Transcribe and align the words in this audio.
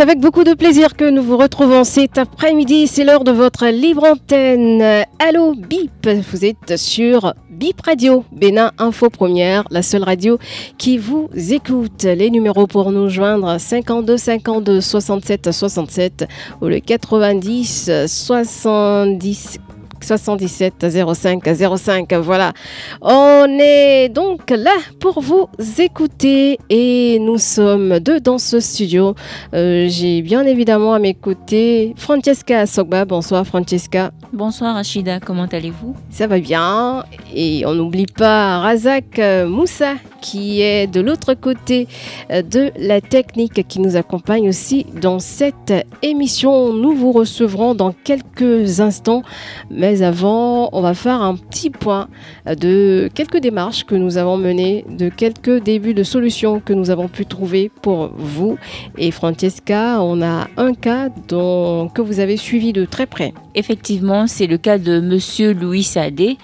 C'est 0.00 0.04
avec 0.04 0.20
beaucoup 0.20 0.44
de 0.44 0.54
plaisir 0.54 0.96
que 0.96 1.04
nous 1.04 1.22
vous 1.22 1.36
retrouvons 1.36 1.84
cet 1.84 2.16
après-midi. 2.16 2.86
C'est 2.86 3.04
l'heure 3.04 3.22
de 3.22 3.32
votre 3.32 3.66
libre 3.66 4.04
antenne. 4.04 5.04
Allô 5.18 5.52
Bip, 5.54 6.08
vous 6.32 6.46
êtes 6.46 6.78
sur 6.78 7.34
Bip 7.50 7.82
Radio, 7.82 8.24
Bénin 8.32 8.72
Info 8.78 9.10
Première, 9.10 9.64
la 9.70 9.82
seule 9.82 10.02
radio 10.02 10.38
qui 10.78 10.96
vous 10.96 11.28
écoute. 11.34 12.04
Les 12.04 12.30
numéros 12.30 12.66
pour 12.66 12.92
nous 12.92 13.10
joindre 13.10 13.60
52 13.60 14.16
52 14.16 14.80
67 14.80 15.52
67 15.52 16.24
ou 16.62 16.68
le 16.68 16.80
90 16.80 17.90
70 18.06 19.58
77 20.04 20.86
05 21.14 21.42
05. 21.76 22.12
Voilà. 22.14 22.52
On 23.00 23.46
est 23.58 24.08
donc 24.08 24.50
là 24.50 24.74
pour 24.98 25.20
vous 25.20 25.48
écouter 25.78 26.58
et 26.68 27.18
nous 27.20 27.38
sommes 27.38 27.98
deux 28.00 28.20
dans 28.20 28.38
ce 28.38 28.60
studio. 28.60 29.14
Euh, 29.54 29.86
j'ai 29.88 30.22
bien 30.22 30.44
évidemment 30.44 30.94
à 30.94 30.98
mes 30.98 31.14
côtés 31.14 31.94
Francesca 31.96 32.66
Sogba. 32.66 33.04
Bonsoir 33.04 33.46
Francesca. 33.46 34.10
Bonsoir 34.32 34.74
Rachida, 34.74 35.20
comment 35.20 35.46
allez-vous? 35.46 35.94
Ça 36.10 36.26
va 36.26 36.38
bien. 36.38 37.04
Et 37.34 37.64
on 37.66 37.74
n'oublie 37.74 38.06
pas 38.06 38.58
Razak 38.60 39.20
Moussa 39.46 39.94
qui 40.20 40.62
est 40.62 40.86
de 40.86 41.00
l'autre 41.00 41.34
côté 41.34 41.88
euh, 42.30 42.42
de 42.42 42.70
la 42.76 43.00
technique 43.00 43.66
qui 43.66 43.80
nous 43.80 43.96
accompagne 43.96 44.48
aussi 44.48 44.86
dans 45.00 45.18
cette 45.18 45.72
émission. 46.02 46.72
Nous 46.72 46.94
vous 46.94 47.12
recevrons 47.12 47.74
dans 47.74 47.92
quelques 47.92 48.80
instants, 48.80 49.22
mais 49.70 50.02
avant, 50.02 50.68
on 50.72 50.80
va 50.80 50.94
faire 50.94 51.22
un 51.22 51.36
petit 51.36 51.70
point 51.70 52.08
de 52.46 53.10
quelques 53.14 53.38
démarches 53.38 53.84
que 53.84 53.94
nous 53.94 54.16
avons 54.16 54.36
menées, 54.36 54.84
de 54.88 55.08
quelques 55.08 55.62
débuts 55.62 55.94
de 55.94 56.02
solutions 56.02 56.60
que 56.60 56.72
nous 56.72 56.90
avons 56.90 57.08
pu 57.08 57.26
trouver 57.26 57.70
pour 57.82 58.10
vous. 58.16 58.58
Et 58.98 59.10
Francesca, 59.10 60.02
on 60.02 60.22
a 60.22 60.48
un 60.56 60.74
cas 60.74 61.08
dont, 61.28 61.88
que 61.88 62.02
vous 62.02 62.20
avez 62.20 62.36
suivi 62.36 62.72
de 62.72 62.84
très 62.84 63.06
près. 63.06 63.32
Effectivement, 63.54 64.26
c'est 64.26 64.46
le 64.46 64.58
cas 64.58 64.78
de 64.78 65.00
Monsieur 65.00 65.52
Louis 65.52 65.82
Sadé 65.82 66.38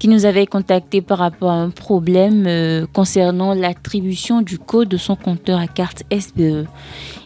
qui 0.00 0.08
nous 0.08 0.24
avait 0.24 0.46
contacté 0.46 1.02
par 1.02 1.18
rapport 1.18 1.50
à 1.50 1.56
un 1.56 1.68
problème 1.68 2.46
euh, 2.46 2.86
concernant 2.90 3.52
l'attribution 3.52 4.40
du 4.40 4.58
code 4.58 4.88
de 4.88 4.96
son 4.96 5.14
compteur 5.14 5.60
à 5.60 5.66
carte 5.66 6.04
SBE. 6.10 6.66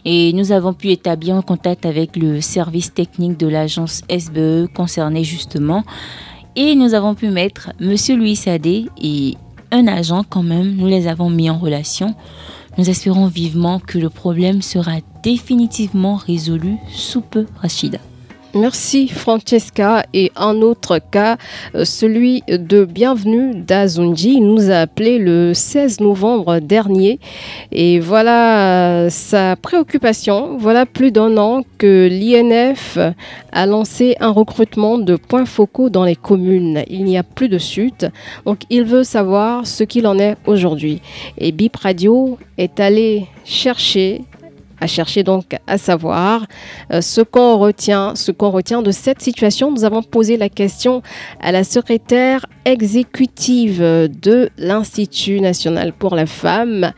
Et 0.03 0.33
nous 0.33 0.51
avons 0.51 0.73
pu 0.73 0.89
établir 0.89 1.35
un 1.35 1.41
contact 1.41 1.85
avec 1.85 2.17
le 2.17 2.41
service 2.41 2.93
technique 2.93 3.39
de 3.39 3.47
l'agence 3.47 4.01
SBE 4.09 4.67
concerné 4.75 5.23
justement. 5.23 5.85
Et 6.57 6.75
nous 6.75 6.93
avons 6.93 7.15
pu 7.15 7.29
mettre 7.29 7.71
Monsieur 7.79 8.17
Louis 8.17 8.35
Sadé 8.35 8.87
et 9.01 9.35
un 9.71 9.87
agent 9.87 10.25
quand 10.29 10.43
même, 10.43 10.75
nous 10.75 10.87
les 10.87 11.07
avons 11.07 11.29
mis 11.29 11.49
en 11.49 11.57
relation. 11.57 12.13
Nous 12.77 12.89
espérons 12.89 13.27
vivement 13.27 13.79
que 13.79 13.97
le 13.97 14.09
problème 14.09 14.61
sera 14.61 14.97
définitivement 15.23 16.17
résolu 16.17 16.75
sous 16.91 17.21
peu, 17.21 17.45
Rachida. 17.61 17.99
Merci 18.55 19.09
Francesca. 19.09 20.05
Et 20.13 20.31
un 20.37 20.61
autre 20.61 20.99
cas, 20.99 21.35
euh, 21.75 21.83
celui 21.83 22.41
de 22.47 22.85
Bienvenue 22.85 23.53
d'Azunji, 23.53 24.39
nous 24.39 24.71
a 24.71 24.75
appelé 24.75 25.19
le 25.19 25.53
16 25.53 25.99
novembre 25.99 26.59
dernier. 26.59 27.19
Et 27.73 27.99
voilà 27.99 29.07
euh, 29.07 29.09
sa 29.09 29.57
préoccupation. 29.57 30.55
Voilà 30.57 30.85
plus 30.85 31.11
d'un 31.11 31.37
an 31.37 31.63
que 31.77 32.07
l'INF 32.09 32.97
a 33.51 33.65
lancé 33.65 34.15
un 34.21 34.31
recrutement 34.31 34.99
de 34.99 35.17
points 35.17 35.45
focaux 35.45 35.89
dans 35.89 36.05
les 36.05 36.15
communes. 36.15 36.83
Il 36.87 37.03
n'y 37.03 37.17
a 37.17 37.23
plus 37.23 37.49
de 37.49 37.57
suite. 37.57 38.07
Donc 38.45 38.59
il 38.69 38.85
veut 38.85 39.03
savoir 39.03 39.67
ce 39.67 39.83
qu'il 39.83 40.07
en 40.07 40.17
est 40.17 40.37
aujourd'hui. 40.45 41.01
Et 41.37 41.51
Bip 41.51 41.75
Radio 41.75 42.37
est 42.57 42.79
allé 42.79 43.25
chercher 43.43 44.21
à 44.79 44.87
chercher 44.87 45.23
donc 45.23 45.55
à 45.67 45.77
savoir 45.77 46.45
euh, 46.91 47.01
ce 47.01 47.21
qu'on 47.21 47.57
retient, 47.57 48.15
ce 48.15 48.31
qu'on 48.31 48.51
retient 48.51 48.81
de 48.81 48.91
cette 48.91 49.21
situation. 49.21 49.71
Nous 49.71 49.83
avons 49.83 50.03
posé 50.03 50.37
la 50.37 50.49
question 50.49 51.01
à 51.39 51.51
la 51.51 51.63
secrétaire 51.63 52.45
exécutive 52.65 53.79
de 53.79 54.49
l'Institut 54.57 55.39
national 55.39 55.93
pour 55.93 56.15
la 56.15 56.25
femme 56.25 56.91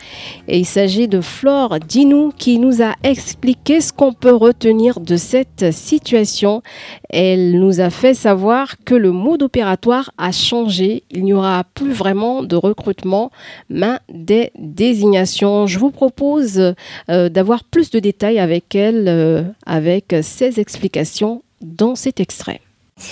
et 0.47 0.59
il 0.59 0.65
s'agit 0.65 1.07
de 1.07 1.21
Flore 1.21 1.79
Dinou 1.79 2.31
qui 2.37 2.57
nous 2.57 2.81
a 2.81 2.93
expliqué 3.03 3.81
ce 3.81 3.91
qu'on 3.91 4.13
peut 4.13 4.33
retenir 4.33 4.99
de 4.99 5.15
cette 5.15 5.73
situation. 5.73 6.61
Elle 7.09 7.59
nous 7.59 7.79
a 7.81 7.89
fait 7.89 8.13
savoir 8.13 8.75
que 8.85 8.95
le 8.95 9.11
mode 9.11 9.43
opératoire 9.43 10.11
a 10.17 10.31
changé. 10.31 11.03
Il 11.11 11.25
n'y 11.25 11.33
aura 11.33 11.63
plus 11.63 11.91
vraiment 11.91 12.43
de 12.43 12.55
recrutement, 12.55 13.31
mais 13.69 13.97
des 14.09 14.51
désignations. 14.57 15.67
Je 15.67 15.79
vous 15.79 15.91
propose 15.91 16.73
euh, 17.09 17.29
d'avoir 17.29 17.63
plus 17.71 17.89
de 17.91 17.99
détails 17.99 18.39
avec 18.39 18.75
elle, 18.75 19.05
euh, 19.07 19.43
avec 19.65 20.15
ses 20.21 20.59
explications 20.59 21.43
dans 21.61 21.95
cet 21.95 22.19
extrait. 22.19 22.61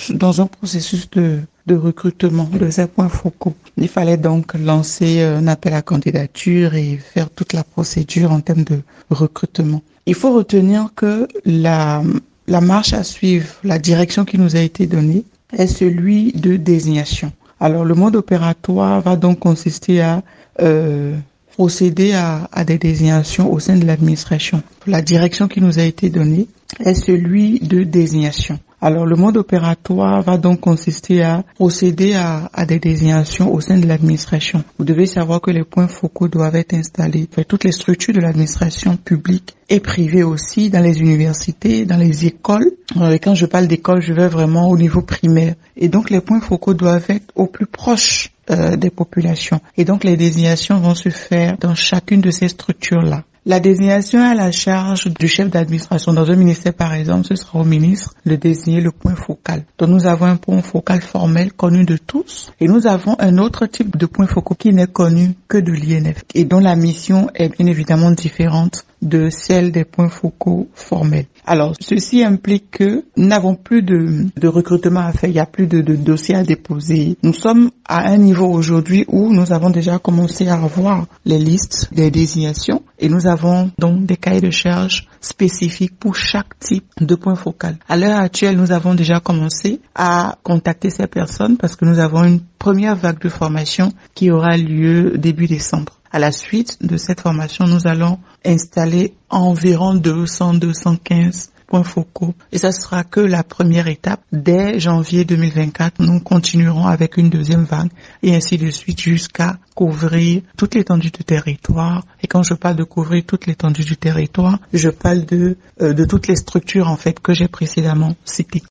Dans 0.09 0.41
un 0.41 0.47
processus 0.47 1.09
de, 1.11 1.41
recrutement 1.69 2.49
de 2.51 2.69
ces 2.69 2.87
points 2.87 3.09
focaux, 3.09 3.55
il 3.77 3.87
fallait 3.87 4.17
donc 4.17 4.53
lancer 4.55 5.21
un 5.21 5.47
appel 5.47 5.73
à 5.73 5.81
candidature 5.81 6.73
et 6.75 6.97
faire 6.97 7.29
toute 7.29 7.53
la 7.53 7.63
procédure 7.63 8.31
en 8.31 8.39
termes 8.39 8.63
de 8.63 8.81
recrutement. 9.09 9.81
Il 10.07 10.15
faut 10.15 10.33
retenir 10.33 10.89
que 10.95 11.27
la, 11.45 12.01
marche 12.47 12.93
à 12.93 13.03
suivre, 13.03 13.47
la 13.63 13.79
direction 13.79 14.25
qui 14.25 14.37
nous 14.37 14.55
a 14.55 14.59
été 14.59 14.87
donnée, 14.87 15.23
est 15.53 15.67
celui 15.67 16.31
de 16.33 16.57
désignation. 16.57 17.31
Alors 17.59 17.85
le 17.85 17.95
mode 17.95 18.15
opératoire 18.15 19.01
va 19.01 19.15
donc 19.15 19.39
consister 19.39 20.01
à 20.01 20.21
euh, 20.61 21.15
procéder 21.55 22.11
à, 22.13 22.63
des 22.65 22.77
désignations 22.77 23.51
au 23.51 23.59
sein 23.59 23.77
de 23.77 23.85
l'administration. 23.85 24.61
La 24.87 25.01
direction 25.01 25.47
qui 25.47 25.61
nous 25.61 25.79
a 25.79 25.83
été 25.83 26.09
donnée 26.09 26.47
est 26.81 26.93
celui 26.93 27.59
de 27.59 27.83
désignation. 27.83 28.59
Alors 28.81 29.05
le 29.05 29.15
mode 29.15 29.37
opératoire 29.37 30.21
va 30.21 30.37
donc 30.37 30.59
consister 30.59 31.23
à 31.23 31.43
procéder 31.55 32.13
à, 32.13 32.49
à 32.53 32.65
des 32.65 32.79
désignations 32.79 33.53
au 33.53 33.61
sein 33.61 33.77
de 33.79 33.87
l'administration. 33.87 34.65
Vous 34.77 34.83
devez 34.83 35.05
savoir 35.05 35.39
que 35.39 35.49
les 35.49 35.63
points 35.63 35.87
focaux 35.87 36.27
doivent 36.27 36.57
être 36.57 36.73
installés 36.73 37.29
dans 37.35 37.43
toutes 37.45 37.63
les 37.63 37.71
structures 37.71 38.13
de 38.13 38.19
l'administration 38.19 38.97
publique 38.97 39.55
et 39.69 39.79
privée 39.79 40.23
aussi, 40.23 40.69
dans 40.69 40.83
les 40.83 40.99
universités, 40.99 41.85
dans 41.85 41.97
les 41.97 42.25
écoles. 42.25 42.69
Et 43.11 43.19
quand 43.19 43.33
je 43.33 43.45
parle 43.45 43.67
d'école, 43.67 44.01
je 44.01 44.13
vais 44.13 44.27
vraiment 44.27 44.69
au 44.69 44.77
niveau 44.77 45.01
primaire. 45.01 45.55
Et 45.77 45.87
donc 45.87 46.09
les 46.09 46.19
points 46.19 46.41
focaux 46.41 46.73
doivent 46.73 47.09
être 47.09 47.31
au 47.33 47.47
plus 47.47 47.65
proche 47.65 48.34
euh, 48.49 48.75
des 48.75 48.89
populations. 48.89 49.59
Et 49.77 49.85
donc 49.85 50.03
les 50.03 50.17
désignations 50.17 50.79
vont 50.79 50.95
se 50.95 51.09
faire 51.09 51.57
dans 51.59 51.75
chacune 51.75 52.21
de 52.21 52.31
ces 52.31 52.47
structures-là. 52.47 53.23
La 53.47 53.59
désignation 53.59 54.23
à 54.23 54.33
la 54.33 54.51
charge 54.51 55.05
du 55.19 55.27
chef 55.27 55.51
d'administration 55.51 56.13
dans 56.13 56.31
un 56.31 56.35
ministère, 56.35 56.73
par 56.73 56.95
exemple, 56.95 57.27
ce 57.27 57.35
sera 57.35 57.59
au 57.59 57.63
ministre 57.63 58.15
de 58.25 58.35
désigner 58.35 58.81
le 58.81 58.91
point 58.91 59.13
focal. 59.13 59.65
Donc 59.77 59.89
nous 59.89 60.07
avons 60.07 60.25
un 60.25 60.35
point 60.35 60.63
focal 60.63 60.99
formel 61.01 61.53
connu 61.53 61.85
de 61.85 61.95
tous 61.95 62.51
et 62.59 62.67
nous 62.67 62.87
avons 62.87 63.15
un 63.19 63.37
autre 63.37 63.67
type 63.67 63.97
de 63.97 64.07
point 64.07 64.25
focal 64.25 64.57
qui 64.57 64.73
n'est 64.73 64.87
connu 64.87 65.35
que 65.47 65.59
de 65.59 65.71
l'INF 65.71 66.23
et 66.33 66.43
dont 66.43 66.59
la 66.59 66.75
mission 66.75 67.29
est 67.35 67.49
bien 67.49 67.67
évidemment 67.67 68.09
différente 68.09 68.83
de 69.05 69.29
celle 69.29 69.71
des 69.71 69.85
points 69.85 70.09
focaux 70.09 70.67
formels. 70.73 71.25
Alors, 71.45 71.73
ceci 71.79 72.23
implique 72.23 72.71
que 72.71 73.05
nous 73.17 73.27
n'avons 73.27 73.55
plus 73.55 73.83
de, 73.83 74.47
recrutement 74.47 75.01
à 75.01 75.13
faire, 75.13 75.29
il 75.29 75.33
n'y 75.33 75.39
a 75.39 75.45
plus 75.45 75.67
de, 75.67 75.81
dossiers 75.81 76.35
à 76.35 76.43
déposer. 76.43 77.17
Nous 77.21 77.33
sommes 77.33 77.69
à 77.87 78.09
un 78.09 78.17
niveau 78.17 78.47
aujourd'hui 78.47 79.05
où 79.07 79.31
nous 79.31 79.53
avons 79.53 79.69
déjà 79.69 79.99
commencé 79.99 80.47
à 80.47 80.57
revoir 80.57 81.05
les 81.23 81.37
listes 81.37 81.89
des 81.93 82.09
désignations 82.09 82.81
et 82.97 83.09
nous 83.09 83.27
avons 83.27 83.71
donc 83.77 84.05
des 84.05 84.17
cahiers 84.17 84.41
de 84.41 84.49
charges 84.49 85.07
spécifiques 85.21 85.97
pour 85.99 86.15
chaque 86.15 86.57
type 86.59 86.85
de 86.99 87.13
point 87.15 87.35
focal. 87.35 87.77
À 87.87 87.97
l'heure 87.97 88.19
actuelle, 88.19 88.57
nous 88.57 88.71
avons 88.71 88.95
déjà 88.95 89.19
commencé 89.19 89.79
à 89.93 90.37
contacter 90.43 90.89
ces 90.89 91.07
personnes 91.07 91.57
parce 91.57 91.75
que 91.75 91.85
nous 91.85 91.99
avons 91.99 92.23
une 92.23 92.41
première 92.57 92.95
vague 92.95 93.21
de 93.21 93.29
formation 93.29 93.91
qui 94.15 94.31
aura 94.31 94.57
lieu 94.57 95.17
début 95.17 95.45
décembre. 95.47 95.99
À 96.15 96.19
la 96.19 96.31
suite 96.31 96.77
de 96.81 96.95
cette 96.95 97.19
formation, 97.19 97.65
nous 97.65 97.87
allons 97.87 98.19
installer 98.45 99.15
environ 99.29 99.95
200-215 99.95 101.49
points 101.67 101.83
focaux. 101.83 102.33
Et 102.53 102.57
ça 102.57 102.71
sera 102.71 103.03
que 103.03 103.19
la 103.19 103.43
première 103.43 103.89
étape. 103.89 104.21
Dès 104.31 104.79
janvier 104.79 105.25
2024, 105.25 105.99
nous 105.99 106.21
continuerons 106.21 106.87
avec 106.87 107.17
une 107.17 107.29
deuxième 107.29 107.65
vague 107.65 107.89
et 108.23 108.33
ainsi 108.33 108.57
de 108.57 108.69
suite 108.69 109.01
jusqu'à 109.01 109.57
couvrir 109.75 110.41
toute 110.55 110.75
l'étendue 110.75 111.11
du 111.11 111.25
territoire. 111.25 112.05
Et 112.23 112.27
quand 112.27 112.43
je 112.43 112.53
parle 112.53 112.77
de 112.77 112.85
couvrir 112.85 113.25
toute 113.25 113.45
l'étendue 113.45 113.83
du 113.83 113.97
territoire, 113.97 114.59
je 114.71 114.87
parle 114.87 115.25
de, 115.25 115.57
euh, 115.81 115.91
de 115.91 116.05
toutes 116.05 116.27
les 116.27 116.37
structures 116.37 116.87
en 116.87 116.95
fait 116.95 117.19
que 117.19 117.33
j'ai 117.33 117.49
précédemment 117.49 118.15
citées. 118.23 118.63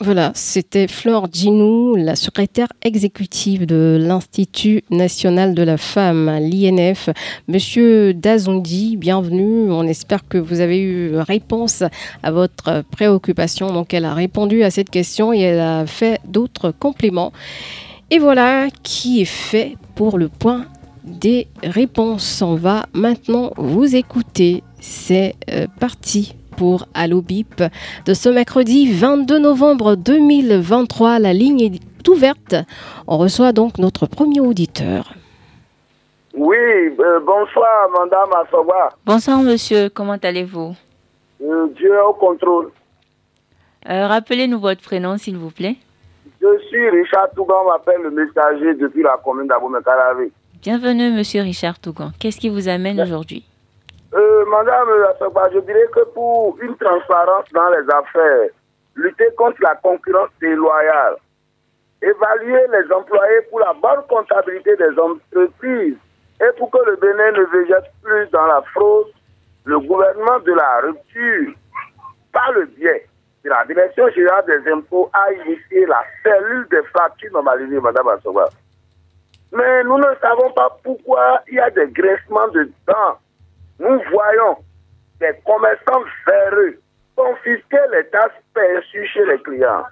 Voilà, 0.00 0.30
c'était 0.34 0.88
Flore 0.88 1.28
Ginou, 1.32 1.96
la 1.96 2.16
secrétaire 2.16 2.68
exécutive 2.82 3.64
de 3.64 3.96
l'Institut 3.98 4.82
national 4.90 5.54
de 5.54 5.62
la 5.62 5.78
femme, 5.78 6.30
l'INF. 6.38 7.08
Monsieur 7.48 8.12
Dazondi, 8.12 8.98
bienvenue. 8.98 9.70
On 9.72 9.84
espère 9.84 10.28
que 10.28 10.36
vous 10.36 10.60
avez 10.60 10.80
eu 10.80 11.16
réponse 11.16 11.82
à 12.22 12.30
votre 12.30 12.84
préoccupation. 12.90 13.72
Donc, 13.72 13.94
elle 13.94 14.04
a 14.04 14.12
répondu 14.12 14.62
à 14.64 14.70
cette 14.70 14.90
question 14.90 15.32
et 15.32 15.40
elle 15.40 15.60
a 15.60 15.86
fait 15.86 16.20
d'autres 16.26 16.72
compléments. 16.72 17.32
Et 18.10 18.18
voilà 18.18 18.68
qui 18.82 19.22
est 19.22 19.24
fait 19.24 19.76
pour 19.94 20.18
le 20.18 20.28
point 20.28 20.66
des 21.04 21.48
réponses. 21.62 22.42
On 22.42 22.54
va 22.54 22.84
maintenant 22.92 23.52
vous 23.56 23.96
écouter. 23.96 24.62
C'est 24.78 25.36
euh, 25.50 25.66
parti 25.80 26.34
pour 26.56 26.86
Allo 26.94 27.20
Bip 27.20 27.62
de 28.06 28.14
ce 28.14 28.28
mercredi 28.28 28.92
22 28.92 29.38
novembre 29.38 29.94
2023. 29.96 31.18
La 31.18 31.32
ligne 31.32 31.60
est 31.60 32.08
ouverte. 32.08 32.54
On 33.06 33.18
reçoit 33.18 33.52
donc 33.52 33.78
notre 33.78 34.06
premier 34.06 34.40
auditeur. 34.40 35.12
Oui, 36.34 36.56
euh, 36.56 37.20
bonsoir, 37.20 37.88
madame 37.92 38.28
Assoba. 38.44 38.90
Bonsoir, 39.04 39.42
monsieur. 39.42 39.88
Comment 39.88 40.18
allez-vous? 40.22 40.74
Euh, 41.42 41.66
Dieu 41.76 41.94
est 41.94 42.00
au 42.00 42.12
contrôle. 42.14 42.70
Euh, 43.88 44.06
Rappelez-nous 44.06 44.58
votre 44.58 44.82
prénom, 44.82 45.16
s'il 45.16 45.36
vous 45.36 45.50
plaît. 45.50 45.76
Je 46.40 46.58
suis 46.68 46.90
Richard 46.90 47.30
Tougan, 47.34 47.62
on 47.64 47.70
m'appelle 47.70 48.02
le 48.02 48.10
messager 48.10 48.74
depuis 48.74 49.02
la 49.02 49.18
commune 49.24 49.46
d'Abomey-Calavé. 49.46 50.30
Bienvenue, 50.62 51.10
monsieur 51.12 51.42
Richard 51.42 51.78
Tougan. 51.78 52.10
Qu'est-ce 52.18 52.38
qui 52.38 52.48
vous 52.48 52.68
amène 52.68 53.00
aujourd'hui? 53.00 53.44
Madame 54.44 54.88
Assoba, 55.10 55.48
je 55.52 55.60
dirais 55.60 55.88
que 55.92 56.04
pour 56.14 56.56
une 56.60 56.76
transparence 56.76 57.46
dans 57.52 57.68
les 57.70 57.88
affaires, 57.92 58.50
lutter 58.94 59.28
contre 59.36 59.62
la 59.62 59.74
concurrence 59.76 60.30
déloyale, 60.40 61.16
évaluer 62.02 62.66
les 62.72 62.92
employés 62.92 63.42
pour 63.50 63.60
la 63.60 63.72
bonne 63.74 64.04
comptabilité 64.08 64.76
des 64.76 64.98
entreprises 64.98 65.96
et 66.40 66.58
pour 66.58 66.70
que 66.70 66.78
le 66.86 66.96
Bénin 66.96 67.32
ne 67.32 67.44
végète 67.44 67.90
plus 68.02 68.26
dans 68.30 68.46
la 68.46 68.62
fraude, 68.74 69.08
le 69.64 69.78
gouvernement 69.80 70.38
de 70.40 70.52
la 70.52 70.80
rupture, 70.82 71.52
par 72.32 72.52
le 72.52 72.66
biais 72.66 73.06
de 73.44 73.50
la 73.50 73.64
Direction 73.64 74.08
générale 74.10 74.44
des 74.46 74.70
impôts, 74.70 75.10
a 75.12 75.32
initié 75.32 75.86
la 75.86 76.02
cellule 76.22 76.66
des 76.70 76.82
fractures 76.94 77.32
normalisées, 77.32 77.80
Madame 77.80 78.08
Assoba. 78.08 78.48
Mais 79.52 79.84
nous 79.84 79.98
ne 79.98 80.14
savons 80.20 80.50
pas 80.52 80.76
pourquoi 80.82 81.40
il 81.48 81.54
y 81.54 81.60
a 81.60 81.70
des 81.70 81.86
graissements 81.88 82.48
de 82.48 82.70
dents. 82.86 83.18
Nous 83.78 84.00
voyons 84.10 84.56
des 85.20 85.32
commerçants 85.44 86.04
véreux 86.26 86.78
confisquer 87.14 87.80
les 87.92 88.06
tasses 88.08 88.42
perçues 88.54 89.06
chez 89.06 89.24
les 89.26 89.38
clients. 89.38 89.84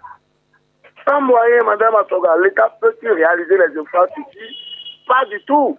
Sans 1.06 1.20
moyen, 1.20 1.64
Madame 1.64 1.94
Assoga, 1.96 2.36
l'État 2.42 2.76
peut-il 2.80 3.12
réaliser 3.12 3.56
les 3.56 3.78
infrastructures 3.78 4.48
Pas 5.06 5.24
du 5.26 5.42
tout. 5.44 5.78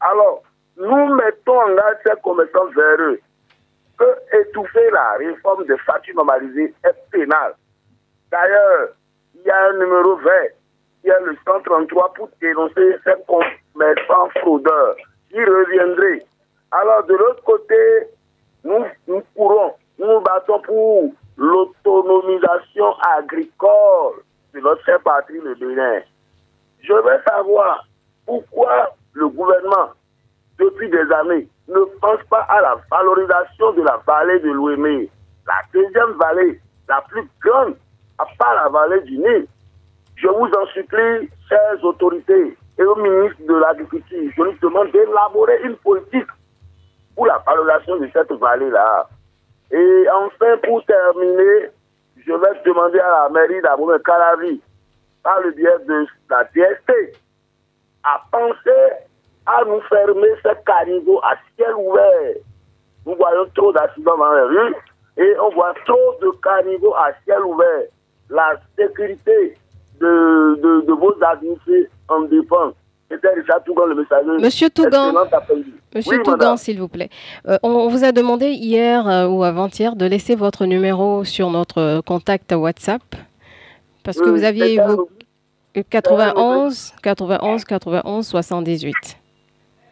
Alors, 0.00 0.42
nous 0.76 1.14
mettons 1.14 1.60
en 1.60 1.74
garde 1.74 1.98
ces 2.04 2.20
commerçants 2.22 2.66
véreux 2.74 3.20
que 3.98 4.40
étouffer 4.40 4.90
la 4.90 5.12
réforme 5.12 5.64
des 5.66 5.78
factures 5.78 6.16
normalisées 6.16 6.74
est 6.84 7.10
pénal. 7.10 7.54
D'ailleurs, 8.30 8.88
il 9.34 9.42
y 9.42 9.50
a 9.50 9.66
un 9.68 9.72
numéro 9.74 10.16
vert, 10.16 10.50
il 11.04 11.08
y 11.08 11.10
a 11.10 11.20
le 11.20 11.36
133 11.46 12.14
pour 12.14 12.30
dénoncer 12.40 12.96
ces 13.04 13.14
commerçants 13.26 14.30
fraudeurs 14.40 14.96
qui 15.30 15.44
reviendraient. 15.44 16.24
Alors, 16.72 17.04
de 17.04 17.12
l'autre 17.12 17.42
côté, 17.44 17.74
nous, 18.64 18.82
nous 19.06 19.22
courons, 19.36 19.74
nous 19.98 20.20
battons 20.20 20.58
pour 20.62 21.12
l'autonomisation 21.36 22.94
agricole 23.18 24.22
de 24.54 24.60
notre 24.60 24.82
chère 24.84 25.00
patrie, 25.00 25.38
le 25.44 25.54
Bénin. 25.54 26.00
Je 26.80 26.94
veux 26.94 27.22
savoir 27.28 27.84
pourquoi 28.24 28.94
le 29.12 29.28
gouvernement, 29.28 29.90
depuis 30.58 30.88
des 30.88 31.12
années, 31.12 31.46
ne 31.68 31.84
pense 32.00 32.22
pas 32.30 32.46
à 32.48 32.62
la 32.62 32.76
valorisation 32.90 33.72
de 33.72 33.82
la 33.82 34.00
vallée 34.06 34.40
de 34.40 34.50
l'Ouémé, 34.50 35.10
la 35.46 35.60
deuxième 35.74 36.12
vallée, 36.12 36.58
la 36.88 37.02
plus 37.02 37.28
grande, 37.44 37.76
à 38.18 38.24
part 38.38 38.54
la 38.54 38.70
vallée 38.70 39.02
du 39.02 39.18
Nil. 39.18 39.46
Je 40.16 40.28
vous 40.28 40.46
en 40.46 40.66
supplie, 40.72 41.28
chères 41.50 41.84
autorités 41.84 42.56
et 42.78 42.82
au 42.82 42.96
ministre 42.96 43.42
de 43.46 43.54
l'Agriculture, 43.56 44.32
je 44.34 44.42
lui 44.42 44.58
demande 44.62 44.90
d'élaborer 44.90 45.60
une 45.64 45.76
politique 45.76 46.28
pour 47.14 47.26
la 47.26 47.38
valorisation 47.46 47.96
de 47.96 48.08
cette 48.12 48.32
vallée-là. 48.32 49.08
Et 49.70 50.04
enfin, 50.10 50.56
pour 50.64 50.84
terminer, 50.84 51.70
je 52.16 52.32
vais 52.32 52.62
demander 52.64 52.98
à 53.00 53.24
la 53.24 53.28
mairie 53.30 53.60
d'Abomey 53.62 53.98
Calavi, 54.04 54.60
par 55.22 55.40
le 55.40 55.52
biais 55.52 55.78
de 55.86 56.06
la 56.30 56.44
DST, 56.44 57.18
à 58.04 58.22
penser 58.30 58.92
à 59.46 59.64
nous 59.64 59.80
fermer 59.82 60.28
ces 60.42 60.62
caniveaux 60.64 61.20
à 61.22 61.34
ciel 61.56 61.74
ouvert. 61.74 62.34
Nous 63.06 63.16
voyons 63.16 63.46
trop 63.54 63.72
d'accidents 63.72 64.16
dans 64.16 64.32
les 64.32 64.42
rues 64.42 64.74
et 65.16 65.36
on 65.40 65.50
voit 65.50 65.74
trop 65.84 66.14
de 66.20 66.30
caniveaux 66.42 66.94
à 66.94 67.12
ciel 67.24 67.40
ouvert. 67.42 67.82
La 68.30 68.56
sécurité 68.78 69.56
de, 70.00 70.58
de, 70.60 70.86
de 70.86 70.92
vos 70.92 71.14
administrés 71.22 71.88
en 72.08 72.22
dépend. 72.22 72.72
Monsieur 74.40 74.70
Tougan. 74.70 75.12
Monsieur 75.94 76.18
Oui, 76.18 76.22
Tougan, 76.24 76.56
s'il 76.56 76.78
vous 76.78 76.88
plaît. 76.88 77.10
Euh, 77.48 77.58
on 77.62 77.88
vous 77.88 78.04
a 78.04 78.12
demandé 78.12 78.48
hier 78.50 79.06
euh, 79.08 79.26
ou 79.26 79.44
avant-hier 79.44 79.96
de 79.96 80.06
laisser 80.06 80.34
votre 80.34 80.66
numéro 80.66 81.24
sur 81.24 81.50
notre 81.50 81.80
euh, 81.80 82.00
contact 82.02 82.52
WhatsApp 82.52 83.02
parce 84.04 84.18
que 84.18 84.28
vous 84.28 84.44
aviez 84.44 84.80
euh, 84.80 84.96
91 85.90 86.92
91 87.02 87.64
91 87.64 88.26
78. 88.26 88.94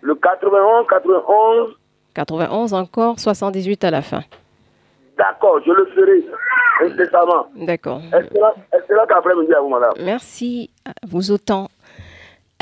Le 0.03 0.15
91, 0.15 0.87
91, 0.89 1.77
91 2.15 2.75
encore 2.75 3.21
78 3.21 3.85
à 3.85 3.91
la 3.91 4.03
fin. 4.03 4.23
d'accord, 5.19 5.61
je 5.65 5.71
le 5.73 5.87
ferai 5.87 6.25
incessamment. 6.83 7.47
D'accord. 7.55 8.01
Excellent, 8.13 8.55
excellent 8.73 9.05
après-midi 9.09 9.53
à 9.53 9.61
vous, 9.61 9.69
madame? 9.69 9.93
Merci 10.03 10.71
à 10.87 10.93
vous 11.07 11.31
autant. 11.31 11.69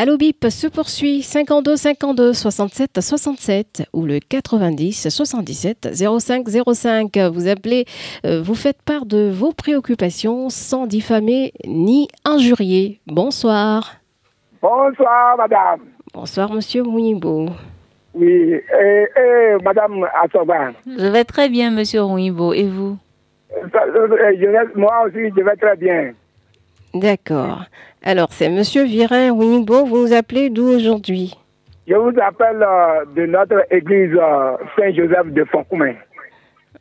Allo 0.01 0.17
Bip 0.17 0.47
se 0.49 0.69
poursuit 0.69 1.23
52 1.23 1.75
52 1.75 2.33
67 2.33 3.01
67 3.01 3.83
ou 3.93 4.07
le 4.07 4.21
90 4.21 5.09
77 5.09 5.89
05 6.21 6.47
05. 6.73 7.17
Vous 7.33 7.49
appelez, 7.49 7.85
euh, 8.25 8.41
vous 8.41 8.55
faites 8.55 8.81
part 8.83 9.07
de 9.07 9.29
vos 9.29 9.53
préoccupations 9.53 10.51
sans 10.51 10.87
diffamer 10.87 11.53
ni 11.67 12.07
injurier. 12.25 13.01
Bonsoir. 13.09 13.95
Bonsoir, 14.63 15.37
madame. 15.37 15.81
Bonsoir, 16.15 16.53
monsieur 16.53 16.85
Mouimbo. 16.85 17.47
Oui, 18.15 18.27
et, 18.55 18.61
et 19.17 19.63
madame 19.65 20.07
Assoba. 20.23 20.71
Je 20.87 21.07
vais 21.07 21.25
très 21.25 21.49
bien, 21.49 21.73
monsieur 21.73 22.03
Rouibo. 22.03 22.53
Et 22.53 22.69
vous? 22.69 22.97
Ça, 23.73 23.83
euh, 23.85 24.07
je 24.41 24.47
vais- 24.47 24.75
moi 24.77 25.03
aussi, 25.07 25.29
je 25.37 25.43
vais 25.43 25.57
très 25.57 25.77
bien. 25.77 26.13
D'accord. 26.95 27.65
Alors, 28.03 28.29
c'est 28.31 28.49
monsieur 28.49 28.85
Virin 28.85 29.33
Mouimbo. 29.35 29.85
Vous 29.85 30.07
nous 30.07 30.13
appelez 30.13 30.51
d'où 30.51 30.69
aujourd'hui? 30.69 31.35
Je 31.87 31.95
vous 31.95 32.13
appelle 32.21 32.63
euh, 32.63 33.05
de 33.17 33.27
notre 33.27 33.65
église 33.71 34.15
euh, 34.15 34.57
Saint-Joseph 34.79 35.27
de 35.33 35.45
Foncoumin. 35.45 35.95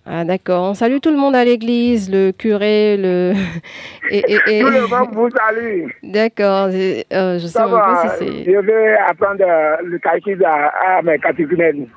Ah, 0.06 0.24
d'accord. 0.24 0.64
On 0.70 0.74
salue 0.74 0.98
tout 1.02 1.12
le 1.12 1.18
monde 1.18 1.36
à 1.36 1.44
l'église, 1.44 2.10
le 2.12 2.32
curé, 2.32 2.96
le. 2.98 3.34
Et, 4.10 4.20
et- 4.20 4.40
et- 4.48 4.60
Tout 4.62 4.68
le 4.70 4.88
monde 4.88 5.10
vous 5.14 5.30
salue. 5.32 5.90
D'accord. 6.04 6.68
euh, 6.72 7.40
je 7.40 7.40
sais 7.40 7.48
Ça 7.50 7.64
même 7.64 7.72
va, 7.72 7.80
pas 7.82 8.10
si 8.18 8.26
c'est. 8.26 8.44
je 8.54 8.58
vais 8.60 8.96
apprendre 9.06 9.44
le 9.84 9.98
catéchisme 10.00 10.46
à, 10.46 10.98
à 10.98 11.02
mes 11.02 11.18
catéchumènes. 11.20 11.88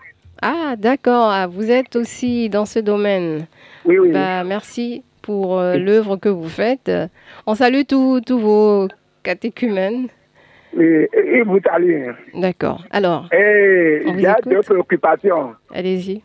Ah, 0.43 0.75
d'accord. 0.77 1.31
Ah, 1.31 1.47
vous 1.47 1.71
êtes 1.71 1.95
aussi 1.95 2.49
dans 2.49 2.65
ce 2.65 2.81
domaine. 2.81 3.47
Oui, 3.85 3.99
oui. 3.99 4.11
Bah, 4.13 4.43
merci 4.45 5.05
pour 5.23 5.61
l'œuvre 5.61 6.17
que 6.17 6.29
vous 6.29 6.49
faites. 6.49 6.91
On 7.47 7.55
salue 7.55 7.83
tous 7.87 8.21
vos 8.31 8.89
catéchumènes. 9.23 10.09
oui. 10.75 11.07
Et- 11.13 11.43
vous 11.43 11.59
saluent. 11.61 12.15
D'accord. 12.35 12.83
Alors, 12.91 13.29
Et 13.33 14.03
il 14.07 14.21
y 14.21 14.27
a 14.27 14.33
écoute. 14.39 14.53
deux 14.53 14.61
préoccupations. 14.63 15.55
allez-y. 15.75 16.23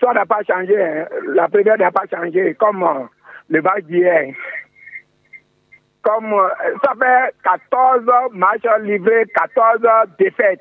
Ça 0.00 0.12
n'a 0.12 0.26
pas 0.26 0.40
changé. 0.48 0.76
hein. 0.82 1.06
La 1.34 1.48
première 1.48 1.78
n'a 1.78 1.90
pas 1.92 2.02
changé, 2.12 2.54
comme 2.58 2.82
euh, 2.82 3.04
le 3.48 3.62
match 3.62 3.84
d'hier. 3.84 4.34
Comme 6.02 6.32
euh, 6.32 6.48
ça 6.84 6.92
fait 7.00 7.32
14 7.44 8.02
matchs 8.32 8.66
livrés, 8.82 9.24
14 9.34 9.80
défaites. 10.18 10.60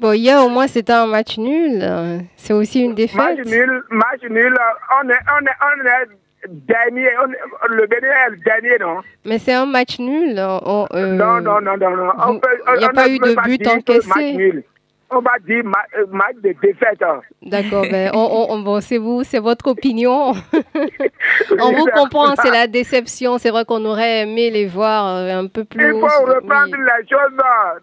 Bon, 0.00 0.12
hier, 0.12 0.44
au 0.44 0.48
moins, 0.48 0.66
c'était 0.66 0.92
un 0.92 1.06
match 1.06 1.38
nul. 1.38 1.78
Euh, 1.80 2.18
C'est 2.36 2.52
aussi 2.52 2.80
une 2.82 2.88
Match 2.90 2.96
défaite. 2.96 3.46
nul, 3.46 3.82
match 3.90 4.22
nul. 4.28 4.52
On 5.00 5.08
est, 5.08 5.12
on 5.12 5.46
est, 5.46 5.58
on 5.62 5.86
est 5.86 6.16
dernier. 6.48 7.08
on 7.18 7.72
le 7.72 7.86
Bénin 7.86 8.08
est 8.08 8.30
le 8.30 8.36
dernier, 8.38 8.78
non? 8.80 9.00
Mais 9.24 9.38
c'est 9.38 9.52
un 9.54 9.66
match 9.66 9.98
nul. 9.98 10.38
On- 10.38 10.86
euh, 10.94 11.12
Non, 11.12 11.40
non, 11.40 11.60
non, 11.60 11.76
non. 11.76 11.90
non. 11.96 12.12
vous- 12.26 12.40
il 12.74 12.78
n'y 12.78 12.84
a 12.84 12.88
on 12.90 12.94
pas 12.94 13.08
eu 13.08 13.18
de 13.18 13.42
but 13.44 13.66
encaissé. 13.66 14.64
on 15.10 15.20
va 15.20 15.38
dire 15.46 15.62
euh, 15.98 16.06
match 16.10 16.36
de 16.42 16.54
défaite. 16.62 17.02
D'accord, 17.42 17.84
ben, 17.90 18.10
bon, 18.12 18.80
c'est 18.80 18.98
vous, 18.98 19.22
c'est 19.24 19.38
votre 19.40 19.68
opinion. 19.68 20.32
on 21.60 21.72
vous 21.72 21.86
comprend, 21.94 22.34
c'est 22.36 22.50
la 22.50 22.66
déception. 22.66 23.38
C'est 23.38 23.50
vrai 23.50 23.64
qu'on 23.64 23.84
aurait 23.84 24.22
aimé 24.22 24.50
les 24.50 24.66
voir 24.66 25.16
euh, 25.16 25.40
un 25.40 25.46
peu 25.48 25.64
plus. 25.64 25.84
Il 25.84 26.00
faut 26.00 26.24
reprendre 26.26 26.74
les 26.76 27.08
choses 27.08 27.36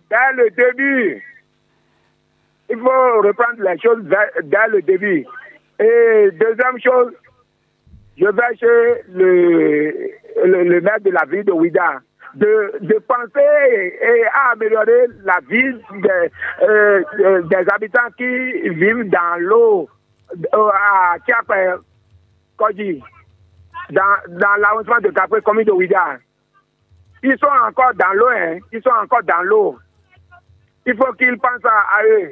dans 0.10 0.36
le 0.38 0.50
début. 0.50 1.24
Il 2.72 2.78
faut 2.78 3.22
reprendre 3.24 3.62
les 3.68 3.80
choses 3.80 4.04
dans 4.44 4.72
le 4.72 4.82
début. 4.82 5.26
Et 5.80 6.30
deuxième 6.34 6.78
chose, 6.84 7.14
je 8.20 8.26
vais 8.26 8.58
chez 8.58 9.04
le, 9.14 10.64
le, 10.64 10.82
maire 10.82 11.00
de 11.00 11.10
la 11.12 11.26
ville 11.26 11.46
de 11.46 11.52
Ouida 11.52 12.02
de, 12.36 12.78
de 12.82 13.00
penser 13.08 13.98
et, 14.02 14.26
à 14.26 14.52
améliorer 14.52 15.08
la 15.24 15.40
vie 15.50 15.74
des, 16.02 16.32
euh, 16.64 17.42
des 17.44 17.66
habitants 17.74 18.10
qui 18.18 18.70
vivent 18.70 19.10
dans 19.10 19.40
l'eau 19.40 19.90
euh, 20.54 20.70
à 20.70 21.18
Tiapé, 21.26 21.74
dans, 23.90 24.02
dans 24.28 24.56
l'arrondissement 24.60 25.00
de 25.00 25.10
Capé, 25.10 25.42
commune 25.42 25.66
de 25.66 25.72
Ouida. 25.72 26.18
Ils 27.24 27.38
sont 27.38 27.48
encore 27.68 27.94
dans 27.96 28.14
l'eau, 28.14 28.28
hein. 28.30 28.60
ils 28.72 28.82
sont 28.82 28.92
encore 29.02 29.24
dans 29.24 29.42
l'eau. 29.44 29.78
Il 30.86 30.96
faut 30.96 31.14
qu'ils 31.14 31.38
pensent 31.38 31.66
à 31.66 32.04
eux. 32.06 32.32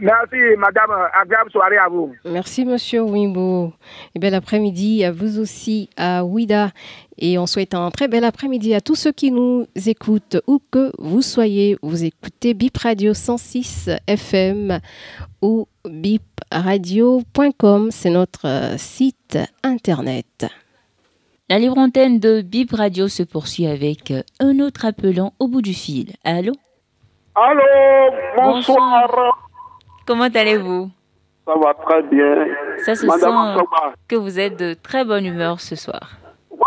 Merci, 0.00 0.56
madame. 0.56 0.90
Agréable 1.12 1.50
soirée 1.50 1.76
à 1.76 1.88
vous. 1.88 2.14
Merci, 2.24 2.64
monsieur 2.64 3.02
Wimbo. 3.02 3.74
Et 4.14 4.18
bel 4.18 4.34
après-midi 4.34 5.04
à 5.04 5.12
vous 5.12 5.38
aussi, 5.38 5.90
à 5.96 6.24
Ouida. 6.24 6.70
Et 7.18 7.38
on 7.38 7.46
souhaite 7.46 7.74
un 7.74 7.90
très 7.90 8.08
bel 8.08 8.24
après-midi 8.24 8.74
à 8.74 8.80
tous 8.80 8.94
ceux 8.94 9.12
qui 9.12 9.30
nous 9.30 9.66
écoutent, 9.86 10.38
où 10.46 10.62
que 10.72 10.90
vous 10.98 11.20
soyez. 11.20 11.76
Vous 11.82 12.04
écoutez 12.04 12.54
Bip 12.54 12.78
Radio 12.78 13.12
106 13.12 13.90
FM 14.06 14.80
ou 15.42 15.68
bipradio.com. 15.84 17.90
C'est 17.90 18.10
notre 18.10 18.46
euh, 18.46 18.78
site 18.78 19.38
internet. 19.62 20.46
La 21.50 21.58
libre 21.58 21.78
antenne 21.78 22.20
de 22.20 22.40
Bip 22.40 22.72
Radio 22.72 23.08
se 23.08 23.22
poursuit 23.22 23.66
avec 23.66 24.12
euh, 24.12 24.22
un 24.38 24.60
autre 24.60 24.86
appelant 24.86 25.34
au 25.38 25.48
bout 25.48 25.62
du 25.62 25.74
fil. 25.74 26.14
Allô? 26.24 26.52
Allô, 27.34 27.60
bonsoir. 28.36 29.49
Comment 30.10 30.24
allez-vous 30.24 30.90
Ça 31.46 31.54
va 31.54 31.72
très 31.72 32.02
bien. 32.02 32.44
Ça 32.78 32.96
se 32.96 33.06
sent 33.06 33.26
que 34.08 34.16
vous 34.16 34.40
êtes 34.40 34.58
de 34.58 34.74
très 34.74 35.04
bonne 35.04 35.24
humeur 35.24 35.60
ce 35.60 35.76
soir. 35.76 36.00
Ouais, 36.50 36.58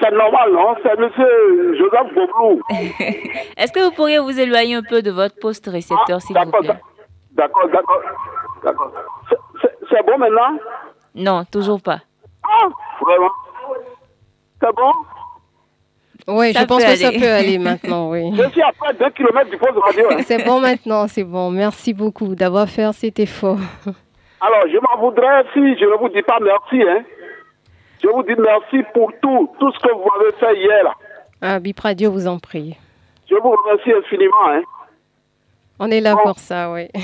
c'est 0.00 0.10
normal, 0.12 0.52
non 0.52 0.76
C'est 0.84 0.96
monsieur 0.96 1.76
Joseph 1.76 2.14
Boblou. 2.14 2.60
Est-ce 3.56 3.72
que 3.72 3.84
vous 3.84 3.90
pourriez 3.90 4.20
vous 4.20 4.38
éloigner 4.38 4.76
un 4.76 4.84
peu 4.88 5.02
de 5.02 5.10
votre 5.10 5.34
poste 5.40 5.66
récepteur, 5.66 6.18
ah, 6.18 6.20
s'il 6.20 6.38
vous 6.38 6.50
plaît 6.52 6.80
D'accord, 7.32 7.68
d'accord. 7.72 8.00
D'accord. 8.62 8.92
C'est 9.90 10.06
bon 10.06 10.16
maintenant? 10.16 10.56
Non, 11.16 11.42
toujours 11.50 11.82
pas. 11.82 11.98
Ah, 12.44 12.68
vraiment? 13.00 13.32
C'est 14.62 14.76
bon? 14.76 14.92
Oui, 16.26 16.52
je 16.54 16.64
pense 16.64 16.82
que 16.82 16.96
ça 16.96 17.12
peut 17.12 17.30
aller 17.30 17.58
maintenant, 17.70 18.10
oui. 18.10 18.30
Je 18.34 18.48
suis 18.50 18.62
à 18.62 18.72
près 18.72 18.92
de 18.94 18.98
2 18.98 19.10
km 19.10 19.50
du 19.50 19.58
poste 19.58 19.74
de 19.74 19.80
radio. 19.80 20.06
Hein. 20.10 20.22
C'est 20.22 20.44
bon 20.44 20.60
maintenant, 20.60 21.06
c'est 21.06 21.24
bon. 21.24 21.50
Merci 21.50 21.92
beaucoup 21.92 22.34
d'avoir 22.34 22.68
fait 22.68 22.90
cet 22.92 23.18
effort. 23.20 23.58
Alors, 24.40 24.62
je 24.66 24.78
m'en 24.78 25.00
voudrais 25.00 25.44
si 25.52 25.60
je 25.78 25.84
ne 25.84 25.98
vous 25.98 26.08
dis 26.08 26.22
pas 26.22 26.38
merci. 26.40 26.82
Hein. 26.82 27.04
Je 28.02 28.08
vous 28.08 28.22
dis 28.22 28.34
merci 28.38 28.82
pour 28.94 29.12
tout, 29.20 29.50
tout 29.58 29.72
ce 29.72 29.78
que 29.80 29.92
vous 29.92 30.08
avez 30.20 30.32
fait 30.38 30.60
hier. 30.60 30.94
Ah, 31.42 31.58
Bipradio 31.58 32.10
vous 32.10 32.26
en 32.26 32.38
prie. 32.38 32.76
Je 33.28 33.34
vous 33.34 33.50
remercie 33.50 33.92
infiniment. 33.92 34.48
Hein. 34.48 34.62
On 35.78 35.90
est 35.90 36.00
là 36.00 36.16
pour 36.16 36.38
ça, 36.38 36.70
oui. 36.72 36.88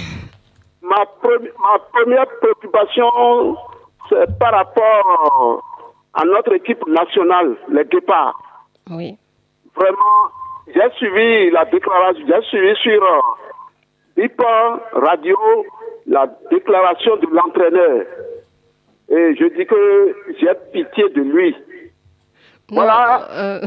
Ma, 0.83 0.97
ma 0.97 1.79
première 1.93 2.27
préoccupation, 2.41 3.57
c'est 4.09 4.39
par 4.39 4.53
rapport 4.53 5.63
à 6.15 6.25
notre 6.25 6.55
équipe 6.55 6.85
nationale, 6.89 7.55
les 7.71 7.85
Guépards. 7.85 8.50
Oui. 8.91 9.17
Vraiment, 9.75 10.31
j'ai 10.75 10.91
suivi 10.97 11.51
la 11.51 11.65
déclaration, 11.67 12.25
j'ai 12.27 12.43
suivi 12.49 12.75
sur 12.77 13.03
euh, 13.03 14.77
Radio 14.93 15.37
la 16.07 16.27
déclaration 16.51 17.17
de 17.17 17.27
l'entraîneur. 17.33 18.05
Et 19.09 19.35
je 19.37 19.57
dis 19.57 19.67
que 19.67 20.17
j'ai 20.41 20.55
pitié 20.73 21.09
de 21.11 21.23
lui. 21.23 21.55
voilà, 22.69 23.29
euh, 23.33 23.61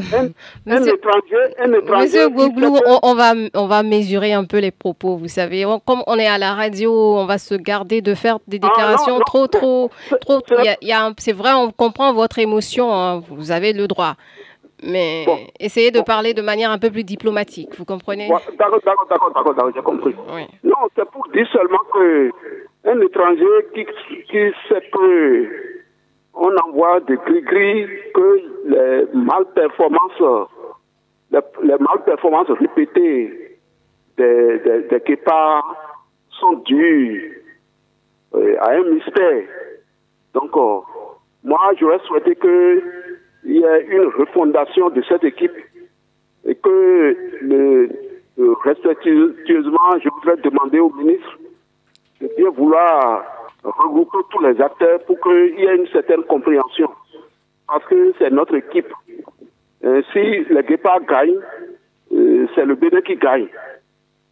un, 0.66 0.82
étranger, 0.82 1.54
un 1.58 1.72
étranger. 1.72 2.04
Monsieur 2.04 2.28
Gouglou, 2.30 2.78
on, 3.02 3.14
va, 3.14 3.32
on 3.54 3.66
va 3.66 3.82
mesurer 3.82 4.32
un 4.32 4.44
peu 4.44 4.58
les 4.58 4.70
propos, 4.70 5.16
vous 5.16 5.28
savez. 5.28 5.64
comme 5.86 6.02
on 6.06 6.18
est 6.18 6.26
à 6.26 6.38
la 6.38 6.54
radio, 6.54 6.92
on 6.92 7.26
va 7.26 7.36
se 7.38 7.54
garder 7.54 8.00
de 8.00 8.14
faire 8.14 8.38
des 8.46 8.58
ah, 8.62 8.66
déclarations 8.66 9.18
trop, 9.20 9.46
trop, 9.46 9.90
trop. 10.20 10.40
C'est 11.18 11.32
vrai, 11.32 11.52
on 11.52 11.70
comprend 11.70 12.14
votre 12.14 12.38
émotion, 12.38 12.92
hein, 12.94 13.22
vous 13.28 13.50
avez 13.50 13.74
le 13.74 13.86
droit. 13.86 14.16
Mais 14.86 15.24
essayez 15.58 15.90
de 15.90 16.00
parler 16.00 16.34
de 16.34 16.42
manière 16.42 16.70
un 16.70 16.78
peu 16.78 16.90
plus 16.90 17.04
diplomatique, 17.04 17.74
vous 17.78 17.84
comprenez? 17.84 18.28
D'accord, 18.58 18.80
d'accord, 18.84 19.06
d'accord, 19.08 19.54
d'accord, 19.54 19.70
j'ai 19.74 19.82
compris. 19.82 20.14
Non, 20.62 20.76
c'est 20.94 21.10
pour 21.10 21.26
dire 21.28 21.46
seulement 21.52 21.84
que 21.92 22.30
un 22.86 23.00
étranger 23.00 23.54
qui, 23.74 23.86
qui 24.30 24.52
sait 24.68 24.82
que 24.92 25.74
on 26.34 26.54
envoie 26.66 27.00
des 27.00 27.16
gris-gris, 27.16 27.86
que 28.12 28.40
les 28.66 29.06
malperformances, 29.14 30.48
les, 31.30 31.40
les 31.62 31.78
malperformances 31.78 32.50
répétées 32.50 33.58
des, 34.16 34.58
des, 34.58 34.82
des 34.90 35.18
sont 36.40 36.54
dues 36.64 37.42
euh, 38.34 38.56
à 38.60 38.72
un 38.72 38.82
mystère. 38.82 39.44
Donc, 40.34 40.56
euh, 40.56 40.80
moi, 41.44 41.72
j'aurais 41.78 42.00
souhaité 42.00 42.34
que 42.34 42.82
il 43.44 43.58
y 43.58 43.64
a 43.64 43.78
une 43.80 44.08
refondation 44.18 44.90
de 44.90 45.02
cette 45.02 45.24
équipe 45.24 45.54
et 46.46 46.54
que 46.54 47.16
le, 47.42 47.90
respectueusement, 48.64 49.98
je 50.02 50.08
voudrais 50.08 50.36
demander 50.42 50.80
au 50.80 50.90
ministre 50.90 51.38
de 52.20 52.28
bien 52.36 52.50
vouloir 52.50 53.24
regrouper 53.62 54.18
tous 54.30 54.42
les 54.42 54.60
acteurs 54.60 55.00
pour 55.06 55.20
qu'il 55.20 55.58
y 55.58 55.64
ait 55.64 55.76
une 55.76 55.86
certaine 55.88 56.22
compréhension. 56.24 56.90
Parce 57.66 57.84
que 57.86 58.12
c'est 58.18 58.30
notre 58.30 58.54
équipe. 58.56 58.92
si 60.12 60.44
les 60.50 60.62
Guépards 60.68 61.04
gagnent, 61.04 61.40
euh, 62.12 62.46
c'est 62.54 62.64
le 62.64 62.74
Bénin 62.74 63.00
qui 63.00 63.16
gagne. 63.16 63.48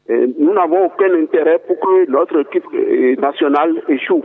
Et 0.09 0.27
nous 0.39 0.53
n'avons 0.53 0.87
aucun 0.87 1.13
intérêt 1.15 1.59
pour 1.67 1.79
que 1.81 2.11
notre 2.11 2.41
équipe 2.41 2.67
euh, 2.75 3.17
nationale 3.17 3.83
échoue. 3.89 4.25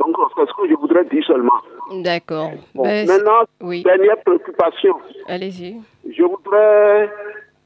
Donc, 0.00 0.16
c'est 0.36 0.46
ce 0.46 0.62
que 0.62 0.68
je 0.68 0.74
voudrais 0.74 1.04
dire 1.04 1.24
seulement. 1.24 1.60
D'accord. 1.90 2.50
Ben, 2.74 3.06
maintenant, 3.06 3.44
dernière 3.60 4.20
préoccupation. 4.24 4.96
Allez-y. 5.28 5.76
Je 6.08 6.22
voudrais 6.22 7.10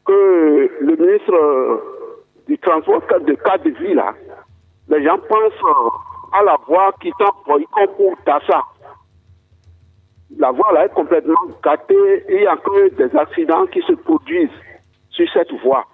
que 0.05 0.71
le 0.81 0.97
ministre 0.97 1.83
du 2.47 2.59
transport 2.59 3.03
de 3.21 3.35
cas 3.35 3.59
de 3.59 3.71
vie, 3.71 3.95
là, 3.95 4.15
les 4.89 5.05
gens 5.05 5.19
pensent 5.19 6.03
à 6.33 6.43
la 6.43 6.57
voie 6.67 6.93
qui 7.01 7.11
tend 7.19 7.33
pour 7.97 8.17
Tassa. 8.25 8.63
La 10.39 10.51
voie 10.53 10.73
là 10.73 10.87
est 10.87 10.95
complètement 10.95 11.35
gâtée 11.63 12.25
et 12.29 12.35
il 12.35 12.41
n'y 12.41 12.47
a 12.47 12.57
que 12.57 12.89
des 12.95 13.17
accidents 13.17 13.67
qui 13.67 13.83
se 13.83 13.93
produisent 13.93 14.49
sur 15.11 15.27
cette 15.33 15.53
voie. 15.63 15.87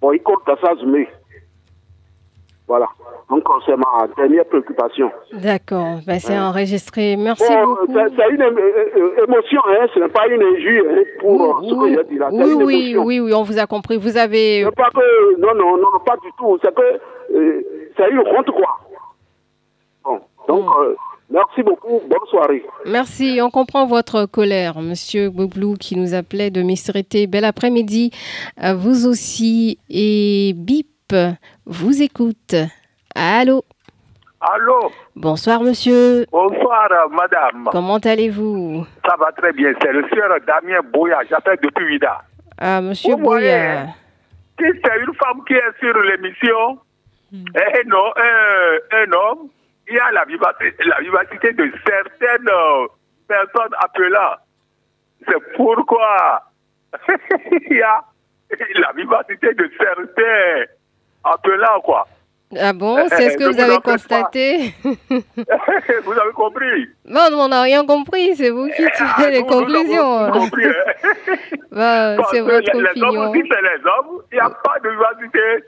Boycott 0.00 0.44
Tassa 0.44 0.74
Zumé. 0.76 1.08
Voilà. 2.68 2.88
Encore, 3.28 3.62
c'est 3.64 3.76
ma 3.76 4.06
dernière 4.16 4.44
préoccupation. 4.44 5.10
D'accord. 5.32 5.98
Ben, 6.06 6.18
c'est 6.18 6.38
enregistré. 6.38 7.16
Merci 7.16 7.44
beaucoup. 7.64 7.86
C'est 7.92 8.30
une 8.30 8.42
émotion, 8.42 9.60
hein. 9.68 9.86
ce 9.94 10.00
n'est 10.00 10.08
pas 10.08 10.26
une 10.28 10.42
injure 10.42 10.84
hein, 10.90 11.02
pour 11.20 11.60
oui, 11.60 11.68
ce 11.68 11.74
que 11.74 11.88
j'ai 11.88 12.04
dit 12.10 12.18
là. 12.18 12.28
Oui, 12.32 12.52
oui, 12.54 12.96
oui, 12.98 13.20
oui, 13.20 13.34
on 13.34 13.42
vous 13.42 13.58
a 13.58 13.66
compris. 13.66 13.96
Vous 13.96 14.16
avez. 14.16 14.64
Pas 14.76 14.90
que, 14.90 15.40
non, 15.40 15.54
non, 15.54 15.76
non, 15.76 15.86
pas 16.04 16.16
du 16.16 16.30
tout. 16.38 16.58
C'est 16.62 16.74
que 16.74 17.00
euh, 17.34 17.62
c'est 17.96 18.10
une 18.10 18.20
honte, 18.20 18.50
quoi. 18.50 18.78
Bon. 20.04 20.20
Donc, 20.48 20.64
mm. 20.64 20.82
euh, 20.82 20.94
Merci 21.28 21.62
beaucoup. 21.62 22.00
Bonne 22.08 22.28
soirée. 22.30 22.64
Merci. 22.86 23.40
On 23.42 23.50
comprend 23.50 23.86
votre 23.86 24.26
colère, 24.26 24.80
Monsieur 24.80 25.28
Boblou, 25.28 25.74
qui 25.74 25.96
nous 25.96 26.14
appelait 26.14 26.50
de 26.50 26.62
Mistrité. 26.62 27.26
Bel 27.26 27.44
après-midi 27.44 28.12
à 28.56 28.74
vous 28.74 29.06
aussi. 29.06 29.78
Et 29.90 30.52
bip, 30.54 30.86
vous 31.64 32.02
écoute. 32.02 32.54
Allô 33.14 33.64
Allô 34.40 34.92
Bonsoir, 35.14 35.62
monsieur. 35.62 36.26
Bonsoir, 36.30 36.88
madame. 37.10 37.68
Comment 37.72 37.98
allez-vous 37.98 38.86
Ça 39.06 39.16
va 39.16 39.32
très 39.32 39.52
bien. 39.52 39.72
C'est 39.80 39.92
le 39.92 40.06
sieur 40.08 40.28
Damien 40.46 40.80
Boya. 40.92 41.20
J'appelle 41.28 41.58
depuis 41.62 41.86
Vida. 41.88 42.22
Ah, 42.58 42.80
monsieur 42.80 43.16
Boya. 43.16 43.86
c'est 44.58 44.66
une 44.66 45.14
femme 45.14 45.44
qui 45.46 45.54
est 45.54 45.78
sur 45.78 45.96
l'émission, 46.02 46.78
hmm. 47.32 47.44
un, 47.54 48.98
un, 48.98 49.12
homme, 49.12 49.48
il 49.88 49.94
y 49.94 49.98
a 49.98 50.10
la 50.10 50.24
vivacité, 50.24 50.84
la 50.84 51.00
vivacité 51.00 51.52
de 51.52 51.70
certaines 51.86 52.48
euh, 52.48 52.86
personnes 53.28 53.74
appelant. 53.78 54.36
C'est 55.26 55.56
pourquoi 55.56 56.42
il 57.70 57.76
y 57.76 57.82
a 57.82 58.02
la 58.76 58.92
vivacité 58.92 59.54
de 59.54 59.70
certains 59.78 60.64
appelant, 61.32 61.80
quoi. 61.82 62.06
Ah 62.58 62.72
bon, 62.72 63.08
c'est 63.08 63.30
ce 63.30 63.36
que 63.36 63.44
vous 63.52 63.58
avez 63.60 63.78
constaté 63.80 64.72
Vous 64.84 66.12
avez 66.12 66.32
compris 66.32 66.88
Non, 67.04 67.26
on 67.32 67.48
n'a 67.48 67.62
rien 67.62 67.84
compris, 67.84 68.36
c'est 68.36 68.50
vous 68.50 68.68
qui 68.68 68.84
Ah, 68.84 68.90
tirez 69.16 69.30
les 69.32 69.40
nous, 69.42 69.46
nous 69.46 69.52
conclusions. 69.52 70.18
avons 70.18 70.40
compris, 70.40 70.64
hein. 70.66 71.34
Bah, 71.72 72.14
Parce 72.16 72.30
c'est 72.30 72.40
votre 72.40 72.70
les, 72.72 72.82
les 72.94 73.02
hommes 73.02 73.08
opinion. 73.18 73.30
aussi, 73.30 73.42
c'est 73.50 73.62
les 73.62 73.84
hommes. 73.84 74.22
Il 74.30 74.34
n'y 74.36 74.40
a 74.40 74.50
pas 74.50 74.78
de 74.82 74.88
diversité. 74.90 75.64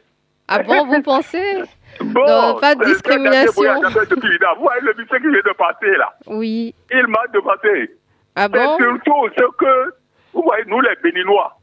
Ah 0.46 0.62
bon, 0.62 0.86
vous 0.86 1.02
pensez 1.02 1.62
Bon, 2.00 2.24
Non, 2.26 2.60
pas 2.60 2.74
de 2.76 2.84
discrimination. 2.84 3.52
Vous 3.54 4.62
voyez 4.62 4.80
le 4.82 4.94
monsieur 4.96 5.18
qui 5.18 5.28
vient 5.28 5.40
de 5.44 5.56
passer 5.58 5.96
là. 5.98 6.14
Oui. 6.28 6.74
Il 6.92 7.06
m'a 7.08 7.26
demandé. 7.34 7.90
Ah 8.36 8.42
C'est 8.44 8.50
bon 8.50 8.76
surtout 8.78 9.28
ce 9.36 9.42
que, 9.58 9.94
vous 10.32 10.42
voyez, 10.42 10.64
nous 10.68 10.80
les 10.80 10.94
Béninois, 11.02 11.58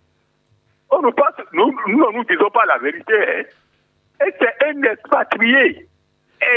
on 0.91 1.01
nous 1.01 1.11
passe, 1.13 1.35
nous, 1.53 1.73
nous 1.87 1.97
ne 1.99 2.17
nous 2.17 2.23
disons 2.25 2.49
pas 2.49 2.65
la 2.67 2.77
vérité. 2.79 3.13
hein. 3.13 3.43
Et 4.24 4.34
c'est 4.39 4.65
un 4.65 4.81
expatrié, 4.84 5.88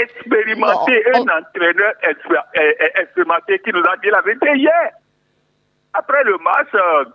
expérimenté, 0.01 1.03
Non, 1.13 1.25
un 1.27 1.39
entraîneur 1.39 1.93
eh, 2.03 2.15
eh, 2.79 3.01
expérimenté 3.01 3.59
qui 3.59 3.71
nous 3.71 3.83
a 3.83 3.97
dit 3.97 4.09
la 4.09 4.21
vérité 4.21 4.55
hier. 4.55 4.91
Après 5.93 6.23
le 6.23 6.37
match, 6.37 6.67
euh, 6.73 7.05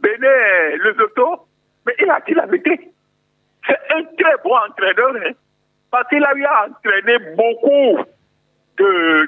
Bénin, 0.00 0.76
le 0.76 0.94
Zoto, 0.94 1.46
mais 1.86 1.94
il 1.98 2.10
a 2.10 2.20
dit 2.26 2.34
la 2.34 2.46
vérité. 2.46 2.90
C'est 3.66 3.78
un 3.94 4.04
très 4.04 4.36
bon 4.44 4.56
entraîneur, 4.56 5.14
hein, 5.16 5.32
parce 5.90 6.08
qu'il 6.08 6.24
a 6.24 6.34
eu 6.34 6.44
à 6.44 6.66
entraîner 6.68 7.18
beaucoup 7.34 7.98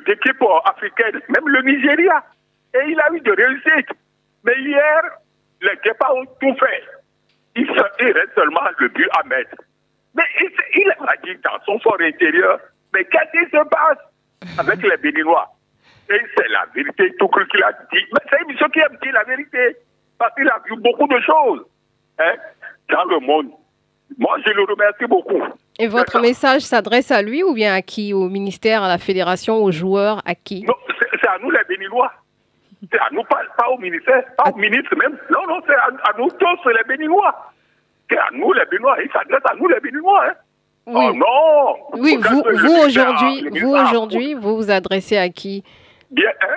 d'équipes 0.06 0.44
africaines, 0.64 1.20
même 1.28 1.48
le 1.48 1.62
Nigeria. 1.62 2.24
Et 2.74 2.88
il 2.88 3.00
a 3.00 3.12
eu 3.12 3.20
de 3.20 3.32
réussite. 3.32 3.90
Mais 4.44 4.58
hier, 4.60 5.02
les 5.60 5.76
Kepa 5.78 6.12
ont 6.14 6.24
tout 6.40 6.54
fait. 6.58 6.84
Il, 7.56 7.68
il 8.00 8.12
reste 8.12 8.34
seulement 8.34 8.62
le 8.78 8.88
but 8.88 9.08
à 9.12 9.22
mettre. 9.24 9.56
Mais 10.14 10.22
il, 10.74 10.90
a 10.90 11.16
dit 11.24 11.36
dans 11.42 11.58
son 11.64 11.78
fort 11.80 11.96
intérieur, 12.00 12.58
mais 12.92 13.04
qu'est-ce 13.04 13.44
qui 13.44 13.50
se 13.50 13.68
passe 13.68 13.98
avec 14.58 14.82
les 14.82 14.96
Béninois? 14.98 15.48
Et 16.10 16.20
c'est 16.36 16.48
la 16.48 16.66
vérité, 16.74 17.14
tout 17.18 17.30
ce 17.34 17.44
qu'il 17.48 17.62
a 17.62 17.72
dit. 17.92 18.04
Mais 18.12 18.20
c'est 18.28 18.42
une 18.42 18.70
qui 18.70 18.80
aime 18.80 18.98
dire 19.02 19.12
la 19.14 19.24
vérité, 19.24 19.76
parce 20.18 20.34
qu'il 20.34 20.48
a 20.48 20.60
vu 20.66 20.76
beaucoup 20.80 21.06
de 21.08 21.20
choses 21.20 21.64
hein, 22.18 22.34
dans 22.90 23.04
le 23.04 23.20
monde. 23.20 23.50
Moi, 24.18 24.36
je 24.44 24.50
le 24.50 24.64
remercie 24.64 25.06
beaucoup. 25.06 25.42
Et 25.78 25.88
votre 25.88 26.20
message 26.20 26.62
s'adresse 26.62 27.10
à 27.10 27.22
lui 27.22 27.42
ou 27.42 27.54
bien 27.54 27.74
à 27.74 27.80
qui? 27.80 28.12
Au 28.12 28.28
ministère, 28.28 28.82
à 28.82 28.88
la 28.88 28.98
fédération, 28.98 29.56
aux 29.56 29.72
joueurs, 29.72 30.20
à 30.26 30.34
qui? 30.34 30.64
Non, 30.64 30.74
c'est 31.10 31.28
à 31.28 31.38
nous 31.38 31.50
les 31.50 31.64
Béninois. 31.66 32.12
C'est 32.90 32.98
à 32.98 33.08
nous, 33.12 33.22
pas, 33.24 33.40
pas 33.56 33.70
au 33.70 33.78
ministère, 33.78 34.22
pas 34.36 34.50
au 34.50 34.56
ministre 34.56 34.94
même. 34.96 35.16
Non, 35.30 35.46
non, 35.48 35.62
c'est 35.66 35.74
à, 35.74 35.88
à 36.10 36.18
nous 36.18 36.28
tous 36.28 36.68
les 36.68 36.84
Béninois. 36.86 37.52
C'est 38.12 38.18
à 38.18 38.28
nous 38.32 38.52
les 38.52 38.64
Béninois. 38.70 38.96
Il 39.02 39.10
s'adresse 39.10 39.42
à 39.50 39.54
nous 39.54 39.68
les 39.68 39.80
Béninois. 39.80 40.26
Hein. 40.26 40.34
Oui. 40.86 41.04
Oh 41.08 41.12
non 41.14 41.76
Oui, 42.02 42.16
vous, 42.20 42.42
vous 42.42 42.74
aujourd'hui, 42.84 43.48
vous 43.60 43.72
aujourd'hui, 43.74 44.34
vous 44.34 44.56
vous 44.56 44.70
adressez 44.70 45.16
à 45.16 45.28
qui? 45.30 45.64
Bien, 46.10 46.28
hein 46.42 46.56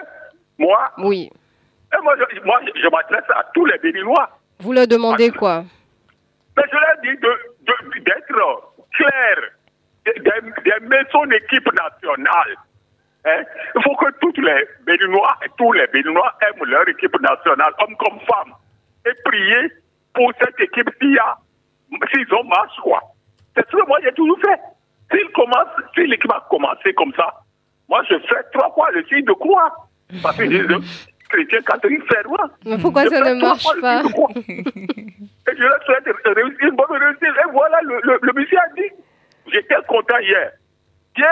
Moi, 0.58 0.78
Oui. 0.98 1.30
hein, 1.94 2.00
moi, 2.04 2.16
je, 2.18 2.40
moi, 2.44 2.60
je- 2.66 2.82
je 2.82 2.88
m'adresse 2.90 3.30
à 3.30 3.44
tous 3.54 3.66
les 3.66 3.78
Béninois. 3.78 4.30
Vous 4.60 4.74
leur 4.74 4.88
demandez 4.88 5.30
quoi? 5.32 5.64
Mais 6.58 6.64
je 6.72 6.76
leur 6.76 6.98
dis 7.04 7.22
de- 7.22 8.00
d'être 8.00 8.74
clair, 8.94 9.38
de- 10.06 10.64
d'aimer 10.64 11.04
son 11.12 11.30
équipe 11.32 11.70
nationale. 11.74 12.56
Hein? 13.26 13.44
Il 13.76 13.82
faut 13.84 13.96
que 13.96 14.12
tous 14.22 14.42
les 14.42 14.66
Béninois, 14.86 15.36
tous 15.58 15.72
les 15.74 15.88
Béninois 15.88 16.34
aiment 16.48 16.66
leur 16.66 16.88
équipe 16.90 17.20
nationale, 17.22 17.74
hommes 17.80 17.96
comme 17.98 18.20
femmes, 18.22 18.54
et 19.06 19.14
prier 19.24 19.72
pour 20.14 20.32
cette 20.42 20.60
équipe 20.60 20.90
s'il 21.00 21.14
y 21.14 21.18
a, 21.20 21.38
s'ils 22.12 22.34
ont 22.34 22.44
marche, 22.44 22.78
quoi. 22.84 23.02
C'est 23.56 23.66
ce 23.70 23.76
que 23.78 23.88
moi 23.88 23.98
j'ai 24.04 24.12
toujours 24.14 24.40
fait. 24.40 24.60
S'il 25.12 25.28
commence, 25.32 25.68
si 25.94 26.06
l'équipe 26.08 26.32
a 26.32 26.46
commencé 26.50 26.94
comme 26.94 27.14
ça, 27.16 27.28
moi 27.90 28.02
je 28.10 28.16
fais 28.20 28.44
trois 28.54 28.72
fois 28.74 28.90
le 28.92 29.04
signe 29.06 29.24
de 29.26 29.34
croix. 29.34 29.72
Parce 30.22 30.36
qu'ils 30.38 30.50
disent, 30.50 31.06
chrétien 31.30 31.62
catholique 31.62 32.04
fervent. 32.12 32.50
Mais 32.66 32.78
pourquoi 32.78 33.04
Je 33.06 33.10
ça 33.10 33.34
ne 33.34 33.42
marche 33.42 33.66
pas. 33.82 34.02
Et 35.48 35.56
je 35.58 35.64
leur 35.64 35.84
souhaite 35.84 36.06
réussir, 36.26 36.68
une 36.70 36.76
bonne 36.76 36.98
réussite. 37.00 37.24
Et 37.24 37.52
voilà, 37.52 37.80
le, 37.84 38.00
le, 38.04 38.20
le 38.22 38.34
monsieur 38.34 38.58
a 38.58 38.70
dit, 38.76 38.90
j'étais 39.52 39.76
content 39.88 40.18
hier. 40.20 40.52
Tiens, 41.16 41.26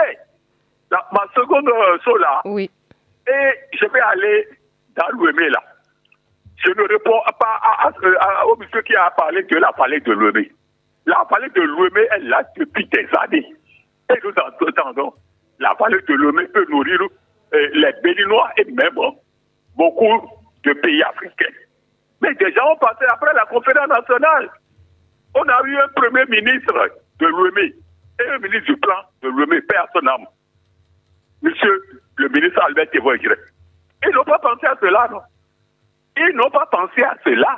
ma 0.90 1.26
seconde 1.34 1.68
euh, 1.68 2.18
là, 2.20 2.40
Oui. 2.44 2.70
et 3.28 3.50
je 3.78 3.86
vais 3.86 4.00
aller 4.00 4.48
dans 4.96 5.08
l'UME 5.18 5.48
là. 5.50 5.62
Je 6.56 6.70
ne 6.70 6.88
réponds 6.88 7.20
pas 7.38 7.60
à, 7.62 8.46
au 8.46 8.56
monsieur 8.56 8.82
qui 8.82 8.94
a 8.94 9.10
parlé 9.10 9.42
de 9.42 9.56
la 9.56 9.72
parlé 9.72 10.00
de 10.00 10.12
l'UME. 10.12 10.46
La 11.06 11.26
vallée 11.30 11.50
de 11.50 11.60
l'UME 11.60 12.06
est 12.12 12.18
là 12.20 12.42
depuis 12.56 12.86
des 12.86 13.06
années. 13.20 13.46
Et 14.10 14.20
nous 14.22 14.32
entendons, 14.66 15.12
la 15.58 15.74
vallée 15.78 16.00
de 16.08 16.14
l'UME 16.14 16.48
peut 16.48 16.66
nourrir 16.70 17.00
euh, 17.02 17.68
les 17.74 17.92
Béninois 18.02 18.50
et 18.56 18.64
même 18.64 18.96
beaucoup 19.76 20.30
de 20.64 20.72
pays 20.72 21.02
africains. 21.02 21.52
Mais 22.22 22.30
gens 22.54 22.72
ont 22.72 22.76
passé 22.76 23.04
après 23.08 23.34
la 23.34 23.44
conférence 23.46 23.88
nationale. 23.88 24.50
On 25.34 25.42
a 25.42 25.62
eu 25.64 25.76
un 25.76 25.88
premier 25.88 26.24
ministre 26.26 26.74
de 27.18 27.26
l'UME 27.26 27.74
et 28.20 28.28
un 28.30 28.38
ministre 28.38 28.72
du 28.72 28.76
plan 28.78 29.02
de 29.22 29.28
l'UME, 29.28 29.60
père. 29.62 29.86
Monsieur 31.42 31.82
le 32.16 32.28
ministre 32.28 32.62
Albert 32.62 32.88
Thévoïgre. 32.90 33.34
Ils 34.06 34.14
n'ont 34.14 34.24
pas 34.24 34.38
pensé 34.38 34.66
à 34.66 34.76
cela, 34.80 35.08
non 35.10 35.20
Ils 36.16 36.36
n'ont 36.36 36.50
pas 36.50 36.66
pensé 36.66 37.02
à 37.02 37.16
cela. 37.24 37.56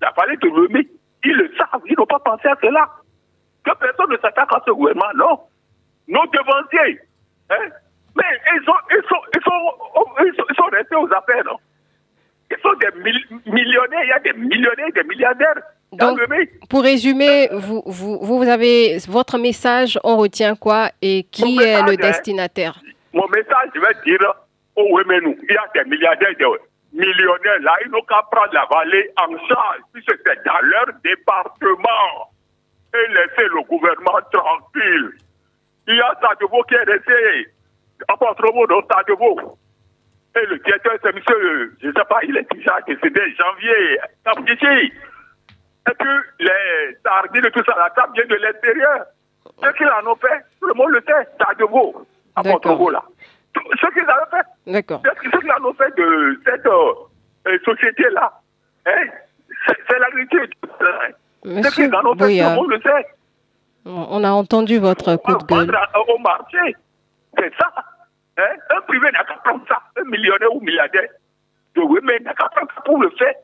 La 0.00 0.12
vallée 0.16 0.36
de 0.36 0.46
l'UME, 0.48 0.84
ils 1.24 1.32
le 1.32 1.50
savent, 1.56 1.82
ils 1.86 1.94
n'ont 1.98 2.06
pas 2.06 2.20
pensé 2.20 2.48
à 2.48 2.56
cela. 2.62 2.88
Que 3.64 3.74
personne 3.78 4.10
ne 4.10 4.16
s'attaque 4.18 4.52
à 4.52 4.62
ce 4.64 4.70
gouvernement, 4.70 5.12
non. 5.16 5.40
Nos 6.06 6.26
devanciers, 6.26 7.00
hein 7.50 7.68
mais 8.16 8.24
ils 8.56 8.64
sont, 8.64 8.72
ils, 8.90 9.02
sont, 9.08 9.20
ils, 9.34 9.42
sont, 9.42 10.24
ils, 10.24 10.34
sont, 10.34 10.44
ils 10.50 10.56
sont 10.56 10.68
restés 10.72 10.96
aux 10.96 11.06
affaires, 11.12 11.44
non 11.44 11.56
Ils 12.50 12.56
sont 12.62 12.72
des 12.80 13.00
mil- 13.02 13.40
millionnaires, 13.46 14.02
il 14.02 14.08
y 14.08 14.12
a 14.12 14.18
des 14.18 14.32
millionnaires, 14.32 14.88
des 14.94 15.04
milliardaires 15.04 15.54
Donc. 15.92 16.18
Pour 16.68 16.82
résumer, 16.82 17.48
vous, 17.52 17.82
vous, 17.86 18.18
vous 18.20 18.42
avez 18.48 18.98
votre 19.08 19.38
message, 19.38 19.98
on 20.02 20.16
retient 20.16 20.56
quoi 20.56 20.90
et 21.02 21.24
qui 21.30 21.58
est 21.62 21.82
le 21.82 21.92
hein. 21.92 21.96
destinataire? 21.96 22.80
Mon 23.12 23.28
message, 23.28 23.70
je 23.74 23.80
vais 23.80 23.94
dire 24.04 24.34
au 24.74 24.96
Wemenu, 24.96 25.38
il 25.48 25.54
y 25.54 25.56
a 25.56 25.82
des 25.84 25.88
milliardaires, 25.90 26.34
des 26.38 26.44
millionnaires 26.98 27.60
là, 27.60 27.76
ils 27.84 27.90
n'ont 27.90 28.02
qu'à 28.02 28.22
prendre 28.30 28.52
la 28.52 28.66
vallée 28.70 29.10
en 29.16 29.30
charge, 29.46 29.80
puisque 29.92 30.14
c'est 30.26 30.44
dans 30.44 30.60
leur 30.62 30.86
département. 31.02 32.30
Et 32.94 33.12
laisser 33.12 33.46
le 33.54 33.62
gouvernement 33.68 34.18
tranquille. 34.32 35.10
Il 35.86 35.94
y 35.94 36.00
a 36.00 36.14
Sadebo 36.22 36.62
qui 36.62 36.74
est 36.74 36.84
resté 36.84 37.48
à 38.08 38.16
Portromo 38.16 38.66
dans 38.66 38.80
Sadebo. 38.90 39.58
Et 40.36 40.46
le 40.46 40.58
directeur, 40.58 40.94
c'est 41.02 41.14
monsieur, 41.14 41.76
je 41.82 41.88
ne 41.88 41.92
sais 41.92 42.04
pas, 42.08 42.20
il 42.22 42.36
est 42.36 42.50
déjà 42.50 42.78
décédé 42.86 43.20
janvier, 43.36 43.98
Kapkichi. 44.24 44.92
Et 45.90 45.94
puis 45.98 46.18
les 46.40 46.96
sardines 47.04 47.44
et 47.44 47.50
tout 47.50 47.64
ça, 47.64 47.74
la 47.76 47.90
table 47.90 48.14
vient 48.14 48.26
de 48.26 48.42
l'extérieur. 48.42 49.04
Ceux 49.62 49.72
qui 49.72 49.84
l'en 49.84 50.10
ont 50.10 50.16
fait, 50.16 50.44
tout 50.60 50.68
le 50.68 50.74
monde 50.74 50.90
le 50.90 51.02
sait, 51.06 51.28
Sadebo. 51.38 52.06
Portromo 52.42 52.90
là. 52.90 53.02
Tout- 53.58 53.76
Ceux 53.80 53.90
qui 53.90 54.00
l'ont 54.00 54.30
fait, 54.30 54.72
D'accord. 54.72 55.02
ceux 55.04 55.30
ceux 55.30 55.40
qui 55.40 55.50
en 55.52 55.64
ont 55.64 55.74
fait 55.74 55.94
de 55.96 56.40
cette 56.44 56.66
euh, 56.66 56.92
euh, 57.48 57.58
société-là, 57.64 58.32
hein, 58.86 58.92
c'est 59.66 59.76
c'est 59.88 59.98
l'agriculture. 59.98 60.68
Hein. 60.80 61.10
Ceux 61.44 61.50
Monsieur 61.54 61.88
qui 61.88 61.94
en 61.96 62.04
ont 62.06 62.16
fait, 62.16 62.38
tout 62.38 62.48
le 62.50 62.54
monde 62.56 62.70
le 62.70 62.80
sait. 62.80 63.06
on 63.86 64.24
a 64.24 64.30
entendu 64.30 64.78
votre 64.78 65.16
coup 65.16 65.34
de 65.36 65.44
gueule. 65.44 65.74
à- 65.74 66.00
au 66.00 66.18
marché, 66.18 66.76
c'est 67.38 67.52
ça. 67.60 67.70
Hein? 68.38 68.54
Un 68.70 68.80
privé 68.82 69.10
n'a 69.12 69.24
qu'à 69.24 69.34
prendre 69.44 69.64
ça, 69.68 69.78
un 70.00 70.04
millionnaire 70.04 70.54
ou 70.54 70.60
milliardaire. 70.60 71.08
Oui, 71.76 72.00
mais 72.02 72.18
n'a 72.20 72.34
qu'à 72.34 72.48
prendre 72.48 72.70
ça 72.74 72.80
pour 72.82 73.00
le 73.02 73.10
faire. 73.10 73.34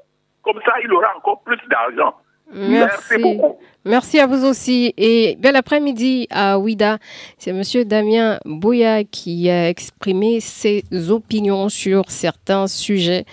Comme 0.43 0.61
ça, 0.65 0.75
il 0.83 0.93
aura 0.93 1.17
encore 1.17 1.43
plus 1.45 1.59
d'argent. 1.69 2.15
Merci. 2.55 3.19
beaucoup. 3.21 3.57
Merci 3.85 4.19
à 4.19 4.27
vous 4.27 4.45
aussi. 4.47 4.95
Et 4.97 5.37
bel 5.39 5.57
après-midi 5.57 6.27
à 6.31 6.59
Ouida. 6.59 6.99
C'est 7.37 7.53
Monsieur 7.53 7.85
Damien 7.85 8.39
Boya 8.47 9.05
qui 9.05 9.51
a 9.51 9.69
exprimé 9.69 10.41
ses 10.41 10.85
opinions 11.11 11.69
sur 11.69 12.05
certains 12.09 12.67
sujets, 12.67 13.27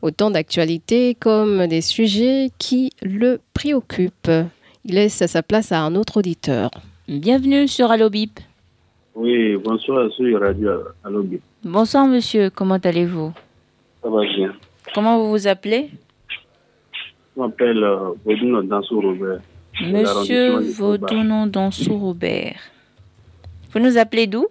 autant 0.00 0.30
d'actualité 0.30 1.14
comme 1.18 1.66
des 1.66 1.82
sujets 1.82 2.48
qui 2.58 2.90
le 3.02 3.40
préoccupent. 3.52 4.30
Il 4.84 4.94
laisse 4.94 5.26
sa 5.26 5.42
place 5.42 5.72
à 5.72 5.80
un 5.80 5.94
autre 5.94 6.18
auditeur. 6.18 6.70
Bienvenue 7.08 7.68
sur 7.68 7.90
Allo 7.90 8.08
Bip. 8.08 8.40
Oui, 9.14 9.56
bonsoir 9.56 10.10
sur 10.12 10.40
Radio 10.40 10.70
Alobi. 11.02 11.40
Bonsoir 11.64 12.06
monsieur, 12.06 12.50
comment 12.50 12.76
allez-vous? 12.76 13.32
Ça 14.02 14.08
va 14.08 14.22
bien. 14.22 14.54
Comment 14.94 15.18
vous 15.18 15.30
vous 15.30 15.48
appelez? 15.48 15.90
M'appelle 17.40 17.84
Bodino 18.24 18.62
Dansou 18.62 19.00
Robert. 19.00 19.40
de 19.80 19.92
Monsieur 19.92 20.56
de 20.56 20.72
Toba. 20.72 20.72
Vaudonon 20.76 21.46
Dansou 21.46 21.98
Robert. 21.98 22.58
Vous 23.70 23.80
nous 23.80 23.96
appelez 23.98 24.26
d'où? 24.26 24.46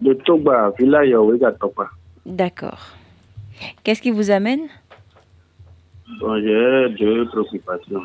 De 0.00 0.14
Toba, 0.14 0.72
Villa 0.78 1.04
Yawega 1.04 1.52
Topa. 1.52 1.90
D'accord. 2.24 2.80
Qu'est-ce 3.82 4.02
qui 4.02 4.10
vous 4.10 4.30
amène? 4.30 4.66
Bon, 6.20 6.36
j'ai 6.40 6.88
deux 6.98 7.26
préoccupations. 7.26 8.02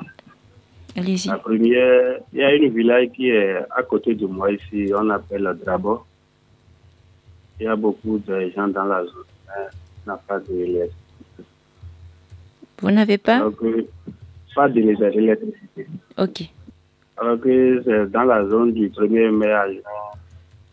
Allez-y. 0.95 1.27
La 1.27 1.37
première, 1.37 2.19
il 2.33 2.39
y 2.39 2.43
a 2.43 2.55
une 2.55 2.69
village 2.73 3.09
qui 3.15 3.29
est 3.29 3.57
à 3.75 3.83
côté 3.83 4.15
de 4.15 4.25
moi 4.25 4.51
ici, 4.51 4.91
on 4.95 5.09
appelle 5.09 5.43
le 5.43 5.53
Drabo. 5.53 6.03
Il 7.59 7.65
y 7.65 7.67
a 7.67 7.75
beaucoup 7.75 8.17
de 8.19 8.51
gens 8.55 8.67
dans 8.67 8.85
la 8.85 9.03
zone, 9.03 9.13
mais 9.47 9.65
on 10.07 10.11
n'a 10.11 10.17
pas 10.17 10.39
d'électricité. 10.39 10.95
Vous 12.81 12.91
n'avez 12.91 13.17
pas? 13.17 13.49
Que, 13.59 13.85
Pas 14.55 14.69
d'électricité. 14.69 15.87
Ok. 16.17 16.43
Alors 17.17 17.39
que 17.39 17.81
c'est 17.83 18.11
dans 18.11 18.23
la 18.23 18.47
zone 18.47 18.73
du 18.73 18.89
premier 18.89 19.29
mai 19.29 19.51
à 19.51 19.65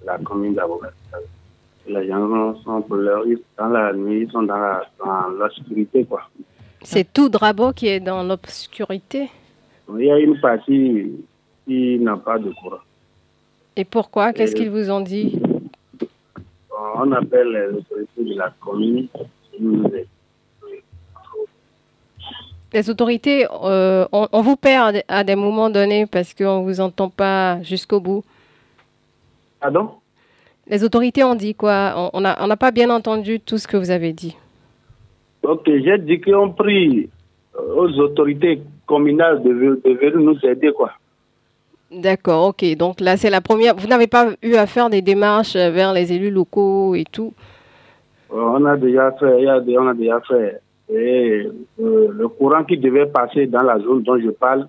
la 0.04 0.18
commune 0.18 0.54
d'Avocat. 0.54 0.92
Les 1.88 2.08
gens 2.08 2.54
sont 2.62 2.82
pour 2.82 2.96
leur, 2.96 3.24
dans 3.58 3.68
la 3.68 3.92
nuit, 3.92 4.22
ils 4.22 4.30
sont 4.30 4.42
dans 4.42 4.80
l'obscurité, 5.38 6.04
quoi. 6.04 6.22
C'est 6.82 7.12
tout 7.12 7.28
Drabo 7.28 7.72
qui 7.72 7.88
est 7.88 8.00
dans 8.00 8.22
l'obscurité? 8.22 9.28
Il 9.96 10.04
y 10.04 10.10
a 10.10 10.18
une 10.18 10.38
partie 10.40 11.12
qui 11.64 11.98
n'a 11.98 12.16
pas 12.16 12.38
de 12.38 12.50
courant. 12.50 12.78
Et 13.76 13.84
pourquoi? 13.84 14.32
Qu'est-ce 14.32 14.54
qu'ils 14.54 14.70
vous 14.70 14.90
ont 14.90 15.00
dit? 15.00 15.40
On 16.96 17.10
appelle 17.12 17.48
les 17.52 17.78
autorités 17.78 18.24
de 18.24 18.38
la 18.38 18.52
commune. 18.60 19.08
ils 19.58 19.64
nous. 19.64 19.90
Les 22.72 22.90
autorités, 22.90 23.46
euh, 23.64 24.06
on, 24.12 24.28
on 24.32 24.42
vous 24.42 24.56
perd 24.56 25.02
à 25.08 25.24
des 25.24 25.36
moments 25.36 25.70
donnés 25.70 26.06
parce 26.06 26.34
qu'on 26.34 26.60
ne 26.60 26.64
vous 26.64 26.80
entend 26.80 27.08
pas 27.08 27.62
jusqu'au 27.62 28.00
bout. 28.00 28.24
Pardon? 29.60 29.90
Les 30.66 30.82
autorités 30.82 31.22
ont 31.22 31.36
dit 31.36 31.54
quoi? 31.54 31.94
On 31.96 32.10
on 32.14 32.20
n'a 32.20 32.36
on 32.40 32.48
n'a 32.48 32.56
pas 32.56 32.72
bien 32.72 32.90
entendu 32.90 33.38
tout 33.38 33.56
ce 33.56 33.68
que 33.68 33.76
vous 33.76 33.90
avez 33.90 34.12
dit. 34.12 34.36
Ok, 35.42 35.62
j'ai 35.66 35.98
dit 35.98 36.20
qu'on 36.20 36.50
prie 36.50 37.08
euh, 37.56 37.74
aux 37.76 38.00
autorités 38.00 38.60
communales 38.84 39.42
de, 39.44 39.50
de 39.84 39.92
venir 39.92 40.16
nous 40.18 40.38
aider, 40.44 40.72
quoi. 40.72 40.90
D'accord, 41.92 42.48
ok. 42.48 42.76
Donc 42.76 43.00
là, 43.00 43.16
c'est 43.16 43.30
la 43.30 43.40
première. 43.40 43.76
Vous 43.76 43.86
n'avez 43.86 44.08
pas 44.08 44.30
eu 44.42 44.54
à 44.56 44.66
faire 44.66 44.90
des 44.90 45.02
démarches 45.02 45.54
vers 45.54 45.92
les 45.92 46.12
élus 46.12 46.32
locaux 46.32 46.96
et 46.96 47.04
tout? 47.04 47.32
Euh, 48.32 48.36
On 48.36 48.64
a 48.64 48.76
déjà 48.76 49.12
fait, 49.12 49.46
on 49.78 49.86
a 49.86 49.94
déjà 49.94 50.20
fait. 50.22 50.60
Et 50.88 51.48
euh, 51.80 52.08
le 52.12 52.28
courant 52.28 52.64
qui 52.64 52.78
devait 52.78 53.06
passer 53.06 53.46
dans 53.46 53.62
la 53.62 53.78
zone 53.78 54.02
dont 54.02 54.18
je 54.18 54.30
parle, 54.30 54.68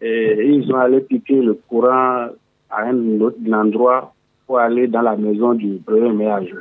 et 0.00 0.46
ils 0.46 0.70
ont 0.72 0.76
allé 0.78 1.00
piquer 1.00 1.40
le 1.40 1.54
courant 1.54 2.28
à 2.70 2.82
un 2.82 3.20
autre 3.20 3.36
endroit 3.52 4.14
pour 4.46 4.58
aller 4.58 4.86
dans 4.86 5.02
la 5.02 5.16
maison 5.16 5.54
du 5.54 5.78
premier 5.84 6.10
ménage. 6.12 6.54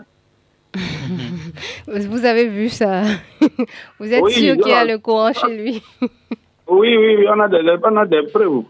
Vous 1.88 2.26
avez 2.26 2.48
vu 2.48 2.70
ça? 2.70 3.04
Vous 4.00 4.12
êtes 4.12 4.24
Oui, 4.24 4.32
sûr 4.32 4.58
qu'il 4.58 4.72
y 4.72 4.74
a 4.74 4.86
le 4.86 4.98
courant 4.98 5.32
chez 5.34 5.56
lui? 5.56 5.82
Oui, 6.68 6.98
oui, 6.98 7.16
oui, 7.20 7.26
on 7.30 7.40
a 7.42 7.48
des, 7.48 7.60
on 7.84 7.96
a 7.96 8.06
des 8.08 8.24
preuves. 8.24 8.64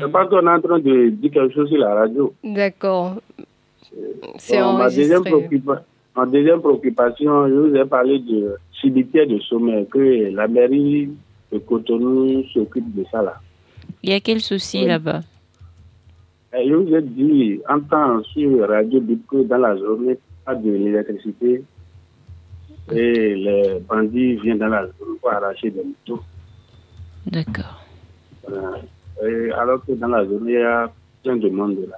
C'est 0.00 0.10
pas 0.10 0.26
qu'on 0.26 0.44
est 0.44 0.50
en 0.50 0.60
train 0.60 0.80
de 0.80 1.10
dire 1.10 1.30
quelque 1.30 1.54
chose 1.54 1.68
sur 1.68 1.78
la 1.78 1.94
radio. 1.94 2.34
D'accord. 2.42 3.18
C'est 4.38 4.58
Bon, 4.60 4.72
ma, 4.72 4.86
deuxième 4.90 5.22
ma 6.16 6.26
deuxième 6.26 6.60
préoccupation, 6.60 7.46
je 7.46 7.54
vous 7.54 7.76
ai 7.76 7.84
parlé 7.84 8.18
de 8.18 8.56
cimetière 8.80 9.26
de 9.26 9.38
sommet, 9.40 9.86
que 9.90 10.30
la 10.32 10.48
mairie 10.48 11.10
de 11.52 11.58
Cotonou 11.58 12.44
s'occupe 12.52 12.94
de 12.94 13.04
ça 13.10 13.22
là. 13.22 13.40
Il 14.02 14.10
y 14.10 14.12
a 14.12 14.20
quel 14.20 14.40
souci 14.40 14.84
là-bas? 14.84 15.20
Et 16.58 16.68
je 16.68 16.74
vous 16.74 16.94
ai 16.94 17.02
dit, 17.02 17.60
en 17.68 17.80
temps 17.80 18.22
sur 18.24 18.68
Radio 18.68 19.02
que 19.28 19.42
dans 19.42 19.58
la 19.58 19.76
journée, 19.76 20.18
pas 20.44 20.54
de 20.54 20.70
l'électricité 20.70 21.62
et 22.92 23.34
les 23.34 23.80
bandits 23.88 24.36
viennent 24.36 24.58
dans 24.58 24.68
la 24.68 24.86
zone 24.86 25.18
pour 25.20 25.32
arracher 25.32 25.70
des 25.70 25.82
motos. 25.82 26.22
D'accord. 27.26 27.84
Voilà. 28.48 28.78
Et 29.24 29.50
alors 29.52 29.84
que 29.84 29.92
dans 29.92 30.08
la 30.08 30.24
journée, 30.24 30.52
il 30.52 30.60
y 30.60 30.62
a 30.62 30.90
plein 31.22 31.36
de 31.36 31.48
monde 31.48 31.78
là. 31.90 31.96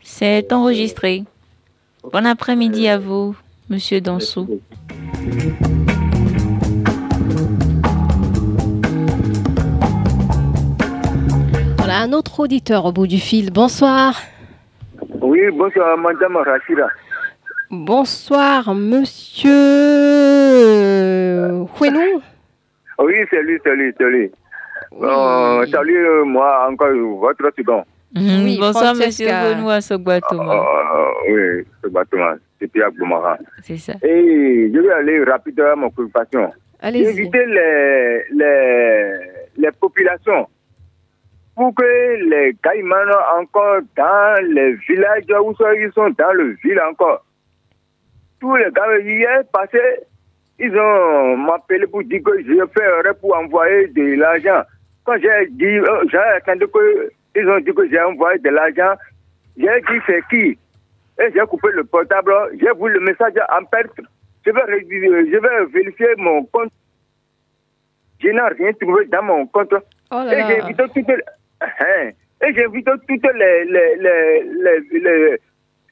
C'est 0.00 0.52
enregistré. 0.52 1.24
Bon 2.12 2.24
après-midi 2.24 2.86
à 2.86 2.98
vous, 2.98 3.36
Monsieur 3.68 4.00
Dansou. 4.00 4.60
Un 12.06 12.12
autre 12.12 12.38
auditeur 12.40 12.84
au 12.84 12.92
bout 12.92 13.06
du 13.08 13.18
fil. 13.18 13.50
Bonsoir. 13.52 14.14
Oui, 15.20 15.40
bonsoir, 15.52 15.98
madame 15.98 16.36
Rachida. 16.36 16.88
Bonsoir, 17.70 18.74
monsieur 18.74 19.50
Houenou. 21.80 22.22
Oui, 22.98 23.12
salut, 23.30 23.60
salut, 23.62 23.94
salut. 23.98 24.30
Euh, 25.02 25.66
salut, 25.66 26.06
euh, 26.06 26.24
moi, 26.24 26.66
encore 26.70 26.88
votre 27.20 27.52
second. 27.54 27.84
Mhm, 28.14 28.56
Bonsoir, 28.58 28.94
Monsieur 28.94 29.28
Francesca. 29.28 29.54
Benoît 29.54 29.80
Sogbatoma. 29.82 30.54
Euh, 30.54 31.30
oui, 31.30 31.66
c'est 31.84 31.92
bâtiment, 31.92 32.32
c'est 32.58 32.68
Pierre 32.72 32.90
Boumara. 32.92 33.36
C'est 33.64 33.76
ça. 33.76 33.92
Et 34.02 34.70
je 34.72 34.78
vais 34.80 34.92
aller 34.92 35.22
rapidement 35.24 35.72
à 35.72 35.76
mon 35.76 35.88
occupation. 35.88 36.50
Allez-y. 36.80 37.06
Inviter 37.08 37.44
les, 37.44 38.24
les, 38.32 39.12
les 39.58 39.70
populations 39.78 40.46
pour 41.56 41.74
que 41.74 41.82
les 42.28 42.54
caïmans 42.62 42.94
encore 43.40 43.80
dans 43.96 44.44
les 44.46 44.74
villages 44.74 45.24
où 45.42 45.54
ils 45.74 45.90
sont 45.94 46.10
dans 46.10 46.32
le 46.34 46.54
ville 46.62 46.80
encore. 46.88 47.24
Tous 48.38 48.54
les 48.56 48.70
gars 48.70 48.98
hier 48.98 49.42
passé, 49.50 49.80
ils 50.58 50.78
ont 50.78 51.36
m'appelé 51.38 51.86
pour 51.86 52.04
dire 52.04 52.22
que 52.22 52.42
je 52.42 52.66
ferais 52.78 53.14
pour 53.14 53.34
envoyer 53.34 53.88
de 53.88 54.16
l'argent. 54.20 54.62
Quand 55.04 55.16
j'ai 55.18 55.46
dit, 55.50 55.64
euh, 55.64 56.04
j'ai 56.10 56.18
attendu 56.18 56.66
que 56.68 57.10
ils 57.34 57.48
ont 57.48 57.60
dit 57.60 57.72
que 57.72 57.88
j'ai 57.88 58.00
envoyé 58.00 58.38
de 58.38 58.50
l'argent, 58.50 58.94
j'ai 59.56 59.80
dit 59.80 60.00
c'est 60.06 60.22
qui? 60.28 60.58
Et 61.18 61.32
j'ai 61.34 61.46
coupé 61.48 61.68
le 61.72 61.84
portable, 61.84 62.34
j'ai 62.60 62.72
vu 62.78 62.90
le 62.90 63.00
message 63.00 63.32
en 63.58 63.64
perte. 63.64 63.98
Je 64.44 64.50
vais, 64.50 64.60
je 64.60 65.38
vais 65.38 65.64
vérifier 65.72 66.14
mon 66.18 66.44
compte. 66.44 66.70
Je 68.20 68.28
n'ai 68.28 68.40
rien 68.40 68.72
trouvé 68.74 69.06
dans 69.06 69.22
mon 69.22 69.46
compte. 69.46 69.72
Oh 70.10 70.22
là 70.22 70.38
et 70.38 70.62
j'ai 70.66 71.02
les, 71.02 71.22
Hein? 71.60 72.10
et 72.42 72.52
j'ai 72.54 72.64
invité 72.66 72.90
toutes 73.08 73.32
les, 73.34 73.64
les, 73.64 73.96
les, 73.96 74.42
les, 74.42 75.00
les, 75.00 75.38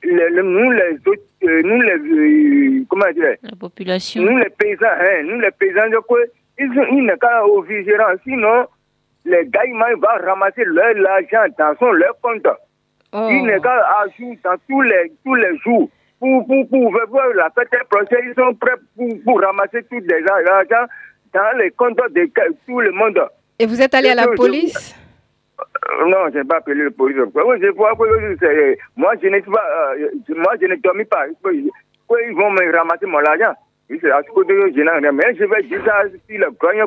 les- 0.05 0.31
les- 0.31 0.43
nous 0.43 0.71
les 0.73 0.99
autres, 1.07 1.23
euh, 1.45 1.63
nous 1.65 1.81
les, 1.81 1.93
euh, 1.93 2.85
comment 2.91 3.11
dire, 3.13 3.37
La 3.43 3.57
population. 3.59 4.23
nous 4.23 4.37
les 4.37 4.51
paysans, 4.51 4.87
hein, 5.01 5.23
nous 5.25 5.41
les 5.41 5.51
paysans, 5.53 5.89
de 5.89 5.97
quoi, 5.99 6.19
ils, 6.59 6.69
sont- 6.75 6.87
ils 6.93 7.03
n'ont 7.07 7.17
qu'à 7.17 7.47
au 7.47 7.63
vigilants, 7.63 8.15
sinon, 8.23 8.67
les 9.25 9.47
gars, 9.47 9.65
ils 9.67 9.73
vont 9.73 10.27
ramasser 10.27 10.65
leur 10.67 10.93
l'argent 10.95 11.47
dans 11.59 11.75
son, 11.79 11.93
leur 11.93 12.21
compte. 12.21 12.47
Oh. 13.15 13.29
Ils 13.31 13.43
n'ont 13.47 13.61
qu'à 13.63 13.83
ajouter 14.03 14.39
dans 14.45 14.57
tous 14.69 14.83
les, 14.83 15.13
tous 15.25 15.35
les 15.37 15.57
jours. 15.65 15.89
Pour, 16.21 16.47
pour, 16.47 16.69
pour 16.69 16.91
voir 17.09 17.29
la 17.35 17.49
fête 17.55 17.71
prochaine, 17.89 18.29
ils 18.29 18.35
sont 18.35 18.55
prêts 18.55 18.73
pour, 18.97 19.09
pour 19.25 19.41
ramasser 19.41 19.83
tout 19.91 19.99
les 20.01 20.21
l'argent 20.21 20.87
dans 21.33 21.59
les 21.59 21.71
comptes 21.71 21.97
de 22.11 22.31
tout 22.67 22.81
le 22.81 22.91
monde. 22.93 23.19
Et 23.59 23.67
vous 23.67 23.81
êtes 23.81 23.95
allé 23.95 24.11
à 24.11 24.15
la 24.15 24.29
police? 24.29 24.95
Non, 26.07 26.29
je 26.33 26.39
n'ai 26.39 26.45
pas 26.45 26.57
appelé 26.59 26.83
le 26.85 26.91
police. 26.91 27.17
Moi, 27.35 27.57
je 27.59 27.67
ne 27.67 27.73
pas, 27.73 27.93
euh, 28.01 28.77
moi, 28.97 29.15
je 30.61 30.67
ne 30.67 30.77
dormis 30.77 31.05
pas. 31.05 31.27
Ils 31.29 32.35
vont 32.35 32.51
me 32.51 32.77
ramasser 32.77 33.07
mon 33.07 33.19
argent. 33.19 33.55
Mais 33.89 33.99
je 34.01 35.45
vais 35.45 35.63
dire 35.65 35.85
ça 35.85 36.03
si 36.29 36.39
le 36.39 36.47
gagne, 36.61 36.85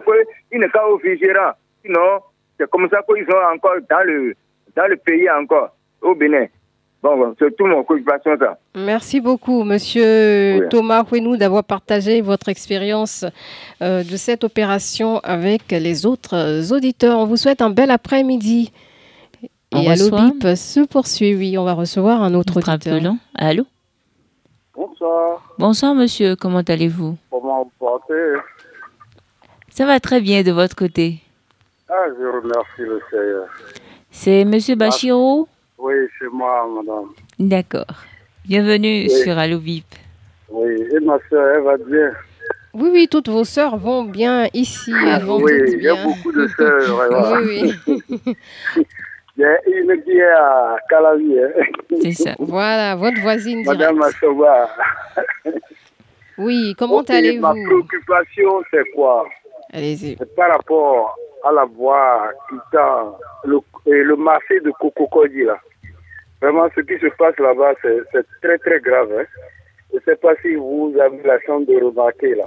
qu'il 0.51 0.59
n'est 0.59 0.79
au 0.89 0.97
vigérant. 0.97 1.51
Sinon, 1.85 2.19
c'est 2.59 2.69
comme 2.69 2.89
ça 2.89 3.01
qu'ils 3.03 3.25
sont 3.25 3.37
encore 3.53 3.77
dans 3.89 4.03
le, 4.05 4.33
dans 4.75 4.87
le 4.87 4.95
pays 4.97 5.29
encore, 5.29 5.75
au 6.01 6.15
Bénin. 6.15 6.47
C'est 7.39 7.55
tout 7.55 7.65
mon 7.65 7.79
occupation, 7.79 8.37
ça. 8.39 8.57
Merci 8.75 9.21
beaucoup, 9.21 9.63
monsieur 9.63 10.59
Oui. 10.61 10.69
Thomas 10.69 11.03
Houenou, 11.11 11.37
d'avoir 11.37 11.63
partagé 11.63 12.21
votre 12.21 12.49
expérience 12.49 13.25
euh, 13.81 14.03
de 14.03 14.15
cette 14.17 14.43
opération 14.43 15.19
avec 15.19 15.71
les 15.71 16.05
autres 16.05 16.71
auditeurs. 16.73 17.19
On 17.19 17.25
vous 17.25 17.37
souhaite 17.37 17.61
un 17.61 17.69
bel 17.69 17.91
après-midi. 17.91 18.71
Et 19.75 19.89
Allo 19.89 20.09
Bip 20.09 20.43
se 20.55 20.85
poursuit. 20.85 21.35
Oui, 21.35 21.57
on 21.57 21.63
va 21.65 21.73
recevoir 21.73 22.21
un 22.23 22.33
autre 22.33 22.53
Notre 22.55 22.69
auditeur. 22.73 22.95
appelant. 22.95 23.17
Allô? 23.35 23.63
Bonsoir, 24.75 25.41
Bonsoir, 25.57 25.95
monsieur. 25.95 26.35
Comment 26.35 26.61
allez-vous? 26.67 27.17
Comment 27.31 27.63
vous 27.63 27.71
portez? 27.79 28.13
Ça 29.69 29.85
va 29.85 29.99
très 29.99 30.21
bien 30.21 30.43
de 30.43 30.51
votre 30.51 30.75
côté. 30.75 31.19
Ah, 31.89 31.93
je 32.17 32.25
remercie 32.25 32.79
le 32.79 33.01
Seigneur. 33.11 33.45
C'est 34.11 34.45
monsieur 34.45 34.75
Bachiro 34.75 35.47
Oui, 35.77 35.93
c'est 36.19 36.29
moi, 36.31 36.67
madame. 36.75 37.09
D'accord. 37.39 37.85
Bienvenue 38.45 39.03
Oui. 39.03 39.09
sur 39.09 39.37
Allo 39.37 39.59
Vip. 39.59 39.85
Oui, 40.49 40.71
et 40.91 40.99
ma 41.01 41.17
soeur, 41.29 41.55
elle 41.57 41.63
va 41.63 41.77
bien. 41.77 42.11
Oui, 42.73 42.89
oui, 42.91 43.07
toutes 43.09 43.29
vos 43.29 43.43
sœurs 43.43 43.77
vont 43.77 44.03
bien 44.03 44.47
ici. 44.53 44.91
Elles 44.91 45.23
vont 45.23 45.41
oui, 45.41 45.51
il 45.73 45.81
y 45.83 45.87
a 45.89 45.95
beaucoup 46.03 46.31
de 46.31 46.47
sœurs. 46.47 46.95
vraiment. 46.95 47.37
oui, 47.45 47.73
oui. 47.87 48.35
Il 49.39 49.41
y 49.41 49.45
a 49.45 49.55
une 49.67 50.01
qui 50.03 50.13
est 50.17 50.23
à 50.31 50.77
Calavi. 50.89 51.37
Hein. 51.39 51.63
C'est 52.01 52.11
ça. 52.13 52.31
Voilà, 52.39 52.95
votre 52.95 53.21
voisine 53.21 53.63
Madame. 53.63 53.97
Massoba. 53.97 54.67
Oui, 56.39 56.73
comment 56.75 56.97
Ok, 56.97 57.09
Ma 57.09 57.15
allez-vous? 57.17 57.63
préoccupation, 57.65 58.63
c'est 58.71 58.83
quoi? 58.95 59.27
Allez-y. 59.71 60.15
C'est 60.17 60.35
par 60.35 60.49
rapport 60.53 61.15
à 61.47 61.51
la 61.51 61.65
voie 61.65 62.31
quittant 62.49 63.17
le, 63.45 63.59
le 63.85 64.15
marché 64.15 64.59
de 64.59 64.71
Cococodi 64.79 65.43
là. 65.43 65.57
Vraiment, 66.41 66.67
ce 66.75 66.81
qui 66.81 66.99
se 66.99 67.07
passe 67.17 67.37
là-bas, 67.39 67.73
c'est 67.81 68.25
très 68.41 68.57
très 68.59 68.79
grave. 68.79 69.11
Hein. 69.17 69.25
Je 69.91 69.95
ne 69.95 70.01
sais 70.01 70.15
pas 70.17 70.35
si 70.41 70.55
vous 70.55 70.93
avez 70.99 71.21
la 71.23 71.39
chance 71.41 71.65
de 71.65 71.83
remarquer 71.83 72.35
là. 72.35 72.45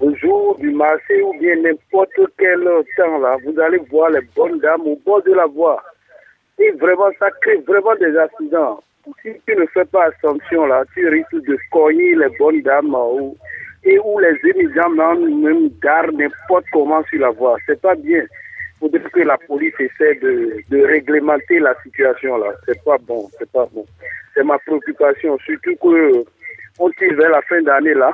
Le 0.00 0.14
jour 0.14 0.56
du 0.58 0.70
marché 0.70 1.20
ou 1.22 1.34
bien 1.38 1.56
n'importe 1.56 2.18
quel 2.38 2.64
temps 2.96 3.18
là, 3.18 3.36
vous 3.44 3.60
allez 3.60 3.78
voir 3.90 4.08
les 4.10 4.22
bonnes 4.34 4.58
dames 4.60 4.86
au 4.86 4.98
bord 5.04 5.22
de 5.22 5.34
la 5.34 5.44
voie. 5.44 5.82
Et 6.58 6.70
vraiment, 6.72 7.10
ça 7.18 7.30
crée 7.42 7.58
vraiment 7.66 7.94
des 7.96 8.16
accidents. 8.16 8.82
Si 9.22 9.30
tu 9.46 9.56
ne 9.56 9.66
fais 9.66 9.84
pas 9.84 10.06
attention 10.06 10.66
là, 10.66 10.84
tu 10.94 11.06
risques 11.06 11.44
de 11.46 11.58
cogner 11.70 12.14
les 12.14 12.28
bonnes 12.38 12.62
dames 12.62 12.94
ou, 12.94 13.36
et 13.84 13.98
où 13.98 14.18
les 14.18 14.50
émigrants 14.50 14.90
même 14.90 15.70
gardent 15.82 16.18
n'importe 16.18 16.66
comment 16.72 17.02
sur 17.04 17.20
la 17.20 17.30
voie. 17.30 17.56
C'est 17.66 17.80
pas 17.80 17.94
bien. 17.94 18.22
Il 18.82 18.88
faudrait 18.88 19.10
que 19.10 19.20
la 19.20 19.38
police 19.38 19.74
essaie 19.78 20.14
de, 20.16 20.56
de 20.70 20.82
réglementer 20.84 21.58
la 21.58 21.74
situation 21.82 22.38
là. 22.38 22.52
C'est 22.66 22.82
pas 22.84 22.98
bon, 22.98 23.28
c'est 23.38 23.50
pas 23.50 23.66
bon. 23.72 23.84
C'est 24.34 24.44
ma 24.44 24.58
préoccupation, 24.58 25.38
surtout 25.38 25.76
que 25.82 26.24
on 26.78 26.90
tire 26.90 27.14
vers 27.16 27.30
la 27.30 27.42
fin 27.42 27.60
d'année 27.62 27.94
là. 27.94 28.12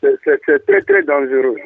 C'est 0.00 0.66
très 0.66 0.80
très 0.82 1.02
dangereux. 1.02 1.56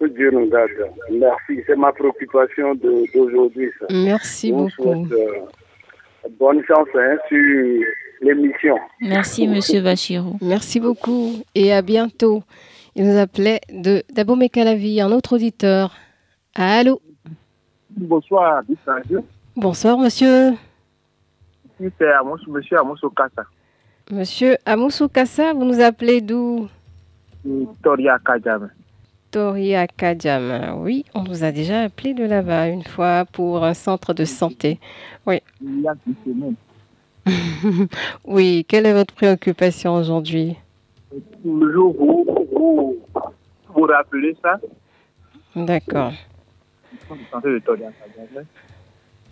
Que 0.00 0.06
Dieu 0.06 0.30
nous 0.30 0.48
garde. 0.48 0.70
Merci, 1.10 1.62
c'est 1.66 1.76
ma 1.76 1.92
préoccupation 1.92 2.74
d'aujourd'hui. 2.74 3.70
Merci 3.90 4.52
beaucoup. 4.52 5.06
Euh, 5.12 5.40
bonne 6.38 6.62
chance 6.64 6.88
hein, 6.94 7.16
sur 7.28 7.84
l'émission. 8.20 8.76
Merci, 9.00 9.46
Monsieur 9.48 9.80
Vachirou. 9.80 10.36
Merci 10.40 10.80
beaucoup 10.80 11.42
et 11.54 11.72
à 11.72 11.82
bientôt. 11.82 12.42
Il 12.96 13.06
nous 13.06 13.18
appelait 13.18 13.60
de 13.72 14.02
Dabomé 14.12 14.48
Calavi, 14.48 15.00
un 15.00 15.12
autre 15.12 15.36
auditeur. 15.36 15.94
Allô? 16.54 17.00
Bonsoir, 17.90 18.62
Bonsoir, 19.56 19.98
monsieur. 19.98 20.54
C'est 21.78 22.12
monsieur 22.48 22.78
Amoussou 22.78 23.10
Kassa. 23.10 23.44
Monsieur 24.10 24.56
Amoussou 24.66 25.08
Kassa, 25.08 25.52
vous 25.52 25.64
nous 25.64 25.80
appelez 25.80 26.20
d'où? 26.20 26.68
Toria 27.82 28.18
Kajam. 28.24 28.68
Toria 29.30 29.86
Kajam, 29.86 30.80
oui, 30.80 31.04
on 31.14 31.22
nous 31.22 31.44
a 31.44 31.52
déjà 31.52 31.82
appelé 31.82 32.14
de 32.14 32.24
là-bas 32.24 32.68
une 32.68 32.82
fois 32.82 33.26
pour 33.30 33.62
un 33.64 33.74
centre 33.74 34.14
de 34.14 34.24
santé. 34.24 34.78
Oui. 35.26 35.40
Il 35.60 35.82
y 35.82 35.88
a 35.88 35.94
une 36.06 36.14
semaine. 36.24 37.88
oui, 38.24 38.64
quelle 38.66 38.86
est 38.86 38.92
votre 38.94 39.14
préoccupation 39.14 39.94
aujourd'hui? 39.94 40.56
Toujours 41.42 41.94
vous, 41.94 42.26
vous, 42.52 42.96
vous 43.74 43.82
rappelez 43.82 44.36
ça? 44.42 44.58
D'accord. 45.54 46.12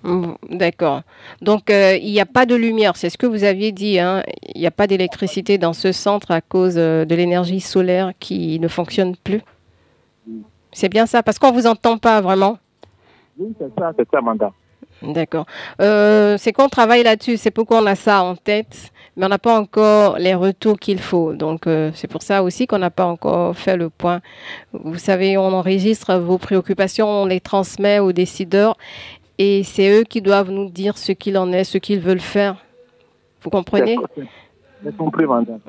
Mm, 0.02 0.34
d'accord. 0.50 1.02
Donc, 1.40 1.70
euh, 1.70 1.96
il 1.96 2.12
n'y 2.12 2.20
a 2.20 2.26
pas 2.26 2.46
de 2.46 2.54
lumière, 2.54 2.96
c'est 2.96 3.10
ce 3.10 3.18
que 3.18 3.26
vous 3.26 3.44
aviez 3.44 3.72
dit. 3.72 3.98
Hein. 3.98 4.22
Il 4.54 4.60
n'y 4.60 4.66
a 4.66 4.70
pas 4.70 4.86
d'électricité 4.86 5.58
dans 5.58 5.72
ce 5.72 5.92
centre 5.92 6.30
à 6.30 6.40
cause 6.40 6.76
euh, 6.76 7.04
de 7.04 7.14
l'énergie 7.14 7.60
solaire 7.60 8.12
qui 8.20 8.60
ne 8.60 8.68
fonctionne 8.68 9.16
plus. 9.16 9.42
C'est 10.76 10.90
bien 10.90 11.06
ça, 11.06 11.22
parce 11.22 11.38
qu'on 11.38 11.52
ne 11.52 11.54
vous 11.54 11.66
entend 11.66 11.96
pas 11.96 12.20
vraiment. 12.20 12.58
Oui, 13.38 13.50
c'est 13.58 13.72
ça, 13.78 13.92
c'est 13.98 14.06
ça, 14.10 14.20
mandat. 14.20 14.52
D'accord. 15.00 15.46
Euh, 15.80 16.36
c'est 16.36 16.52
qu'on 16.52 16.68
travaille 16.68 17.02
là-dessus, 17.02 17.38
c'est 17.38 17.50
pourquoi 17.50 17.78
on 17.78 17.86
a 17.86 17.94
ça 17.94 18.22
en 18.22 18.36
tête, 18.36 18.92
mais 19.16 19.24
on 19.24 19.30
n'a 19.30 19.38
pas 19.38 19.58
encore 19.58 20.18
les 20.18 20.34
retours 20.34 20.78
qu'il 20.78 20.98
faut. 20.98 21.32
Donc 21.32 21.66
euh, 21.66 21.92
c'est 21.94 22.08
pour 22.08 22.20
ça 22.20 22.42
aussi 22.42 22.66
qu'on 22.66 22.78
n'a 22.78 22.90
pas 22.90 23.06
encore 23.06 23.56
fait 23.56 23.78
le 23.78 23.88
point. 23.88 24.20
Vous 24.74 24.98
savez, 24.98 25.38
on 25.38 25.50
enregistre 25.54 26.14
vos 26.16 26.36
préoccupations, 26.36 27.08
on 27.08 27.24
les 27.24 27.40
transmet 27.40 27.98
aux 27.98 28.12
décideurs 28.12 28.76
et 29.38 29.62
c'est 29.64 29.88
eux 29.90 30.04
qui 30.04 30.20
doivent 30.20 30.50
nous 30.50 30.68
dire 30.68 30.98
ce 30.98 31.12
qu'il 31.12 31.38
en 31.38 31.52
est, 31.52 31.64
ce 31.64 31.78
qu'ils 31.78 32.00
veulent 32.00 32.20
faire. 32.20 32.56
Vous 33.40 33.48
comprenez? 33.48 33.96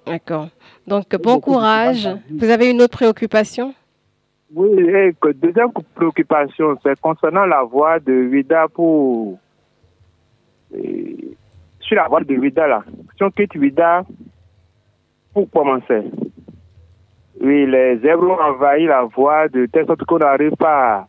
D'accord. 0.06 0.50
Donc 0.86 1.16
bon 1.16 1.40
courage. 1.40 2.10
Vous 2.30 2.50
avez 2.50 2.70
une 2.70 2.82
autre 2.82 2.98
préoccupation? 2.98 3.74
Oui, 4.54 4.80
et 4.80 5.14
deuxième 5.34 5.72
préoccupation, 5.96 6.78
c'est 6.82 7.00
concernant 7.02 7.46
la 7.46 7.64
voie 7.64 8.00
de 8.00 8.14
Vida 8.14 8.68
pour. 8.74 9.38
sur 10.72 11.96
la 11.96 12.08
voie 12.08 12.24
de 12.24 12.34
Vida, 12.36 12.68
là. 12.68 12.84
Si 13.18 13.24
on 13.24 13.32
quitte 13.32 13.58
Vida, 13.58 14.04
pour 15.34 15.50
commencer. 15.52 16.04
Oui, 17.42 17.68
les 17.68 18.00
zèbres 18.00 18.32
ont 18.32 18.42
envahi 18.42 18.86
la 18.86 19.04
voie 19.04 19.48
de 19.50 19.66
telle 19.68 19.86
sorte 19.86 20.04
qu'on 20.06 20.18
n'arrive 20.18 20.56
pas 20.56 21.06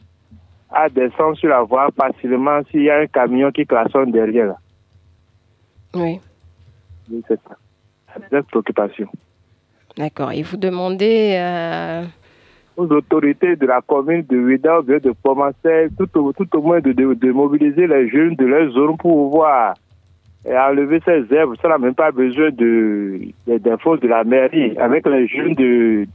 à, 0.70 0.88
descendre 0.88 1.36
sur 1.36 1.48
la 1.48 1.62
voie 1.62 1.88
facilement 1.96 2.60
s'il 2.70 2.82
y 2.82 2.90
a 2.90 2.98
un 2.98 3.06
camion 3.06 3.50
qui 3.50 3.64
klaxonne 3.64 4.10
derrière. 4.10 4.54
Oui. 5.94 6.20
Oui, 7.10 7.24
c'est 7.26 7.40
ça. 7.48 7.56
C'est 8.30 8.36
une 8.36 8.42
préoccupation. 8.42 9.08
D'accord. 9.96 10.32
Et 10.32 10.42
vous 10.42 10.58
demandez. 10.58 11.36
Euh, 11.40 12.04
aux 12.78 12.86
autorités 12.92 13.56
de 13.56 13.66
la 13.66 13.80
commune 13.80 14.24
de 14.30 14.36
Vida 14.38 14.80
de 14.82 15.12
commencer 15.22 15.88
tout 15.98 16.08
au, 16.18 16.32
tout 16.32 16.48
au 16.56 16.62
moins 16.62 16.80
de, 16.80 16.92
de, 16.92 17.32
mobiliser 17.32 17.88
les 17.88 18.08
jeunes 18.08 18.36
de 18.36 18.46
leur 18.46 18.70
zone 18.70 18.96
pour 18.96 19.30
pouvoir 19.30 19.74
enlever 20.46 21.00
ces 21.04 21.26
herbes. 21.34 21.56
Ça 21.60 21.68
n'a 21.68 21.78
même 21.78 21.96
pas 21.96 22.12
besoin 22.12 22.50
de, 22.50 23.20
d'infos 23.46 23.96
de 23.96 24.06
la 24.06 24.22
mairie. 24.22 24.78
Avec 24.78 25.06
les 25.08 25.26
jeunes 25.26 25.54
de, 25.54 26.06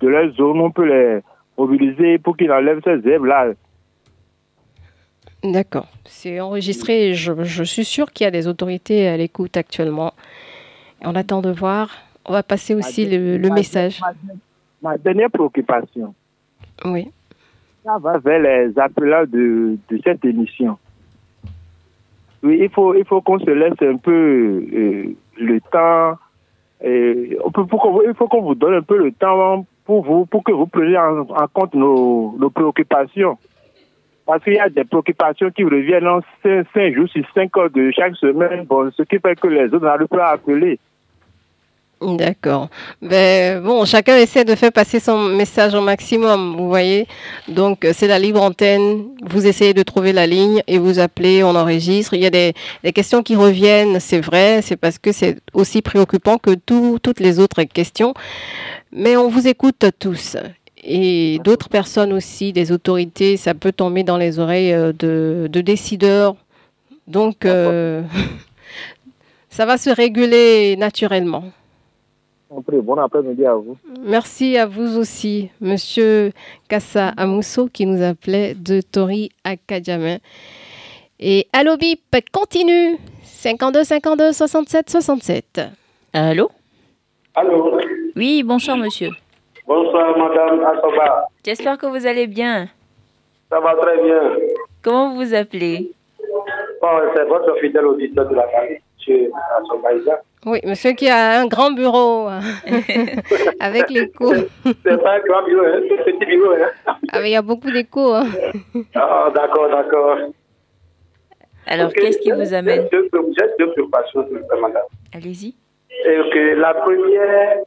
de 0.00 0.08
leur 0.08 0.32
zone, 0.32 0.60
on 0.60 0.70
peut 0.70 0.86
les 0.86 1.20
mobiliser 1.58 2.18
pour 2.18 2.36
qu'ils 2.38 2.50
enlèvent 2.50 2.80
ces 2.82 3.06
herbes-là. 3.06 3.52
D'accord. 5.44 5.88
C'est 6.06 6.40
enregistré. 6.40 7.12
Je, 7.12 7.32
je 7.44 7.64
suis 7.64 7.84
sûr 7.84 8.10
qu'il 8.12 8.24
y 8.24 8.28
a 8.28 8.30
des 8.30 8.48
autorités 8.48 9.06
à 9.08 9.16
l'écoute 9.18 9.58
actuellement. 9.58 10.14
On 11.02 11.14
attend 11.14 11.42
de 11.42 11.50
voir. 11.50 11.90
On 12.24 12.32
va 12.32 12.42
passer 12.42 12.74
aussi 12.74 13.04
le, 13.06 13.36
le 13.36 13.50
message 13.50 14.00
ma 14.82 14.98
dernière 14.98 15.30
préoccupation. 15.30 16.14
Oui. 16.84 17.10
Ça 17.84 17.98
va 17.98 18.18
vers 18.18 18.40
les 18.40 18.78
appelants 18.78 19.24
de, 19.26 19.78
de 19.88 20.00
cette 20.04 20.24
émission. 20.24 20.78
Oui, 22.42 22.58
il 22.60 22.70
faut, 22.70 22.94
il 22.94 23.04
faut 23.04 23.20
qu'on 23.20 23.38
se 23.38 23.50
laisse 23.50 23.80
un 23.82 23.96
peu 23.96 24.12
euh, 24.72 25.16
le 25.38 25.60
temps. 25.60 26.18
Et 26.82 27.36
on 27.44 27.50
peut, 27.50 27.66
pour 27.66 28.02
il 28.06 28.14
faut 28.14 28.28
qu'on 28.28 28.42
vous 28.42 28.54
donne 28.54 28.74
un 28.74 28.82
peu 28.82 28.98
le 28.98 29.10
temps 29.12 29.66
pour 29.84 30.04
vous, 30.04 30.26
pour 30.26 30.44
que 30.44 30.52
vous 30.52 30.66
preniez 30.66 30.98
en, 30.98 31.24
compte 31.52 31.74
nos, 31.74 32.36
nos, 32.38 32.50
préoccupations. 32.50 33.38
Parce 34.26 34.44
qu'il 34.44 34.54
y 34.54 34.60
a 34.60 34.68
des 34.68 34.84
préoccupations 34.84 35.50
qui 35.50 35.64
reviennent 35.64 36.06
en 36.06 36.20
5, 36.42 36.94
jours 36.94 37.08
sur 37.08 37.24
5 37.34 37.56
heures 37.56 37.70
de 37.70 37.90
chaque 37.90 38.14
semaine, 38.16 38.64
bon, 38.66 38.90
ce 38.92 39.02
qui 39.02 39.18
fait 39.18 39.40
que 39.40 39.48
les 39.48 39.64
autres 39.66 39.86
n'arrivent 39.86 40.06
pas 40.06 40.26
à 40.26 40.34
appeler. 40.34 40.78
D'accord. 42.00 42.68
Ben, 43.02 43.60
bon, 43.60 43.84
chacun 43.84 44.16
essaie 44.16 44.44
de 44.44 44.54
faire 44.54 44.70
passer 44.70 45.00
son 45.00 45.18
message 45.18 45.74
au 45.74 45.80
maximum, 45.80 46.56
vous 46.56 46.68
voyez. 46.68 47.08
Donc, 47.48 47.86
c'est 47.92 48.06
la 48.06 48.20
libre 48.20 48.40
antenne. 48.40 49.08
Vous 49.22 49.46
essayez 49.46 49.74
de 49.74 49.82
trouver 49.82 50.12
la 50.12 50.26
ligne 50.26 50.62
et 50.68 50.78
vous 50.78 51.00
appelez, 51.00 51.42
on 51.42 51.56
enregistre. 51.56 52.14
Il 52.14 52.22
y 52.22 52.26
a 52.26 52.30
des, 52.30 52.54
questions 52.94 53.24
qui 53.24 53.34
reviennent, 53.34 53.98
c'est 53.98 54.20
vrai. 54.20 54.60
C'est 54.62 54.76
parce 54.76 54.98
que 54.98 55.10
c'est 55.10 55.38
aussi 55.52 55.82
préoccupant 55.82 56.38
que 56.38 56.54
toutes 56.54 57.20
les 57.20 57.40
autres 57.40 57.64
questions. 57.64 58.14
Mais 58.92 59.16
on 59.16 59.28
vous 59.28 59.48
écoute 59.48 59.84
tous. 59.98 60.36
Et 60.84 61.40
d'autres 61.42 61.68
personnes 61.68 62.12
aussi, 62.12 62.52
des 62.52 62.70
autorités, 62.70 63.36
ça 63.36 63.54
peut 63.54 63.72
tomber 63.72 64.04
dans 64.04 64.16
les 64.16 64.38
oreilles 64.38 64.72
euh, 64.72 64.92
de, 64.92 65.60
décideurs. 65.60 66.36
Donc, 67.08 67.44
euh, 67.44 68.02
ça 69.50 69.66
va 69.66 69.76
se 69.78 69.90
réguler 69.90 70.76
naturellement. 70.76 71.50
Bon 72.50 72.96
après-midi 72.96 73.44
à 73.44 73.54
vous. 73.54 73.76
Merci 74.00 74.56
à 74.56 74.64
vous 74.66 74.96
aussi, 74.98 75.50
Monsieur 75.60 76.32
Kassa 76.68 77.08
Amousso, 77.16 77.68
qui 77.68 77.84
nous 77.84 78.02
appelait 78.02 78.54
de 78.54 78.80
Tori 78.80 79.30
Akadjamin. 79.44 80.16
Et 81.20 81.46
Allo 81.52 81.76
Bip 81.76 82.00
continue. 82.32 82.96
52 83.22 83.84
52 83.84 84.32
67 84.32 84.88
67. 84.90 85.60
Allô 86.14 86.50
Allô 87.34 87.78
Oui, 88.16 88.42
bonsoir, 88.42 88.78
monsieur. 88.78 89.10
Bonsoir, 89.66 90.16
madame 90.16 90.64
Assoba. 90.64 91.26
J'espère 91.44 91.76
que 91.76 91.86
vous 91.86 92.06
allez 92.06 92.26
bien. 92.26 92.68
Ça 93.50 93.60
va 93.60 93.74
très 93.74 94.02
bien. 94.02 94.36
Comment 94.82 95.10
vous 95.10 95.16
vous 95.26 95.34
appelez? 95.34 95.92
C'est 97.14 97.24
votre 97.28 97.54
fidèle 97.60 97.84
auditeur 97.86 98.26
de 98.28 98.34
la 98.34 98.48
famille, 98.48 98.78
monsieur 98.96 99.30
Assoba 99.60 99.90
oui, 100.46 100.60
monsieur 100.64 100.92
qui 100.92 101.08
a 101.08 101.40
un 101.40 101.46
grand 101.46 101.72
bureau 101.72 102.28
hein, 102.28 102.40
avec 103.60 103.90
l'écho. 103.90 104.32
C'est 104.64 105.02
pas 105.02 105.16
un 105.16 105.20
grand 105.20 105.44
bureau, 105.44 105.64
hein, 105.64 105.80
c'est 105.88 106.00
un 106.00 106.18
petit 106.18 106.26
bureau. 106.26 106.52
Hein. 106.52 106.94
Ah, 107.12 107.20
mais 107.20 107.30
il 107.30 107.32
y 107.32 107.36
a 107.36 107.42
beaucoup 107.42 107.70
d'écho. 107.70 108.14
Hein. 108.14 108.26
Ah, 108.94 109.30
d'accord, 109.34 109.68
d'accord. 109.68 110.18
Alors, 111.66 111.92
qu'est-ce 111.92 112.18
qui 112.18 112.30
vous 112.30 112.54
amène 112.54 112.88
J'ai 112.90 112.98
deux, 112.98 113.08
préoccupations, 113.08 114.26
madame. 114.60 114.82
Allez-y. 115.12 115.54
Et 116.06 116.54
la 116.54 116.72
première, 116.74 117.58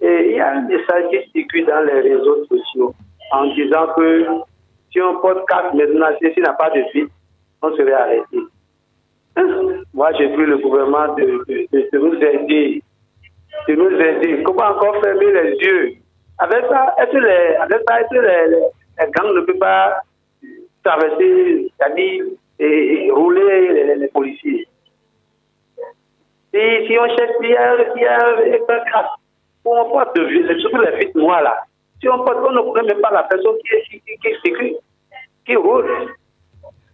il 0.00 0.36
y 0.36 0.40
a 0.40 0.52
un 0.52 0.62
message 0.62 1.04
qui 1.10 1.30
circule 1.32 1.66
dans 1.66 1.80
les 1.80 2.00
réseaux 2.00 2.44
sociaux 2.46 2.94
en 3.32 3.46
disant 3.54 3.88
que 3.96 4.24
Si 4.92 5.00
on 5.00 5.20
porte 5.20 5.46
carte 5.48 5.74
maintenant, 5.74 6.06
s'il 6.20 6.42
n'a 6.42 6.52
pas 6.52 6.70
de 6.70 6.82
vide, 6.94 7.08
on 7.60 7.76
serait 7.76 7.92
arrêté. 7.92 8.38
Moi, 9.94 10.12
j'ai 10.18 10.28
vu 10.28 10.46
le 10.46 10.58
gouvernement 10.58 11.14
de, 11.14 11.44
de, 11.72 11.98
nous 11.98 12.14
aider. 12.14 12.82
De 13.68 13.74
nous 13.74 13.90
aider. 13.90 14.42
Comment 14.42 14.70
encore 14.70 15.00
fermer 15.00 15.32
les 15.32 15.56
yeux? 15.56 15.94
Avec 16.38 16.64
ça, 16.66 16.94
est-ce 16.98 17.12
que 17.12 17.18
les, 17.18 18.08
que 18.08 18.14
les, 18.14 19.10
gangs 19.10 19.34
ne 19.34 19.40
peuvent 19.40 19.58
pas 19.58 20.00
traverser, 20.84 21.72
c'est-à-dire 21.78 22.24
et, 22.58 23.10
rouler 23.10 23.96
les, 23.96 24.08
policiers? 24.08 24.66
Si, 26.54 26.98
on 26.98 27.08
cherche, 27.16 27.32
y 27.42 27.54
a, 27.54 27.76
cas, 28.66 29.10
on 29.64 29.90
porte 29.90 30.16
de 30.16 30.22
vie, 30.24 30.60
surtout 30.60 30.80
les 30.80 30.96
vitres 30.96 31.18
noires 31.18 31.42
là, 31.42 31.62
si 32.00 32.08
on 32.08 32.24
porte, 32.24 32.38
on 32.46 32.52
ne 32.52 32.72
connaît 32.72 32.94
même 32.94 33.02
pas 33.02 33.10
la 33.10 33.24
personne 33.24 33.56
qui, 33.58 34.00
qui, 34.00 34.18
qui, 34.18 34.52
qui, 34.52 34.76
qui 35.44 35.56
roule. 35.56 36.14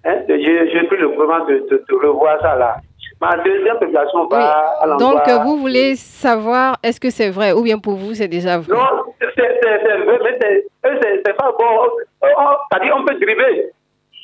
Hein? 0.05 0.23
J'ai 0.29 0.85
pris 0.85 0.97
le 0.99 1.09
moment 1.17 1.45
de, 1.47 1.67
de, 1.71 1.85
de, 1.89 2.07
revoir 2.07 2.41
ça 2.41 2.57
là. 2.57 2.77
Ma 3.21 3.37
deuxième 3.43 3.79
population 3.79 4.27
va 4.27 4.75
à 4.81 4.87
l'endroit. 4.87 5.25
Donc, 5.25 5.45
vous 5.45 5.57
voulez 5.57 5.97
savoir, 5.97 6.77
est-ce 6.83 7.01
que 7.01 7.11
c'est 7.11 7.31
vrai 7.31 7.53
ou 7.53 7.63
bien 7.63 7.79
pour 7.79 7.95
vous, 7.95 8.13
c'est 8.15 8.29
déjà 8.29 8.59
vrai? 8.59 8.77
Non, 8.77 9.05
c'est 9.21 9.27
vrai, 9.27 10.39
mais 10.41 11.23
c'est 11.25 11.37
pas 11.37 11.53
bon. 11.59 11.91
C'est-à-dire, 12.21 12.95
on 12.99 13.05
peut 13.05 13.15
driver. 13.15 13.71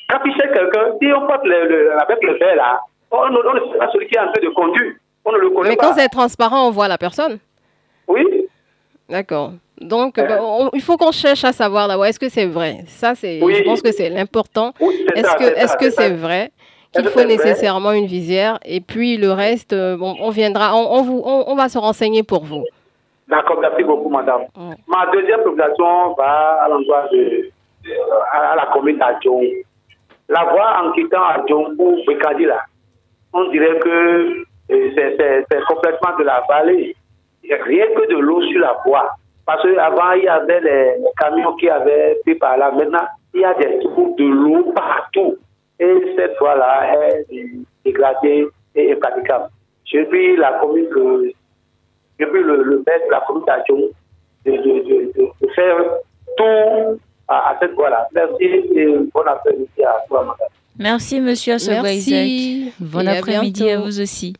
Capicher 0.08 0.48
quelqu'un, 0.52 0.96
si 1.00 1.12
on 1.12 1.26
porte 1.26 1.44
le, 1.44 1.68
le, 1.68 1.92
avec 2.00 2.22
le 2.22 2.36
verre 2.38 2.56
là, 2.56 2.80
on, 3.12 3.28
ne 3.28 3.72
sait 3.72 3.78
pas 3.78 3.88
celui 3.92 4.06
qui 4.08 4.16
est 4.16 4.20
en 4.20 4.32
train 4.32 4.42
de 4.42 4.48
conduire. 4.48 4.94
On 5.24 5.32
ne 5.32 5.38
le 5.38 5.50
connaît 5.50 5.70
mais 5.70 5.76
pas. 5.76 5.82
Mais 5.82 5.88
quand 5.88 5.94
c'est 5.94 6.08
transparent, 6.08 6.66
on 6.66 6.70
voit 6.70 6.88
la 6.88 6.98
personne 6.98 7.38
Oui. 8.08 8.48
D'accord. 9.08 9.52
Donc, 9.80 10.16
ben, 10.16 10.70
il 10.74 10.82
faut 10.82 10.96
qu'on 10.96 11.12
cherche 11.12 11.44
à 11.44 11.52
savoir 11.52 11.88
d'abord, 11.88 12.06
est-ce 12.06 12.20
que 12.20 12.28
c'est 12.28 12.46
vrai? 12.46 12.80
Ça, 12.86 13.14
c'est, 13.14 13.40
je 13.40 13.64
pense 13.64 13.80
que 13.80 13.92
c'est 13.92 14.10
l'important. 14.10 14.72
est-ce 15.14 15.36
que, 15.36 15.44
est-ce 15.44 15.76
que 15.76 15.90
c'est 15.90 16.10
vrai? 16.10 16.52
Qu'il 16.94 17.06
faut 17.08 17.24
nécessairement 17.24 17.92
une 17.92 18.06
visière 18.06 18.58
Et 18.64 18.80
puis 18.80 19.16
le 19.16 19.30
reste, 19.30 19.72
euh, 19.72 19.96
bon, 19.96 20.16
on 20.20 20.30
viendra, 20.30 20.74
on, 20.74 21.02
vous, 21.02 21.22
on, 21.24 21.54
va 21.54 21.68
se 21.68 21.78
renseigner 21.78 22.24
pour 22.24 22.44
vous. 22.44 22.64
D'accord, 23.28 23.58
merci 23.60 23.84
beaucoup, 23.84 24.08
madame. 24.08 24.42
Ma 24.88 25.06
deuxième 25.12 25.40
population 25.42 26.14
va 26.14 26.64
à 26.64 26.68
l'endroit 26.68 27.06
de, 27.12 27.48
à 28.32 28.56
la 28.56 28.66
commune 28.72 28.98
d'Adjon. 28.98 29.40
La 30.28 30.44
voie 30.44 30.82
en 30.82 30.92
quittant 30.92 31.24
Adjon 31.24 31.76
pour 31.76 31.96
on 33.32 33.48
dirait 33.50 33.78
que 33.78 34.44
euh, 34.72 35.44
c'est 35.50 35.64
complètement 35.68 36.16
de 36.18 36.24
la 36.24 36.42
vallée. 36.48 36.96
Il 37.42 37.48
n'y 37.48 37.54
a 37.54 37.62
rien 37.62 37.86
que 37.94 38.12
de 38.12 38.18
l'eau 38.18 38.42
sur 38.42 38.60
la 38.60 38.76
voie. 38.84 39.10
Parce 39.50 39.62
qu'avant, 39.64 40.12
il 40.12 40.22
y 40.22 40.28
avait 40.28 40.60
les, 40.60 40.94
camions 41.18 41.56
qui 41.56 41.68
avaient 41.68 42.20
pris 42.22 42.36
par 42.36 42.56
là. 42.56 42.70
Maintenant, 42.70 43.04
il 43.34 43.40
y 43.40 43.44
a 43.44 43.52
des 43.54 43.80
trous 43.80 44.14
de 44.16 44.24
l'eau 44.24 44.72
partout. 44.76 45.38
Et 45.80 46.14
cette 46.16 46.38
voie-là 46.38 46.94
est 47.28 47.50
dégradée 47.84 48.46
et 48.76 48.92
impraticable. 48.92 49.46
J'ai 49.86 50.04
pris 50.04 50.36
la 50.36 50.52
commune 50.60 50.88
que, 50.90 51.32
j'ai 52.20 52.26
pris 52.26 52.42
le, 52.44 52.62
le 52.62 52.84
maître 52.86 53.06
de 53.06 53.10
la 53.10 53.20
communication 53.26 53.76
de, 54.46 54.52
de, 54.52 55.12
de, 55.16 55.52
faire 55.52 55.76
tout 56.36 57.00
à, 57.26 57.56
cette 57.60 57.72
voie-là. 57.72 58.06
Merci 58.14 58.44
et 58.44 58.86
bon 59.12 59.22
après-midi 59.26 59.82
à 59.82 59.96
toi, 60.06 60.20
madame. 60.20 60.48
Merci, 60.78 61.20
monsieur 61.20 61.54
Isaac. 61.56 62.72
Bon 62.78 63.08
après-midi 63.08 63.68
à 63.68 63.80
vous 63.80 64.00
aussi. 64.00 64.36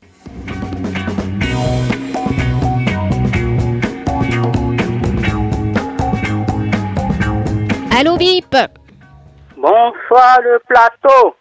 Allô, 8.01 8.17
Bip 8.17 8.57
Bonsoir, 9.59 10.41
le 10.43 10.59
plateau. 10.67 11.35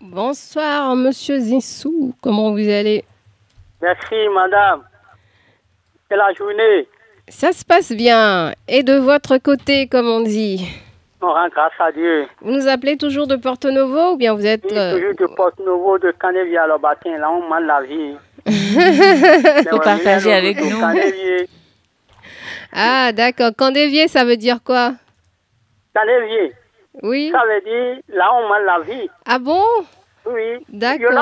Bonsoir, 0.00 0.96
monsieur 0.96 1.36
Zissou. 1.36 2.14
Comment 2.22 2.52
vous 2.52 2.70
allez? 2.70 3.04
Merci, 3.82 4.14
madame. 4.34 4.80
C'est 6.08 6.16
la 6.16 6.32
journée. 6.32 6.88
Ça 7.28 7.52
se 7.52 7.66
passe 7.66 7.92
bien. 7.92 8.54
Et 8.66 8.82
de 8.82 8.94
votre 8.94 9.36
côté, 9.36 9.88
comme 9.88 10.08
on 10.08 10.20
dit? 10.20 10.66
On 11.20 11.26
rend 11.26 11.48
grâce 11.48 11.78
à 11.78 11.92
Dieu. 11.92 12.26
Vous 12.40 12.52
nous 12.52 12.66
appelez 12.66 12.96
toujours 12.96 13.26
de 13.26 13.36
Porto 13.36 13.70
Novo 13.70 14.12
ou 14.12 14.16
bien 14.16 14.32
vous 14.32 14.46
êtes. 14.46 14.64
Oui, 14.64 14.70
toujours 14.70 15.28
de 15.28 15.34
Porto 15.34 15.62
Novo, 15.62 15.98
de 15.98 16.12
Canevia 16.12 16.66
le 16.66 16.78
bâtiment. 16.78 17.18
Là, 17.18 17.30
on 17.30 17.54
mène 17.54 17.66
la 17.66 17.82
vie. 17.82 18.16
Faut 19.68 19.80
partager 19.80 20.32
avec 20.32 20.64
nous. 20.64 20.80
Ah, 22.72 23.12
d'accord. 23.12 23.50
Candévier, 23.54 24.08
ça 24.08 24.24
veut 24.24 24.38
dire 24.38 24.60
quoi? 24.64 24.94
Oui. 27.02 27.30
Ça 27.32 27.42
veut 27.46 27.60
dire 27.60 28.02
là 28.08 28.30
on 28.34 28.52
mène 28.52 28.64
la 28.64 28.80
vie. 28.80 29.10
Ah 29.26 29.38
bon? 29.38 29.64
Oui. 30.28 30.64
D'accord. 30.68 31.12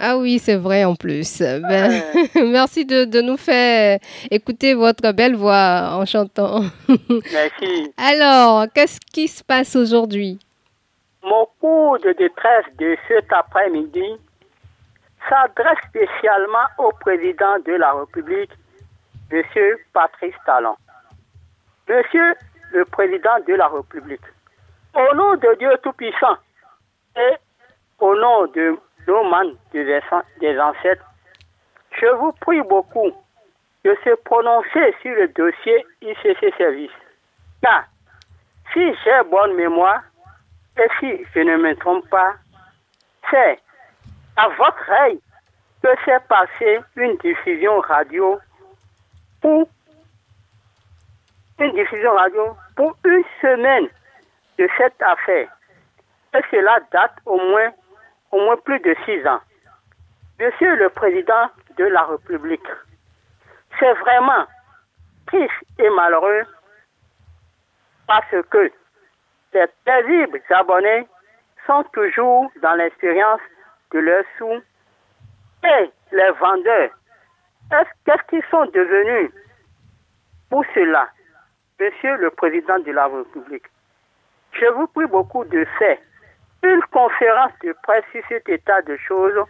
Ah 0.00 0.18
oui, 0.18 0.38
c'est 0.40 0.56
vrai 0.56 0.84
en 0.84 0.96
plus. 0.96 1.40
Ben, 1.40 2.02
merci 2.34 2.84
de, 2.84 3.04
de, 3.04 3.20
nous 3.20 3.36
faire 3.36 4.00
écouter 4.30 4.74
votre 4.74 5.12
belle 5.12 5.36
voix 5.36 5.90
en 5.92 6.04
chantant. 6.04 6.62
Merci. 7.32 7.92
Alors, 7.96 8.66
qu'est-ce 8.74 8.98
qui 9.12 9.28
se 9.28 9.44
passe 9.44 9.76
aujourd'hui? 9.76 10.40
Mon 11.22 11.46
coup 11.60 11.96
de 11.98 12.12
détresse 12.12 12.66
de 12.78 12.96
cet 13.06 13.32
après-midi 13.32 14.16
s'adresse 15.28 15.78
spécialement 15.88 16.66
au 16.78 16.90
président 17.00 17.58
de 17.64 17.72
la 17.72 17.92
République, 17.92 18.50
M. 19.30 19.42
Patrice 19.92 20.34
Talon. 20.44 20.76
Monsieur 21.88 22.34
le 22.72 22.84
président 22.84 23.38
de 23.46 23.54
la 23.54 23.68
République, 23.68 24.20
au 24.94 25.14
nom 25.14 25.36
de 25.36 25.56
Dieu 25.58 25.70
Tout-Puissant 25.84 26.36
et 27.16 27.34
au 28.00 28.14
nom 28.16 28.46
de 28.48 28.76
nos 29.06 29.22
des 29.70 30.60
ancêtres, 30.60 31.04
je 31.92 32.06
vous 32.16 32.32
prie 32.32 32.60
beaucoup 32.62 33.12
de 33.84 33.96
se 34.04 34.14
prononcer 34.24 34.94
sur 35.00 35.14
le 35.14 35.28
dossier 35.28 35.86
ICC 36.02 36.54
Service. 36.58 36.90
Car, 37.62 37.84
si 38.72 38.92
j'ai 39.04 39.22
bonne 39.30 39.54
mémoire, 39.54 40.02
et 40.76 40.88
si 40.98 41.24
je 41.34 41.40
ne 41.40 41.56
me 41.56 41.76
trompe 41.76 42.08
pas, 42.10 42.34
c'est 43.30 43.60
à 44.36 44.48
votre 44.48 44.90
œil 45.04 45.20
que 45.82 45.88
s'est 46.04 46.20
passée 46.28 46.80
une 46.96 47.16
diffusion 47.18 47.78
radio 47.78 48.40
pour 49.40 49.68
une 51.58 51.72
diffusion 51.72 52.12
radio 52.12 52.56
pour 52.76 52.96
une 53.04 53.24
semaine 53.40 53.88
de 54.58 54.68
cette 54.76 55.00
affaire. 55.00 55.48
Et 56.34 56.40
cela 56.50 56.78
date 56.92 57.14
au 57.24 57.38
moins, 57.38 57.72
au 58.32 58.40
moins 58.40 58.56
plus 58.58 58.78
de 58.80 58.94
six 59.04 59.26
ans. 59.26 59.40
Monsieur 60.38 60.76
le 60.76 60.90
Président 60.90 61.50
de 61.78 61.84
la 61.84 62.02
République, 62.04 62.66
c'est 63.78 63.92
vraiment 63.94 64.44
triste 65.26 65.52
et 65.78 65.88
malheureux 65.90 66.42
parce 68.06 68.34
que 68.50 68.70
les 69.54 69.66
paisibles 69.84 70.42
abonnés 70.50 71.08
sont 71.66 71.82
toujours 71.92 72.50
dans 72.62 72.74
l'expérience 72.74 73.40
de 73.92 73.98
leurs 73.98 74.24
sous 74.38 74.62
et 75.64 75.90
les 76.12 76.30
vendeurs. 76.38 76.90
Qu'est-ce 77.70 78.22
qu'ils 78.28 78.44
sont 78.50 78.66
devenus 78.66 79.30
pour 80.50 80.64
cela? 80.74 81.08
Monsieur 81.78 82.16
le 82.16 82.30
Président 82.30 82.78
de 82.78 82.90
la 82.92 83.06
République, 83.06 83.64
je 84.52 84.66
vous 84.74 84.86
prie 84.86 85.06
beaucoup 85.06 85.44
de 85.44 85.66
faire 85.78 85.98
une 86.62 86.80
conférence 86.90 87.52
de 87.62 87.74
presse 87.82 88.04
sur 88.12 88.22
cet 88.28 88.48
état 88.48 88.80
de 88.82 88.96
choses 89.06 89.44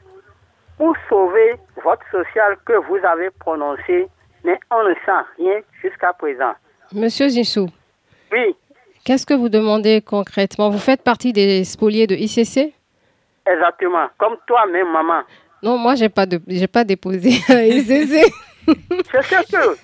pour 0.77 0.95
sauver 1.09 1.55
votre 1.85 2.05
social 2.11 2.57
que 2.67 2.73
vous 2.89 2.99
avez 3.05 3.31
prononcé, 3.31 4.09
mais 4.45 4.59
on 4.73 4.83
ne 4.89 4.95
sent 4.95 5.23
rien 5.39 5.61
jusqu'à 5.81 6.13
présent. 6.15 6.53
Monsieur 6.93 7.29
Zissou. 7.29 7.69
Oui. 8.33 8.57
Qu'est-ce 9.05 9.25
que 9.25 9.35
vous 9.35 9.49
demandez 9.49 10.03
concrètement? 10.03 10.69
Vous 10.69 10.79
faites 10.81 11.03
partie 11.03 11.33
des 11.33 11.63
spoliés 11.63 12.09
de 12.09 12.17
ICC 12.17 12.75
Exactement, 13.47 14.09
comme 14.19 14.37
toi-même, 14.49 14.91
maman. 14.91 15.23
Non, 15.63 15.79
moi, 15.79 15.95
je 15.95 16.03
n'ai 16.03 16.09
pas, 16.09 16.27
de, 16.27 16.41
pas 16.67 16.83
déposé 16.83 17.31
à 17.49 17.65
ICC. 17.65 18.33
C'est 19.11 19.25
sûr 19.25 19.45
que 19.47 19.77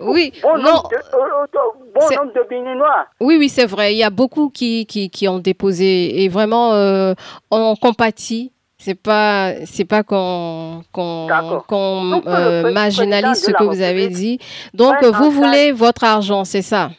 oui, 0.00 0.32
bon, 0.42 0.56
non, 0.58 0.62
nombre 0.62 0.88
de, 0.90 0.96
euh, 0.96 1.46
bon 1.94 2.16
nombre 2.16 2.32
de 2.32 2.48
Béninois. 2.48 3.06
Oui, 3.20 3.36
oui, 3.38 3.48
c'est 3.48 3.66
vrai. 3.66 3.94
Il 3.94 3.98
y 3.98 4.04
a 4.04 4.10
beaucoup 4.10 4.50
qui, 4.50 4.86
qui, 4.86 5.10
qui 5.10 5.28
ont 5.28 5.38
déposé 5.38 6.22
et 6.22 6.28
vraiment 6.28 6.72
euh, 6.74 7.14
on 7.50 7.76
compatit. 7.76 8.52
C'est 8.78 9.00
pas 9.00 9.52
c'est 9.64 9.84
pas 9.86 10.02
qu'on 10.02 10.82
qu'on 10.92 12.22
euh, 12.26 12.70
marginalise 12.72 13.42
ce 13.42 13.50
que 13.50 13.64
vous 13.64 13.80
avez 13.80 14.08
dit. 14.08 14.38
Donc 14.74 15.02
vous 15.02 15.30
voulez 15.30 15.72
votre 15.72 16.04
argent, 16.04 16.44
c'est 16.44 16.62
ça? 16.62 16.90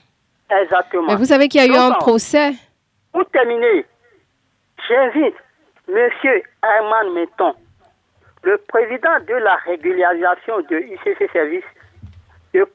Exactement. 0.50 1.08
Mais 1.08 1.16
vous 1.16 1.26
savez 1.26 1.48
qu'il 1.48 1.62
y 1.62 1.64
a 1.64 1.68
eu 1.68 1.76
un 1.76 1.92
procès. 1.92 2.54
Pour 3.12 3.26
terminer, 3.28 3.86
j'invite 4.88 5.36
Monsieur 5.88 6.42
Herman 6.64 7.14
Metton 7.14 7.54
le 8.46 8.58
président 8.58 9.20
de 9.28 9.34
la 9.34 9.56
régularisation 9.56 10.62
de 10.62 10.78
ICC 10.78 11.32
Service 11.32 11.64
de, 12.54 12.66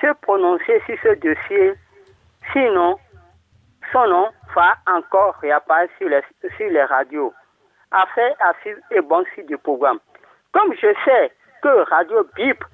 se 0.00 0.12
prononcer 0.22 0.80
sur 0.86 0.96
ce 1.02 1.14
dossier 1.16 1.74
Sinon, 2.52 2.98
son 3.92 4.06
nom 4.06 4.28
va 4.54 4.76
encore 4.86 5.34
réapparaître 5.42 5.92
sur 5.98 6.08
les, 6.08 6.82
radios. 6.84 7.32
Affaire 7.90 8.34
à 8.40 8.52
suivre 8.62 8.80
et 8.90 9.00
bon 9.00 9.24
site 9.34 9.46
du 9.46 9.58
programme. 9.58 9.98
Comme 10.52 10.72
je 10.74 10.94
sais 11.04 11.32
que 11.62 11.90
Radio 11.90 12.26
BIP 12.36 12.64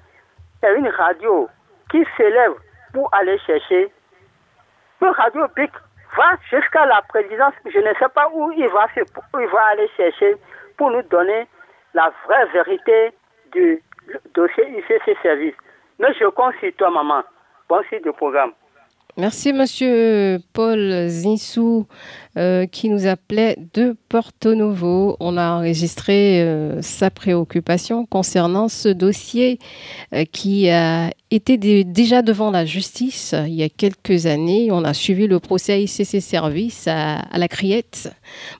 est 0.63 0.75
une 0.75 0.87
radio 0.87 1.49
qui 1.91 2.05
s'élève 2.15 2.53
pour 2.93 3.13
aller 3.13 3.37
chercher, 3.39 3.91
que 5.01 5.05
Radio 5.05 5.45
BIP 5.55 5.71
va 6.15 6.35
jusqu'à 6.49 6.85
la 6.85 7.01
présidence, 7.09 7.53
je 7.65 7.79
ne 7.79 7.93
sais 7.95 8.09
pas 8.13 8.29
où 8.33 8.51
il 8.51 8.67
va, 8.69 8.87
où 9.33 9.39
il 9.39 9.47
va 9.47 9.65
aller 9.71 9.89
chercher 9.97 10.35
pour 10.77 10.91
nous 10.91 11.03
donner 11.03 11.47
la 11.93 12.11
vraie 12.25 12.45
vérité 12.47 13.11
du 13.51 13.81
dossier 14.33 14.63
ICC 14.77 15.17
Service. 15.21 15.55
Mais 15.99 16.13
je 16.13 16.25
compte 16.25 16.55
sur 16.59 16.73
toi, 16.75 16.89
maman. 16.89 17.23
Bon 17.67 17.81
site 17.89 18.03
du 18.03 18.11
programme. 18.13 18.53
Merci, 19.19 19.51
monsieur 19.51 20.37
Paul 20.53 21.07
Zinsou, 21.09 21.87
euh, 22.37 22.65
qui 22.65 22.89
nous 22.89 23.05
appelait 23.05 23.57
de 23.73 23.97
Porto 24.07 24.55
Novo. 24.55 25.17
On 25.19 25.35
a 25.35 25.55
enregistré 25.57 26.41
euh, 26.41 26.81
sa 26.81 27.09
préoccupation 27.09 28.05
concernant 28.05 28.69
ce 28.69 28.87
dossier 28.87 29.59
euh, 30.13 30.23
qui 30.31 30.69
a 30.69 31.09
été 31.31 31.57
déjà 31.57 32.21
devant 32.21 32.49
la 32.49 32.63
justice 32.63 33.35
il 33.45 33.55
y 33.55 33.63
a 33.63 33.67
quelques 33.67 34.25
années. 34.25 34.69
On 34.71 34.85
a 34.85 34.93
suivi 34.93 35.27
le 35.27 35.39
procès 35.39 35.81
ICC 35.81 36.21
Service 36.21 36.87
à, 36.87 37.17
la 37.37 37.49
Criette. 37.49 38.09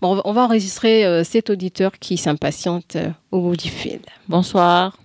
Bon, 0.01 0.22
on 0.26 0.34
va 0.34 0.41
enregistrer 0.41 1.24
cet 1.24 1.49
auditeur 1.49 1.93
qui 1.93 2.18
s'impatiente 2.18 2.97
au 3.32 3.39
bout 3.39 3.55
du 3.55 3.70
fil. 3.70 4.01
Bonsoir. 4.28 4.97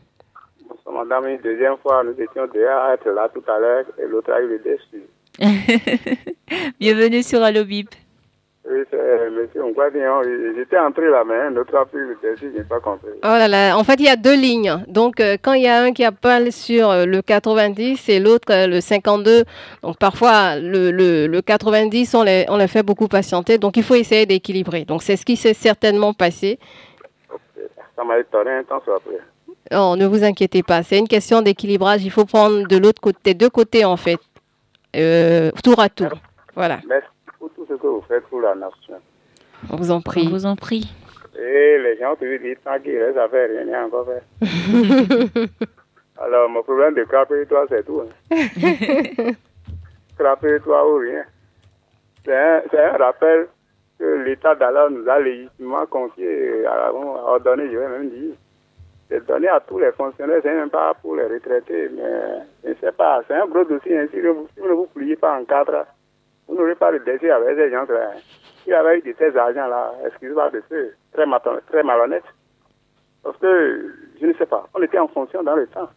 Bonsoir, 0.69 1.05
madame. 1.05 1.29
Une 1.29 1.41
deuxième 1.43 1.77
fois, 1.77 2.03
nous 2.03 2.21
étions 2.21 2.49
déjà 2.53 2.87
à 2.87 2.95
être 2.95 3.09
là 3.09 3.31
tout 3.33 3.45
à 3.49 3.61
l'heure 3.61 3.85
et 4.03 4.07
l'autre 4.09 4.33
a 4.33 4.41
eu 4.41 4.49
le 4.49 4.59
déçu. 4.59 5.05
Bienvenue 6.81 7.23
sur 7.23 7.43
Allo 7.43 7.65
Bip. 7.65 7.89
Oui, 8.67 8.79
c'est 8.91 9.31
monsieur 9.31 9.63
Ngwadien. 9.63 10.23
J'étais 10.57 10.79
entré 10.79 11.11
là, 11.11 11.23
mais 11.27 11.35
un 11.35 11.57
autre 11.57 11.77
a 11.77 11.85
pris 11.85 11.99
le 11.99 12.17
je 12.41 12.47
n'ai 12.47 12.63
pas 12.63 12.79
compris. 12.81 13.11
Oh 13.17 13.27
là 13.27 13.49
là, 13.49 13.77
en 13.77 13.83
fait, 13.85 13.95
il 13.95 14.07
y 14.07 14.09
a 14.09 14.17
deux 14.17 14.37
lignes. 14.37 14.85
Donc, 14.87 15.21
euh, 15.21 15.37
quand 15.43 15.53
il 15.55 15.63
y 15.65 15.69
a 15.69 15.83
un 15.83 15.93
qui 15.93 16.05
appelle 16.05 16.53
sur 16.53 16.89
euh, 16.89 17.05
le 17.05 17.21
90 17.21 18.09
et 18.09 18.21
l'autre 18.21 18.53
euh, 18.53 18.67
le 18.69 18.81
52, 18.81 19.45
donc 19.83 19.99
parfois, 19.99 20.57
le, 20.57 20.93
le, 20.93 21.27
le 21.27 21.43
90, 21.43 22.15
on 22.15 22.23
les, 22.23 22.47
on 22.49 22.57
les 22.57 22.69
fait 22.69 22.83
beaucoup 22.85 23.09
patienter. 23.09 23.59
Donc, 23.59 23.77
il 23.77 23.83
faut 23.83 23.97
essayer 23.97 24.25
d'équilibrer. 24.25 24.85
Donc, 24.85 25.03
c'est 25.03 25.17
ce 25.17 25.27
qui 25.27 25.37
s'est 25.37 25.55
certainement 25.55 26.15
passé. 26.15 26.59
Ça 27.97 28.05
m'a 28.05 28.19
étonné 28.19 28.51
un 28.51 28.63
temps 28.63 28.77
après. 28.77 29.19
Oh, 29.73 29.95
ne 29.97 30.07
vous 30.07 30.25
inquiétez 30.25 30.63
pas. 30.63 30.83
C'est 30.83 30.99
une 30.99 31.09
question 31.09 31.43
d'équilibrage. 31.43 32.05
Il 32.05 32.11
faut 32.11 32.25
prendre 32.25 32.67
de 32.67 32.77
l'autre 32.79 33.01
côté, 33.03 33.35
deux 33.35 33.51
côtés, 33.51 33.85
en 33.85 33.97
fait. 33.97 34.19
Euh, 34.95 35.51
tour 35.63 35.81
à 35.81 35.89
tour. 35.89 36.11
Voilà. 36.55 36.81
Merci 36.89 37.09
pour 37.39 37.51
tout 37.51 37.67
ce 37.69 37.75
que 37.75 37.87
vous 37.87 38.05
faites 38.07 38.25
pour 38.29 38.41
la 38.41 38.55
nation. 38.55 38.95
On 39.71 39.77
vous 39.77 39.91
en 39.91 40.01
prie. 40.01 40.27
On 40.27 40.31
vous 40.31 40.47
en 40.47 40.57
prie. 40.57 40.93
Et 41.37 41.79
les 41.79 41.99
gens 41.99 42.15
te 42.15 42.25
disent 42.25 42.57
tranquille, 42.65 43.13
ça 43.15 43.29
fait 43.29 43.47
rien, 43.47 43.65
rien 43.65 43.85
encore 43.87 44.07
fait. 44.07 44.23
Alors, 46.21 46.49
mon 46.49 46.63
problème 46.63 46.95
de 46.95 47.03
craper 47.05 47.45
toi, 47.47 47.67
c'est 47.69 47.85
tout. 47.85 48.03
Hein. 48.03 48.35
craper 50.19 50.61
toi 50.61 50.89
ou 50.89 50.99
rien. 50.99 51.25
C'est 52.25 52.37
un, 52.37 52.63
un, 52.73 52.97
rappel 52.97 53.49
que 53.99 54.05
l'État 54.25 54.55
d'Allah 54.55 54.89
nous 54.91 55.09
a 55.09 55.19
légitimement 55.19 55.87
confié, 55.87 56.65
à, 56.67 56.93
ordonné, 56.93 57.69
je 57.71 57.79
vais 57.79 57.89
même 57.89 58.11
dire 58.11 58.35
c'est 59.09 59.27
donné 59.27 59.49
à 59.49 59.61
tous 59.61 59.79
les 59.79 59.93
fonctionnaires, 59.93 60.41
c'est 60.43 60.55
même 60.55 60.71
pas 60.71 60.95
pour 60.95 61.17
les 61.17 61.27
retraités, 61.27 61.91
mais 61.95 62.43
je 62.65 62.71
ne 62.71 62.75
sais 62.77 62.93
pas, 62.93 63.23
c'est 63.29 63.35
un 63.35 63.47
gros 63.47 63.65
dossier. 63.65 63.99
Hein. 63.99 64.07
Si, 64.13 64.21
vous, 64.21 64.49
ne 64.63 64.73
vous 64.73 64.87
pliez 64.87 65.17
pas 65.17 65.39
en 65.39 65.45
cadre, 65.45 65.87
vous 66.49 66.55
n'aurez 66.55 66.75
pas 66.75 66.93
de 66.93 66.99
décès 66.99 67.31
avec 67.31 67.57
ces 67.57 67.71
gens-là. 67.71 68.13
Il 68.67 68.75
avait 68.75 68.99
eu 68.99 69.03
de 69.03 69.15
ces 69.19 69.37
agents-là, 69.37 69.93
excusez-moi 70.07 70.51
de 70.51 70.63
ce, 70.71 70.93
très, 71.13 71.27
très 71.69 71.83
malhonnête. 71.83 72.25
Parce 73.23 73.37
que, 73.39 73.95
je 74.21 74.27
ne 74.27 74.33
sais 74.35 74.47
pas, 74.47 74.67
on 74.75 74.83
était 74.83 74.99
en 74.99 75.09
fonction 75.09 75.43
dans 75.43 75.57
le 75.57 75.67
temps. 75.67 75.89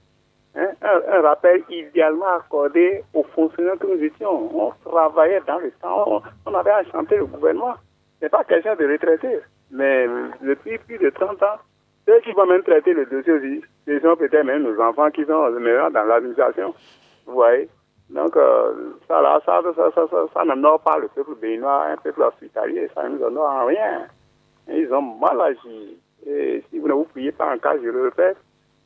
Hein. 0.56 0.70
Un, 0.82 1.22
rappel 1.22 1.64
idéalement 1.70 2.38
accordé 2.38 3.04
aux 3.14 3.24
fonctionnaires 3.24 3.78
que 3.80 3.88
nous 3.88 4.04
étions. 4.04 4.50
On 4.54 4.72
travaillait 4.90 5.42
dans 5.46 5.60
le 5.60 5.72
temps, 5.82 6.22
on, 6.46 6.54
avait 6.56 6.72
à 6.72 6.84
chanter 6.86 7.18
le 7.18 7.26
gouvernement. 7.26 7.76
Ce 8.20 8.26
n'est 8.26 8.30
pas 8.30 8.44
question 8.44 8.76
de 8.76 8.92
retraiter, 8.92 9.40
mais 9.72 10.08
depuis 10.42 10.78
plus 10.80 10.98
de 10.98 11.10
30 11.12 11.44
ans, 11.44 11.58
ceux 12.08 12.22
qui 12.22 12.32
vont 12.32 12.46
même 12.46 12.64
traiter 12.64 12.94
le 12.94 13.06
dossier 13.06 13.34
aussi, 13.34 13.62
ce 13.86 14.00
sont 14.00 14.16
peut-être 14.16 14.46
même 14.46 14.64
nos 14.64 14.82
enfants 14.82 15.12
qui 15.12 15.26
sont 15.26 15.52
dans 15.52 16.08
l'administration. 16.08 16.74
Vous 17.26 17.34
voyez 17.34 17.68
Donc, 18.10 18.36
euh, 18.38 18.94
ça, 19.10 19.22
là, 19.22 19.42
ça, 19.46 19.62
ça, 19.76 19.92
ça, 19.94 20.08
ça, 20.10 20.26
ça 20.34 20.46
n'honore 20.46 20.80
pas 20.80 20.98
le 21.00 21.10
peuple 21.10 21.36
béninois, 21.36 21.88
un 21.88 21.98
peuple 21.98 22.22
hospitalier, 22.22 22.90
ça 22.96 23.04
ne 23.04 23.18
nous 23.18 23.24
honore 23.26 23.52
en 23.52 23.66
rien. 23.66 24.08
ils 24.70 24.92
ont 24.94 25.02
mal 25.02 25.42
agi. 25.42 25.98
Et 26.26 26.64
si 26.70 26.80
vous 26.80 26.88
ne 26.88 26.94
vous 26.94 27.04
priez 27.04 27.34
pas 27.34 27.54
en 27.54 27.58
cas, 27.58 27.76
je 27.78 27.90
le 27.90 28.04
répète, 28.04 28.38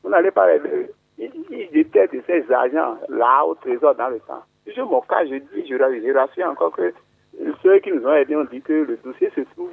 vous 0.03 0.09
n'allez 0.09 0.32
pas 0.32 0.51
les 0.57 0.89
Ils, 1.19 1.69
détestent 1.72 2.26
ces 2.26 2.51
agents 2.51 2.97
là 3.07 3.45
au 3.45 3.53
trésor 3.53 3.93
dans 3.93 4.09
le 4.09 4.19
temps. 4.22 4.43
Je 4.65 4.82
mon 4.82 5.01
cas, 5.01 5.26
je 5.26 5.36
dis, 5.36 5.67
je, 5.69 5.78
je 5.78 6.17
rassure 6.17 6.47
encore 6.47 6.72
que 6.72 6.91
ceux 7.61 7.78
qui 7.80 7.91
nous 7.91 8.05
ont 8.07 8.13
aidés 8.13 8.36
ont 8.36 8.45
dit 8.45 8.61
que 8.61 8.74
le 8.74 8.97
dossier 8.97 9.30
se 9.36 9.41
trouve, 9.53 9.69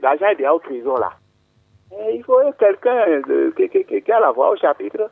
l'argent 0.00 0.28
est 0.28 0.36
déjà 0.36 0.54
au 0.54 0.58
trésor 0.58 0.98
là 0.98 1.10
il 1.92 2.22
faut 2.24 2.40
quelqu'un 2.58 3.22
qui, 3.56 4.12
a 4.12 4.20
la 4.20 4.30
voix 4.32 4.50
au 4.50 4.56
chapitre 4.56 5.10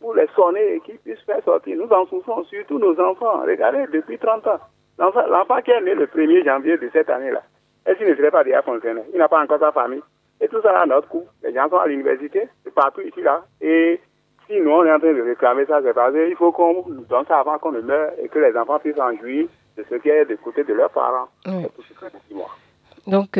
pour 0.00 0.14
les 0.14 0.28
sonner 0.34 0.74
et 0.74 0.80
qui 0.80 0.92
puisse 0.92 1.20
faire 1.20 1.42
sortir. 1.44 1.76
Nous 1.76 1.88
en 1.88 2.06
souffrons, 2.06 2.44
surtout 2.44 2.78
nos 2.78 2.98
enfants. 3.00 3.42
Regardez, 3.46 3.86
depuis 3.92 4.18
30 4.18 4.46
ans, 4.46 4.60
l'enfant 4.98 5.60
qui 5.62 5.70
est 5.70 5.80
né 5.80 5.94
le 5.94 6.06
1er 6.06 6.44
janvier 6.44 6.78
de 6.78 6.88
cette 6.92 7.10
année-là, 7.10 7.42
est-ce 7.86 7.98
qu'il 7.98 8.08
ne 8.08 8.14
serait 8.14 8.30
pas 8.30 8.44
déjà 8.44 8.62
fonctionnaire 8.62 9.04
Il 9.12 9.18
n'a 9.18 9.28
pas 9.28 9.42
encore 9.42 9.58
sa 9.58 9.72
famille. 9.72 10.02
Et 10.40 10.48
tout 10.48 10.60
ça 10.62 10.80
à 10.80 10.86
notre 10.86 11.08
coup. 11.08 11.24
Les 11.42 11.52
gens 11.52 11.68
sont 11.68 11.76
à 11.76 11.86
l'université, 11.86 12.48
partout 12.74 13.02
ici, 13.02 13.20
là. 13.20 13.44
Et 13.60 14.00
si 14.46 14.58
nous, 14.60 14.70
on 14.70 14.84
est 14.84 14.92
en 14.92 14.98
train 14.98 15.12
de 15.12 15.22
réclamer 15.22 15.66
ça, 15.66 15.80
c'est 15.82 15.92
parce 15.92 16.14
qu'il 16.14 16.36
faut 16.36 16.52
qu'on 16.52 16.84
nous 16.88 17.04
donne 17.04 17.26
ça 17.26 17.40
avant 17.40 17.58
qu'on 17.58 17.72
ne 17.72 17.80
meure 17.80 18.12
et 18.22 18.28
que 18.28 18.38
les 18.38 18.56
enfants 18.56 18.78
puissent 18.78 18.98
en 18.98 19.14
jouir 19.16 19.48
de 19.76 19.84
ce 19.88 19.94
qui 19.96 20.08
est 20.08 20.24
de 20.24 20.36
côté 20.36 20.64
de 20.64 20.72
leurs 20.72 20.90
parents. 20.90 21.28
Tout 21.44 21.82
ce 21.82 21.92
que 21.94 22.34
moi. 22.34 22.48
Donc, 23.06 23.38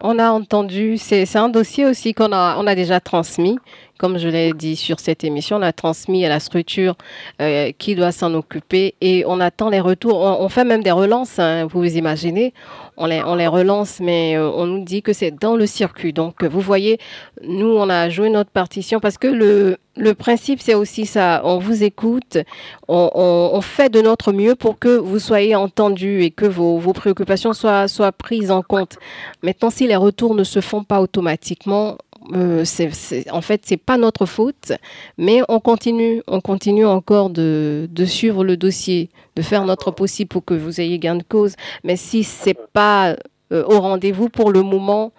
on 0.00 0.18
a 0.18 0.30
entendu, 0.30 0.96
c'est 0.98 1.36
un 1.36 1.48
dossier 1.48 1.84
aussi 1.86 2.14
qu'on 2.14 2.32
a, 2.32 2.56
on 2.58 2.66
a 2.66 2.74
déjà 2.74 3.00
transmis. 3.00 3.58
Comme 3.98 4.16
je 4.16 4.28
l'ai 4.28 4.52
dit 4.52 4.76
sur 4.76 5.00
cette 5.00 5.24
émission, 5.24 5.56
on 5.56 5.62
a 5.62 5.72
transmis 5.72 6.24
à 6.24 6.28
la 6.28 6.38
structure 6.38 6.94
euh, 7.42 7.72
qui 7.76 7.96
doit 7.96 8.12
s'en 8.12 8.32
occuper 8.32 8.94
et 9.00 9.24
on 9.26 9.40
attend 9.40 9.70
les 9.70 9.80
retours. 9.80 10.20
On, 10.20 10.48
fait 10.48 10.62
même 10.62 10.84
des 10.84 10.92
relances, 10.92 11.40
hein, 11.40 11.66
vous 11.66 11.80
vous 11.80 11.96
imaginez. 11.96 12.54
On 12.96 13.06
les, 13.06 13.46
relance, 13.48 13.98
mais 14.00 14.36
euh, 14.36 14.50
on 14.50 14.66
nous 14.66 14.84
dit 14.84 15.02
que 15.02 15.12
c'est 15.12 15.32
dans 15.32 15.56
le 15.56 15.66
circuit. 15.66 16.12
Donc, 16.12 16.44
vous 16.44 16.60
voyez, 16.60 16.98
nous, 17.42 17.66
on 17.66 17.90
a 17.90 18.08
joué 18.08 18.30
notre 18.30 18.50
partition 18.50 19.00
parce 19.00 19.18
que 19.18 19.26
le, 19.26 20.14
principe, 20.14 20.60
c'est 20.60 20.74
aussi 20.74 21.04
ça. 21.04 21.40
On 21.44 21.58
vous 21.58 21.82
écoute, 21.82 22.38
on, 22.86 23.60
fait 23.62 23.88
de 23.88 24.00
notre 24.00 24.32
mieux 24.32 24.54
pour 24.54 24.78
que 24.78 24.96
vous 24.96 25.18
soyez 25.18 25.56
entendus 25.56 26.22
et 26.22 26.30
que 26.30 26.46
vos, 26.46 26.78
préoccupations 26.92 27.52
soient 27.52 28.12
prises 28.16 28.52
en 28.52 28.62
compte. 28.62 28.96
Maintenant, 29.42 29.70
si 29.70 29.88
les 29.88 29.96
retours 29.96 30.36
ne 30.36 30.44
se 30.44 30.60
font 30.60 30.84
pas 30.84 31.00
automatiquement, 31.00 31.98
euh, 32.34 32.64
c'est, 32.64 33.30
en 33.30 33.40
fait, 33.40 33.62
c'est 33.64 33.76
pas 33.76 33.96
notre 33.96 34.26
faute, 34.26 34.72
mais 35.16 35.40
on 35.48 35.60
continue, 35.60 36.22
on 36.26 36.40
continue 36.40 36.86
encore 36.86 37.30
de, 37.30 37.88
suivre 38.04 38.44
le 38.44 38.56
dossier, 38.56 39.10
de 39.36 39.42
faire 39.42 39.64
notre 39.64 39.90
possible 39.90 40.28
pour 40.28 40.44
que 40.44 40.54
vous 40.54 40.80
ayez 40.80 40.98
gain 40.98 41.16
de 41.16 41.22
cause. 41.22 41.56
Mais 41.84 41.96
si 41.96 42.24
c'est 42.24 42.58
pas 42.72 43.16
euh, 43.52 43.64
au 43.64 43.80
rendez-vous 43.80 44.28
pour 44.28 44.52
le 44.52 44.62
moment, 44.62 45.12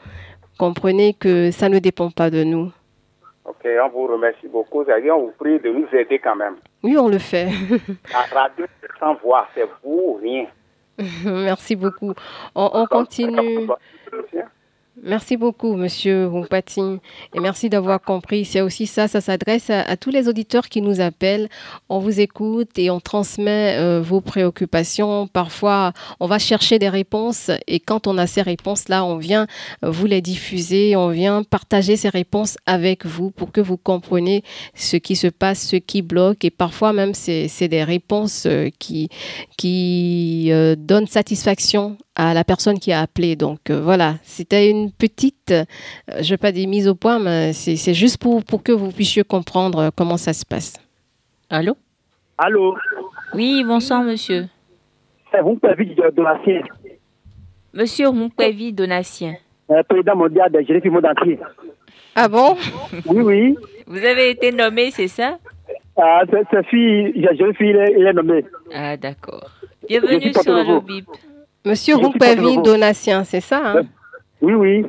comprenez 0.58 1.14
que 1.14 1.52
ça 1.52 1.70
ne 1.70 1.80
dépend 1.80 2.12
pas 2.12 2.30
de 2.30 2.44
nous. 2.44 2.72
Ok, 3.46 3.68
on 3.84 3.90
vous 3.90 4.08
remercie 4.08 4.48
beaucoup. 4.48 4.84
On 4.84 5.20
vous 5.20 5.34
prie 5.40 5.60
de 5.60 5.70
nous 5.70 5.88
aider 5.92 6.20
quand 6.20 6.36
même. 6.36 6.58
Oui, 6.84 6.96
on 6.98 7.08
le 7.08 7.18
fait. 7.18 7.50
La 8.14 8.40
radio 8.40 8.66
sans 9.00 9.16
voix, 9.16 9.48
c'est 9.56 9.68
vous 9.84 10.02
ou 10.06 10.20
rien. 10.22 10.46
Merci 11.26 11.76
beaucoup. 11.76 12.14
On, 12.54 12.86
continue. 12.86 13.68
Merci 15.04 15.38
beaucoup, 15.38 15.76
Monsieur 15.76 16.28
Wumpati, 16.28 16.82
et 17.34 17.40
merci 17.40 17.70
d'avoir 17.70 18.02
compris. 18.02 18.46
C'est 18.46 18.62
aussi 18.62 18.86
ça, 18.86 19.08
ça 19.08 19.22
s'adresse 19.22 19.70
à, 19.70 19.96
tous 19.98 20.10
les 20.10 20.28
auditeurs 20.28 20.68
qui 20.68 20.82
nous 20.82 21.00
appellent. 21.00 21.50
On 21.88 22.00
vous 22.00 22.20
écoute 22.20 22.78
et 22.78 22.90
on 22.90 23.00
transmet 23.00 23.78
euh, 23.78 24.02
vos 24.02 24.22
préoccupations. 24.22 25.28
Parfois, 25.28 25.94
on 26.20 26.28
va 26.28 26.40
chercher 26.40 26.80
des 26.80 26.90
réponses 26.90 27.50
et 27.68 27.80
quand 27.80 28.08
on 28.08 28.18
a 28.18 28.28
ces 28.28 28.42
réponses-là, 28.42 29.06
on 29.06 29.18
vient 29.18 29.48
vous 29.82 30.06
les 30.06 30.22
diffuser, 30.22 30.96
on 30.96 31.10
vient 31.10 31.44
partager 31.44 31.96
ces 31.96 32.10
réponses 32.10 32.58
avec 32.66 33.06
vous 33.06 33.32
pour 33.32 33.52
que 33.52 33.62
vous 33.62 33.78
compreniez 33.78 34.44
ce 34.74 34.98
qui 34.98 35.16
se 35.16 35.28
passe, 35.28 35.68
ce 35.68 35.76
qui 35.76 36.02
bloque. 36.02 36.44
Et 36.46 36.50
parfois 36.50 36.94
même, 36.94 37.14
c'est 37.14 37.68
des 37.68 37.84
réponses 37.84 38.46
euh, 38.46 38.70
qui, 38.80 39.10
euh, 40.52 40.76
donnent 40.78 41.08
satisfaction 41.08 41.98
à 42.16 42.34
la 42.34 42.44
personne 42.44 42.80
qui 42.80 42.92
a 42.92 43.02
appelé. 43.02 43.36
Donc 43.36 43.70
euh, 43.70 43.82
voilà, 43.82 44.18
c'était 44.24 44.70
une 44.70 44.89
petite, 44.90 45.52
euh, 45.52 45.66
je 46.08 46.24
ne 46.24 46.30
vais 46.30 46.38
pas 46.38 46.52
dire 46.52 46.68
mise 46.68 46.88
au 46.88 46.96
point, 46.96 47.20
mais 47.20 47.54
c'est 47.54 47.94
juste 47.94 48.18
pour, 48.18 48.44
pour 48.44 48.64
que 48.64 48.72
vous 48.72 48.92
puissiez 48.92 49.24
comprendre 49.24 49.92
comment 49.96 50.18
ça 50.18 50.34
se 50.34 50.46
passe. 50.46 50.74
Allô? 51.50 51.76
Allô? 52.38 52.76
Oui, 53.34 53.64
bonsoir 53.66 54.04
monsieur. 54.04 54.48
C'est 55.32 55.40
Rumpévi 55.40 55.96
Donatien. 56.16 56.62
Monsieur 57.74 58.10
Rumpévi 58.10 58.74
Donatien. 58.74 59.36
président 59.88 60.16
mondial 60.16 60.52
des 60.52 60.66
jeunes 60.66 60.82
filles. 60.82 61.40
Ah 62.16 62.28
bon? 62.28 62.58
Oui, 63.06 63.22
oui. 63.22 63.58
Vous 63.86 64.04
avez 64.04 64.32
été 64.32 64.52
nommé, 64.52 64.92
c'est 64.92 65.08
ça? 65.08 65.38
Ah, 65.96 66.22
cette 66.30 66.66
fille, 66.68 67.14
jeune 67.38 67.54
fille, 67.56 67.76
il 67.98 68.06
est 68.06 68.14
nommé. 68.14 68.46
Ah, 68.74 68.96
d'accord. 68.98 69.52
Bienvenue 69.88 70.34
sur 70.34 70.54
le 70.54 70.80
BIP. 70.82 71.08
Monsieur 71.66 71.98
Rumpévi 71.98 72.58
Donatien, 72.62 73.24
c'est 73.24 73.42
ça 73.42 73.62
hein? 73.64 73.82
Oui, 74.42 74.54
oui. 74.54 74.86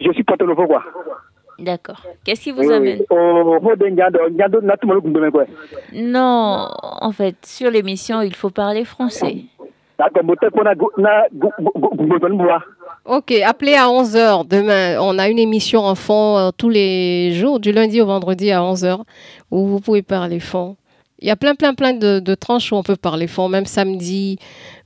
Je 0.00 0.12
suis 0.12 0.24
porte 0.24 0.42
nouveau 0.42 0.66
quoi. 0.66 0.82
D'accord. 1.58 2.02
Qu'est-ce 2.24 2.40
qui 2.42 2.50
vous 2.50 2.70
amène 2.70 3.02
Non, 5.92 6.68
en 6.80 7.12
fait, 7.12 7.36
sur 7.46 7.70
l'émission, 7.70 8.22
il 8.22 8.34
faut 8.34 8.50
parler 8.50 8.84
français. 8.84 9.36
Ok, 13.04 13.32
appelez 13.46 13.74
à 13.74 13.86
11h 13.86 14.48
demain. 14.48 14.98
On 15.00 15.18
a 15.18 15.28
une 15.28 15.38
émission 15.38 15.80
en 15.82 15.94
fond 15.94 16.36
euh, 16.38 16.50
tous 16.56 16.70
les 16.70 17.32
jours, 17.32 17.60
du 17.60 17.70
lundi 17.70 18.00
au 18.00 18.06
vendredi 18.06 18.50
à 18.50 18.58
11h, 18.60 19.02
où 19.52 19.66
vous 19.66 19.80
pouvez 19.80 20.02
parler 20.02 20.40
fond. 20.40 20.76
Il 21.20 21.28
y 21.28 21.30
a 21.30 21.36
plein, 21.36 21.54
plein, 21.54 21.74
plein 21.74 21.92
de, 21.92 22.18
de 22.18 22.34
tranches 22.34 22.72
où 22.72 22.76
on 22.76 22.82
peut 22.82 22.96
parler 22.96 23.28
fond, 23.28 23.48
même 23.48 23.66
samedi. 23.66 24.38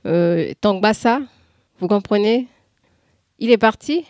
Euh, 0.05 0.51
Tangbassa, 0.61 1.19
vous 1.79 1.87
comprenez? 1.87 2.47
Il 3.39 3.51
est 3.51 3.57
parti 3.57 4.05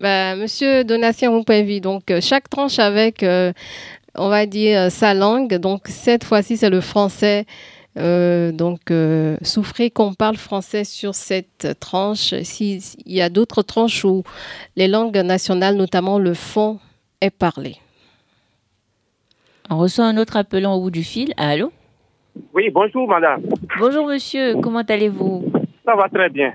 bah, 0.00 0.36
Monsieur 0.36 0.84
Donatien 0.84 1.30
Rumpévi, 1.30 1.80
donc 1.80 2.10
euh, 2.10 2.20
chaque 2.20 2.48
tranche 2.48 2.78
avec, 2.78 3.22
euh, 3.22 3.52
on 4.14 4.28
va 4.28 4.46
dire, 4.46 4.90
sa 4.90 5.14
langue. 5.14 5.54
Donc 5.54 5.82
cette 5.86 6.24
fois-ci, 6.24 6.56
c'est 6.56 6.70
le 6.70 6.80
français. 6.80 7.46
Euh, 7.96 8.52
donc, 8.52 8.92
souffrez 9.42 9.90
qu'on 9.90 10.14
parle 10.14 10.36
français 10.36 10.84
sur 10.84 11.14
cette 11.14 11.80
tranche. 11.80 12.34
S'il 12.42 12.80
y 13.06 13.20
a 13.20 13.28
d'autres 13.28 13.62
tranches 13.62 14.04
où 14.04 14.22
les 14.76 14.86
langues 14.86 15.16
nationales, 15.16 15.76
notamment 15.76 16.18
le 16.18 16.34
fond, 16.34 16.78
est 17.20 17.30
parlé. 17.36 17.76
On 19.68 19.78
reçoit 19.78 20.04
un 20.04 20.16
autre 20.16 20.36
appelant 20.36 20.74
au 20.74 20.82
bout 20.82 20.90
du 20.92 21.02
fil. 21.02 21.32
Allô? 21.36 21.72
Oui, 22.54 22.70
bonjour 22.70 23.08
madame. 23.08 23.42
Bonjour 23.80 24.06
monsieur, 24.06 24.54
comment 24.62 24.82
allez-vous? 24.88 25.50
Ça 25.84 25.96
va 25.96 26.08
très 26.08 26.28
bien. 26.28 26.52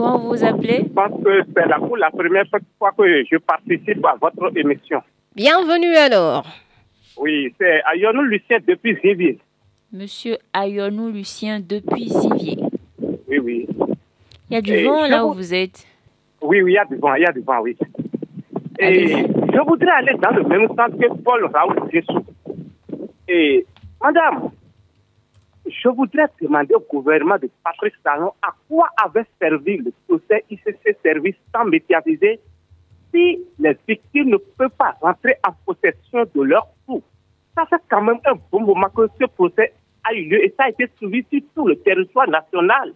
Comment 0.00 0.16
vous 0.16 0.28
vous 0.30 0.44
appelez? 0.44 0.84
Je 0.84 0.94
pense 0.94 1.22
que 1.22 1.42
c'est 1.54 1.66
la, 1.66 1.78
première 1.78 2.46
fois 2.78 2.90
que 2.96 3.24
je 3.30 3.36
participe 3.36 4.02
à 4.06 4.16
votre 4.18 4.56
émission. 4.56 5.02
Bienvenue 5.36 5.94
alors. 5.94 6.46
Oui, 7.18 7.52
c'est 7.60 7.82
Ayonou 7.84 8.22
Lucien 8.22 8.60
depuis 8.66 8.96
Zivier. 9.04 9.38
Monsieur 9.92 10.38
Ayonou 10.54 11.10
Lucien 11.10 11.60
depuis 11.60 12.08
Zivier. 12.08 12.56
Oui, 13.28 13.38
oui. 13.40 13.68
Il 14.48 14.54
y 14.54 14.56
a 14.56 14.62
du 14.62 14.84
vent 14.84 15.06
là 15.06 15.26
où 15.26 15.34
vous 15.34 15.52
êtes 15.52 15.86
Oui, 16.40 16.62
oui, 16.62 16.72
il 16.72 16.74
y 16.76 16.78
a 16.78 16.86
du 16.86 16.96
vent, 16.96 17.14
il 17.16 17.20
y 17.20 17.26
a 17.26 17.32
du 17.32 17.40
vent, 17.40 17.60
oui. 17.60 17.76
Et 18.78 19.08
je 19.08 19.66
voudrais 19.68 19.90
aller 19.90 20.14
dans 20.14 20.30
le 20.30 20.44
même 20.44 20.66
sens 20.68 20.98
que 20.98 21.22
Paul 21.22 21.44
Raoul 21.52 21.90
Jésus. 21.92 22.06
Et, 23.28 23.66
madame, 24.02 24.48
je 25.82 25.88
voudrais 25.88 26.26
demander 26.40 26.74
au 26.74 26.80
gouvernement 26.80 27.38
de 27.38 27.48
Patrice 27.64 27.94
Talon 28.04 28.32
à 28.42 28.52
quoi 28.68 28.88
avait 29.02 29.26
servi 29.40 29.78
le 29.78 29.92
procès 30.06 30.44
ICC 30.50 30.98
service 31.02 31.36
sans 31.54 31.64
médiatiser 31.64 32.40
si 33.12 33.40
les 33.58 33.76
victimes 33.88 34.30
ne 34.30 34.36
peuvent 34.36 34.70
pas 34.70 34.94
rentrer 35.00 35.36
en 35.46 35.52
possession 35.64 36.24
de 36.34 36.42
leur 36.42 36.68
coup. 36.86 37.02
Ça 37.56 37.64
fait 37.66 37.82
quand 37.88 38.02
même 38.02 38.20
un 38.26 38.34
bon 38.52 38.60
moment 38.60 38.88
que 38.90 39.08
ce 39.20 39.26
procès 39.26 39.72
a 40.04 40.14
eu 40.14 40.28
lieu 40.28 40.44
et 40.44 40.54
ça 40.56 40.64
a 40.64 40.68
été 40.68 40.88
suivi 40.96 41.24
sur 41.30 41.40
tout 41.54 41.66
le 41.66 41.76
territoire 41.76 42.28
national. 42.28 42.92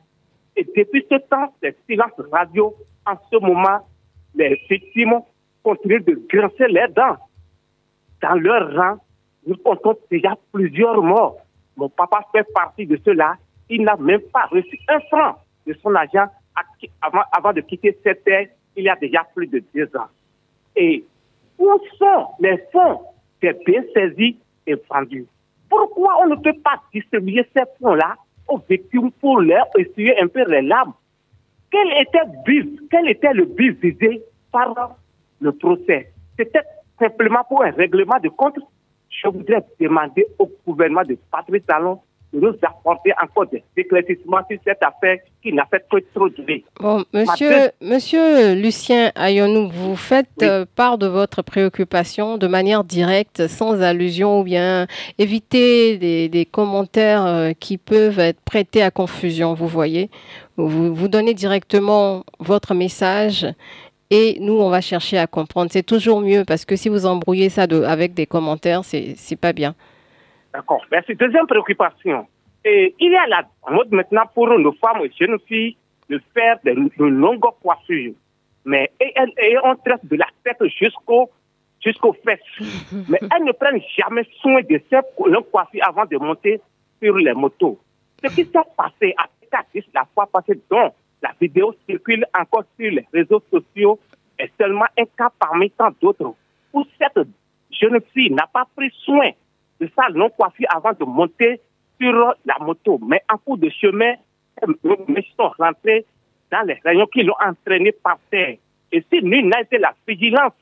Et 0.57 0.65
depuis 0.65 1.05
ce 1.11 1.17
temps, 1.17 1.53
c'est 1.63 1.77
silence 1.89 2.13
radio. 2.31 2.75
En 3.07 3.15
ce 3.31 3.39
moment, 3.39 3.87
les 4.35 4.61
victimes 4.71 5.21
continuent 5.63 6.05
de 6.05 6.21
grincer 6.29 6.69
les 6.69 6.87
dents. 6.95 7.17
Dans 8.23 8.35
leur 8.35 8.75
rang, 8.75 8.99
nous 9.47 9.57
comptons 9.57 9.97
déjà 10.11 10.37
plusieurs 10.53 11.03
morts. 11.03 11.44
Mon 11.77 11.89
papa 11.89 12.21
fait 12.33 12.47
partie 12.53 12.87
de 12.87 12.99
cela. 13.05 13.37
Il 13.69 13.83
n'a 13.83 13.97
même 13.97 14.21
pas 14.33 14.47
reçu 14.47 14.79
un 14.89 15.01
franc 15.01 15.39
de 15.67 15.75
son 15.83 15.95
agent 15.95 16.27
avant, 17.33 17.53
de 17.53 17.61
quitter 17.61 17.99
cette 18.03 18.25
terre 18.25 18.49
il 18.77 18.85
y 18.85 18.89
a 18.89 18.97
déjà 18.97 19.25
plus 19.35 19.47
de 19.47 19.63
deux 19.75 19.89
ans. 19.97 20.09
Et 20.77 21.05
où 21.59 21.71
sont 21.99 22.27
les 22.41 22.59
fonds 22.73 23.01
qui 23.41 23.49
sont 23.49 23.59
bien 23.67 23.83
saisis 23.95 24.37
et 24.67 24.75
vendus? 24.91 25.27
Pourquoi 25.69 26.23
on 26.23 26.27
ne 26.29 26.37
peut 26.37 26.59
pas 26.63 26.81
distribuer 26.93 27.47
ces 27.55 27.63
fonds-là 27.81 28.17
aux 28.49 28.59
victimes 28.69 29.11
pour 29.13 29.41
leur 29.41 29.67
essuyer 29.79 30.21
un 30.21 30.29
peu 30.29 30.45
les 30.49 30.63
larmes? 30.63 30.93
Quel 31.71 31.89
était, 32.01 32.69
quel 32.91 33.09
était 33.09 33.33
le 33.33 33.47
but 33.47 33.81
visé 33.81 34.23
par 34.53 34.97
le 35.41 35.53
procès? 35.53 36.13
C'était 36.37 36.63
simplement 36.99 37.43
pour 37.49 37.65
un 37.65 37.71
règlement 37.71 38.19
de 38.23 38.29
compte 38.29 38.59
je 39.23 39.29
voudrais 39.29 39.65
demander 39.81 40.27
au 40.39 40.51
gouvernement 40.67 41.03
de 41.03 41.17
Patrice 41.31 41.63
Talon 41.67 42.01
de 42.33 42.41
nous 42.41 42.55
apporter 42.63 43.13
encore 43.23 43.47
des 43.47 43.63
éclaircissements 43.77 44.41
sur 44.51 44.59
cette 44.65 44.83
affaire 44.83 45.19
qui 45.41 45.53
n'a 45.53 45.65
fait 45.67 45.85
que 45.89 45.99
trop 46.13 46.29
de 46.29 46.63
Bon, 46.81 47.05
monsieur, 47.13 47.71
monsieur 47.81 48.55
Lucien 48.55 49.13
Ayonou, 49.15 49.69
vous 49.69 49.95
faites 49.95 50.43
euh, 50.43 50.65
part 50.75 50.99
de 50.99 51.07
votre 51.07 51.43
préoccupation 51.43 52.37
de 52.37 52.49
manière 52.49 52.83
directe, 52.83 53.47
sans 53.47 53.81
allusion 53.83 54.41
ou 54.41 54.43
bien 54.43 54.89
éviter 55.19 55.97
des, 55.99 56.49
commentaires 56.51 57.25
euh, 57.25 57.53
qui 57.53 57.79
peuvent 57.79 58.19
être 58.19 58.41
prêtés 58.41 58.83
à 58.83 58.91
confusion, 58.91 59.55
vous 59.55 59.69
voyez. 59.69 60.11
Vous, 60.57 60.95
vous 60.95 61.09
donnez 61.09 61.35
directement 61.35 62.25
votre 62.41 62.75
message 62.75 63.47
et 64.11 64.39
nous, 64.41 64.55
on 64.55 64.69
va 64.71 64.81
chercher 64.81 65.19
à 65.19 65.27
comprendre. 65.27 65.71
C'est 65.71 65.83
toujours 65.83 66.21
mieux 66.21 66.45
parce 66.47 66.65
que 66.65 66.77
si 66.77 66.89
vous 66.89 67.07
embrouillez 67.07 67.49
ça 67.49 67.67
de, 67.67 67.83
avec 67.83 68.15
des 68.15 68.27
commentaires, 68.27 68.85
c'est 68.85 69.15
n'est 69.31 69.37
pas 69.37 69.53
bien. 69.53 69.75
D'accord. 70.53 70.85
Merci. 70.91 71.15
Deuxième 71.15 71.47
préoccupation. 71.47 72.27
Et 72.65 72.95
il 73.01 73.13
y 73.13 73.17
a 73.17 73.27
la 73.27 73.43
mode 73.71 73.91
maintenant 73.93 74.25
pour 74.35 74.49
nos 74.59 74.73
femmes 74.73 75.03
et 75.05 75.13
jeunes 75.19 75.39
filles 75.47 75.77
de 76.09 76.21
faire 76.33 76.59
de, 76.65 77.05
longues 77.05 77.41
coiffures. 77.63 78.13
Mais 78.65 78.91
elles, 78.99 79.61
on 79.63 79.75
traite 79.77 80.05
de 80.05 80.17
la 80.17 80.27
tête 80.43 80.63
jusqu'au 80.79 81.31
jusqu'aux 81.85 82.17
fesses. 82.25 82.41
Mais 83.09 83.19
elles 83.21 83.45
ne 83.45 83.53
prennent 83.53 83.83
jamais 83.97 84.27
soin 84.41 84.63
de 84.63 84.81
cette 84.89 85.07
longue 85.19 85.51
coiffure 85.51 85.83
avant 85.87 86.07
de 86.07 86.17
monter 86.17 86.61
sur 87.03 87.17
les 87.17 87.35
motos. 87.35 87.79
Ce 88.23 88.35
qui 88.35 88.45
s'est 88.45 88.59
passé 88.77 89.15
à 89.19 89.27
Pécatis 89.41 89.87
la 89.93 90.07
fois 90.15 90.27
passée, 90.27 90.59
donc, 90.71 90.95
la 91.23 91.33
vidéo 91.41 91.75
circule 91.89 92.27
encore 92.39 92.65
sur 92.79 92.91
les 92.91 93.07
réseaux 93.13 93.43
sociaux 93.51 93.99
est 94.39 94.51
seulement 94.61 94.87
un 94.99 95.05
cas 95.17 95.31
parmi 95.39 95.71
tant 95.71 95.91
d'autres 96.01 96.35
où 96.73 96.85
cette 96.99 97.27
jeune 97.71 98.01
fille 98.13 98.31
n'a 98.31 98.47
pas 98.53 98.67
pris 98.77 98.93
soin 99.05 99.31
de 99.81 99.89
sa 99.97 100.09
non 100.11 100.31
coiffure 100.31 100.67
avant 100.75 100.93
de 100.93 101.05
monter 101.05 101.61
sur 102.01 102.35
la 102.45 102.57
moto. 102.61 103.01
Mais 103.07 103.23
en 103.33 103.39
cours 103.39 103.59
de 103.59 103.71
chemin, 103.71 104.15
elles 104.61 105.25
sont 105.37 105.51
rentrées 105.59 106.05
dans 106.51 106.67
les 106.67 106.79
rayons 106.85 107.07
qui 107.07 107.23
l'ont 107.23 107.35
entraîné 107.45 107.93
par 107.93 108.19
terre. 108.31 108.57
Et 108.93 109.05
si 109.13 109.23
nul 109.23 109.49
n'a 109.49 109.63
été 109.63 109.79
la 109.79 109.95
vigilance 110.07 110.53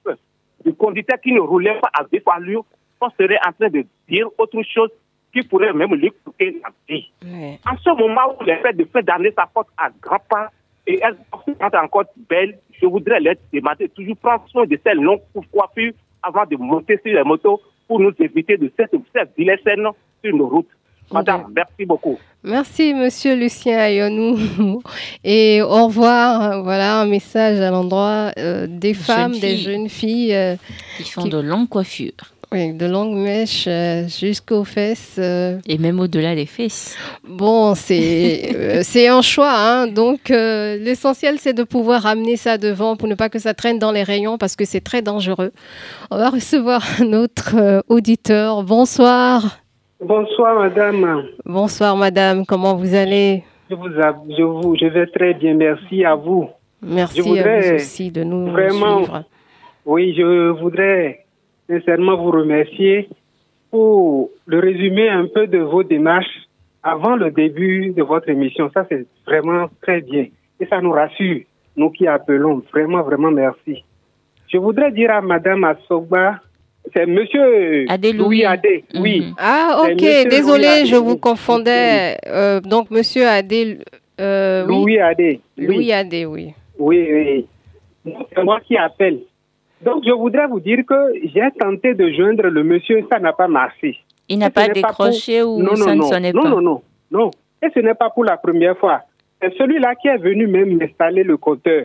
du 0.65 0.73
conducteur 0.75 1.21
qui 1.21 1.33
ne 1.33 1.41
roulait 1.41 1.79
pas 1.81 1.91
avec 1.95 2.23
allure, 2.27 2.65
on 3.01 3.11
serait 3.11 3.39
en 3.47 3.53
train 3.53 3.69
de 3.69 3.85
dire 4.09 4.29
autre 4.39 4.63
chose 4.63 4.91
qui 5.33 5.43
pourrait 5.43 5.73
même 5.73 5.95
lui 5.95 6.13
coûter 6.25 6.61
la 6.63 6.71
vie. 6.89 7.11
En 7.67 7.77
ce 7.79 7.91
moment 7.91 8.37
où 8.39 8.45
les 8.45 8.57
fêtes 8.57 8.77
de 8.77 8.85
fin 8.85 9.03
d'année 9.03 9.33
s'apportent 9.37 9.73
à 9.79 9.89
grands 10.01 10.23
pas 10.29 10.51
et 10.87 11.01
elles 11.03 11.17
sont 11.33 11.77
encore 11.77 12.05
belles, 12.29 12.59
je 12.81 12.87
voudrais 12.87 13.21
les 13.21 13.39
demander 13.53 13.89
toujours 13.89 14.17
prendre 14.17 14.45
soin 14.49 14.67
de 14.67 14.79
ces 14.85 14.95
longues 14.95 15.23
coiffures 15.53 15.93
avant 16.23 16.45
de 16.45 16.57
monter 16.57 16.99
sur 17.05 17.15
les 17.15 17.25
motos 17.25 17.61
pour 17.89 18.01
nous 18.01 18.13
éviter 18.19 18.57
de 18.57 18.71
cette, 18.77 18.93
cette 19.15 19.31
vilaine 19.37 19.59
scène 19.65 19.87
sur 20.23 20.37
nos 20.37 20.49
routes. 20.49 20.69
Madame, 21.13 21.53
merci 21.55 21.85
beaucoup. 21.85 22.19
Merci, 22.43 22.95
monsieur 22.95 23.37
Lucien 23.37 23.79
Ayonou. 23.79 24.83
Et 25.25 25.61
au 25.63 25.87
revoir. 25.87 26.63
Voilà 26.63 27.01
un 27.01 27.07
message 27.07 27.61
à 27.61 27.71
l'endroit 27.71 28.33
euh, 28.39 28.67
des 28.69 28.95
femmes, 28.95 29.39
des 29.39 29.57
jeunes 29.57 29.89
filles 29.89 30.35
euh, 30.35 30.57
qui 30.97 31.11
font 31.11 31.27
de 31.27 31.39
longues 31.39 31.69
coiffures. 31.69 32.13
Oui, 32.53 32.75
de 32.75 32.85
longues 32.85 33.17
mèches 33.17 33.65
euh, 33.67 34.07
jusqu'aux 34.07 34.65
fesses. 34.65 35.17
Euh. 35.19 35.57
Et 35.67 35.79
même 35.79 35.99
au-delà 35.99 36.35
des 36.35 36.45
fesses. 36.45 36.99
Bon, 37.27 37.75
c'est 37.75 38.51
euh, 38.55 38.81
c'est 38.83 39.09
un 39.09 39.23
choix. 39.23 39.55
Hein. 39.55 39.87
Donc, 39.87 40.29
l'essentiel, 40.29 41.39
c'est 41.39 41.55
de 41.55 41.63
pouvoir 41.63 42.05
amener 42.05 42.37
ça 42.37 42.59
devant 42.59 42.95
pour 42.97 43.09
ne 43.09 43.15
pas 43.15 43.31
que 43.31 43.39
ça 43.39 43.55
traîne 43.55 43.79
dans 43.79 43.91
les 43.91 44.03
rayons 44.03 44.37
parce 44.37 44.55
que 44.55 44.67
c'est 44.67 44.83
très 44.83 45.01
dangereux. 45.01 45.51
On 46.11 46.19
va 46.19 46.29
recevoir 46.29 46.83
notre 47.01 47.83
auditeur. 47.89 48.63
Bonsoir. 48.65 49.61
Bonsoir, 50.05 50.59
madame. 50.59 51.25
Bonsoir, 51.47 51.97
madame. 51.97 52.45
Comment 52.45 52.75
vous 52.75 52.95
allez? 52.95 53.45
Je, 53.71 53.75
vous, 53.75 53.89
je, 53.89 54.43
vous, 54.43 54.77
je 54.77 54.87
vais 54.87 55.07
très 55.07 55.33
bien. 55.33 55.55
Merci 55.55 56.05
à 56.05 56.17
vous. 56.17 56.51
Merci 56.83 57.21
à 57.21 57.23
vous 57.23 57.75
aussi 57.77 58.11
de 58.11 58.25
nous 58.25 58.51
vraiment, 58.51 58.99
suivre. 58.99 59.25
Oui, 59.87 60.15
je 60.15 60.51
voudrais 60.51 61.22
sincèrement 61.69 62.17
vous 62.17 62.31
remercier 62.31 63.09
pour 63.71 64.31
le 64.47 64.59
résumé 64.59 65.09
un 65.09 65.27
peu 65.27 65.47
de 65.47 65.59
vos 65.59 65.83
démarches 65.83 66.49
avant 66.83 67.17
le 67.17 67.31
début 67.31 67.93
de 67.97 68.03
votre 68.03 68.29
émission. 68.29 68.71
Ça, 68.75 68.85
c'est 68.89 69.07
vraiment 69.27 69.69
très 69.81 70.01
bien. 70.01 70.27
Et 70.61 70.67
ça 70.67 70.81
nous 70.81 70.93
rassure, 70.93 71.41
nous 71.77 71.91
qui 71.91 72.07
appelons. 72.07 72.63
Vraiment, 72.73 73.03
vraiment 73.03 73.31
merci. 73.31 73.85
Je 74.49 74.59
voudrais 74.59 74.93
dire 74.93 75.11
à 75.11 75.23
Madame 75.23 75.65
Assoba, 75.65 76.41
c'est 76.93 77.07
Monsieur 77.07 77.87
Louis 78.13 78.45
Adé. 78.45 78.85
Oui. 78.95 79.21
Mhm. 79.21 79.35
Ah, 79.39 79.83
ok. 79.85 80.29
Désolé, 80.29 80.85
je 80.87 80.97
vous 80.97 81.17
confondais. 81.17 82.17
Euh, 82.27 82.61
donc, 82.61 82.91
Monsieur 82.91 83.27
Adé. 83.27 83.79
Euh, 84.21 84.67
Louis 84.67 84.99
Adé. 84.99 85.41
Louis 85.57 85.93
Adé, 85.93 86.27
oui. 86.27 86.53
Oui, 86.79 87.09
oui. 87.11 87.47
C'est 88.35 88.43
moi 88.43 88.61
qui 88.61 88.77
appelle. 88.77 89.21
Donc, 89.85 90.05
je 90.07 90.13
voudrais 90.13 90.47
vous 90.47 90.61
dire 90.61 90.85
que 90.87 91.13
j'ai 91.25 91.49
tenté 91.59 91.95
de 91.95 92.11
joindre 92.13 92.45
le 92.49 92.63
monsieur, 92.63 93.05
ça 93.11 93.19
n'a 93.19 93.33
pas 93.33 93.49
marché. 93.49 93.99
Il 94.29 94.39
n'a 94.39 94.51
pas 94.51 94.69
décroché 94.69 95.43
ou 95.43 95.61
non, 95.61 95.75
ça 95.75 95.95
ne 95.95 96.03
sonnait 96.03 96.33
pas? 96.33 96.49
Non, 96.49 96.61
non, 96.61 96.61
non, 96.61 96.83
non. 97.11 97.31
Et 97.61 97.69
ce 97.75 97.81
n'est 97.81 97.95
pas 97.95 98.11
pour 98.11 98.25
la 98.25 98.37
première 98.37 98.79
fois. 98.79 99.01
C'est 99.41 99.53
celui-là 99.57 99.95
qui 99.97 100.09
est 100.09 100.19
venu 100.19 100.47
même 100.47 100.77
m'installer 100.77 101.25
le 101.25 101.37
compteur. 101.37 101.85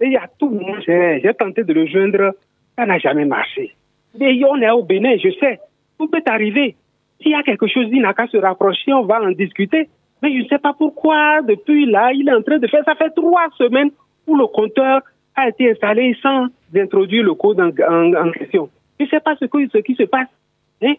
Et 0.00 0.06
il 0.06 0.12
y 0.12 0.16
a 0.16 0.28
tout 0.38 0.50
le 0.50 0.58
monde, 0.58 0.82
j'ai 0.86 1.34
tenté 1.38 1.62
de 1.62 1.72
le 1.72 1.86
joindre, 1.86 2.32
ça 2.76 2.84
n'a 2.84 2.98
jamais 2.98 3.24
marché. 3.24 3.74
Mais 4.18 4.38
on 4.44 4.60
est 4.60 4.70
au 4.70 4.82
Bénin, 4.82 5.16
je 5.16 5.30
sais. 5.40 5.60
Tout 5.98 6.08
peut 6.08 6.22
arriver. 6.26 6.74
S'il 7.22 7.30
y 7.32 7.34
a 7.34 7.42
quelque 7.42 7.66
chose, 7.66 7.86
il 7.90 8.02
n'a 8.02 8.12
qu'à 8.12 8.26
se 8.26 8.36
rapprocher, 8.36 8.92
on 8.92 9.04
va 9.04 9.22
en 9.22 9.30
discuter. 9.30 9.88
Mais 10.22 10.32
je 10.32 10.42
ne 10.42 10.48
sais 10.48 10.58
pas 10.58 10.74
pourquoi, 10.76 11.42
depuis 11.42 11.86
là, 11.86 12.12
il 12.12 12.28
est 12.28 12.34
en 12.34 12.42
train 12.42 12.58
de 12.58 12.66
faire, 12.66 12.84
ça 12.84 12.94
fait 12.94 13.10
trois 13.10 13.46
semaines 13.56 13.90
où 14.26 14.36
le 14.36 14.46
compteur 14.46 15.00
a 15.34 15.48
été 15.48 15.70
installé 15.70 16.16
sans 16.22 16.46
introduire 16.74 17.24
le 17.24 17.34
code 17.34 17.60
en, 17.60 18.30
question. 18.32 18.68
Je 18.98 19.04
ne 19.04 19.08
sais 19.10 19.20
pas 19.20 19.36
ce, 19.36 19.46
ce 19.46 19.78
qui 19.78 19.94
se 19.94 20.04
passe. 20.04 20.28
Hein? 20.82 20.94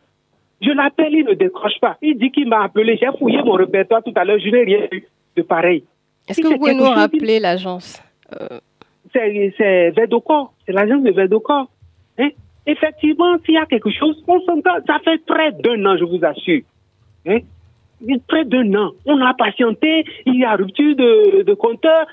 Je 0.61 0.71
l'appelle, 0.71 1.13
il 1.13 1.25
ne 1.25 1.33
décroche 1.33 1.79
pas. 1.79 1.97
Il 2.01 2.17
dit 2.17 2.31
qu'il 2.31 2.47
m'a 2.47 2.63
appelé. 2.63 2.97
J'ai 2.97 3.07
fouillé 3.17 3.41
mon 3.43 3.53
répertoire 3.53 4.03
tout 4.03 4.13
à 4.15 4.25
l'heure, 4.25 4.39
je 4.39 4.49
n'ai 4.49 4.63
rien 4.63 4.87
eu 4.91 5.03
de 5.35 5.41
pareil. 5.41 5.83
Est-ce 6.27 6.41
que 6.41 6.47
vous 6.47 6.57
pouvez 6.57 6.73
nous 6.73 6.83
rappeler 6.83 7.39
l'agence 7.39 8.01
euh... 8.39 8.59
C'est 9.13 9.91
Vedocor, 9.91 10.53
c'est 10.65 10.73
l'agence 10.73 11.03
de 11.03 11.11
Vedocor. 11.11 11.69
Hein? 12.19 12.29
Effectivement, 12.65 13.37
s'il 13.45 13.55
y 13.55 13.57
a 13.57 13.65
quelque 13.65 13.89
chose, 13.89 14.21
on 14.27 14.41
s'entend. 14.41 14.75
Ça 14.85 14.99
fait 15.03 15.23
près 15.25 15.53
d'un 15.53 15.85
an, 15.85 15.97
je 15.97 16.03
vous 16.03 16.19
assure. 16.23 16.61
Hein? 17.25 17.39
Près 18.27 18.43
d'un 18.45 18.73
an. 18.75 18.91
On 19.05 19.21
a 19.21 19.33
patienté, 19.33 20.05
il 20.25 20.35
y 20.35 20.43
a 20.43 20.55
rupture 20.55 20.95
de, 20.95 21.43
de 21.43 21.53
compteur. 21.53 22.05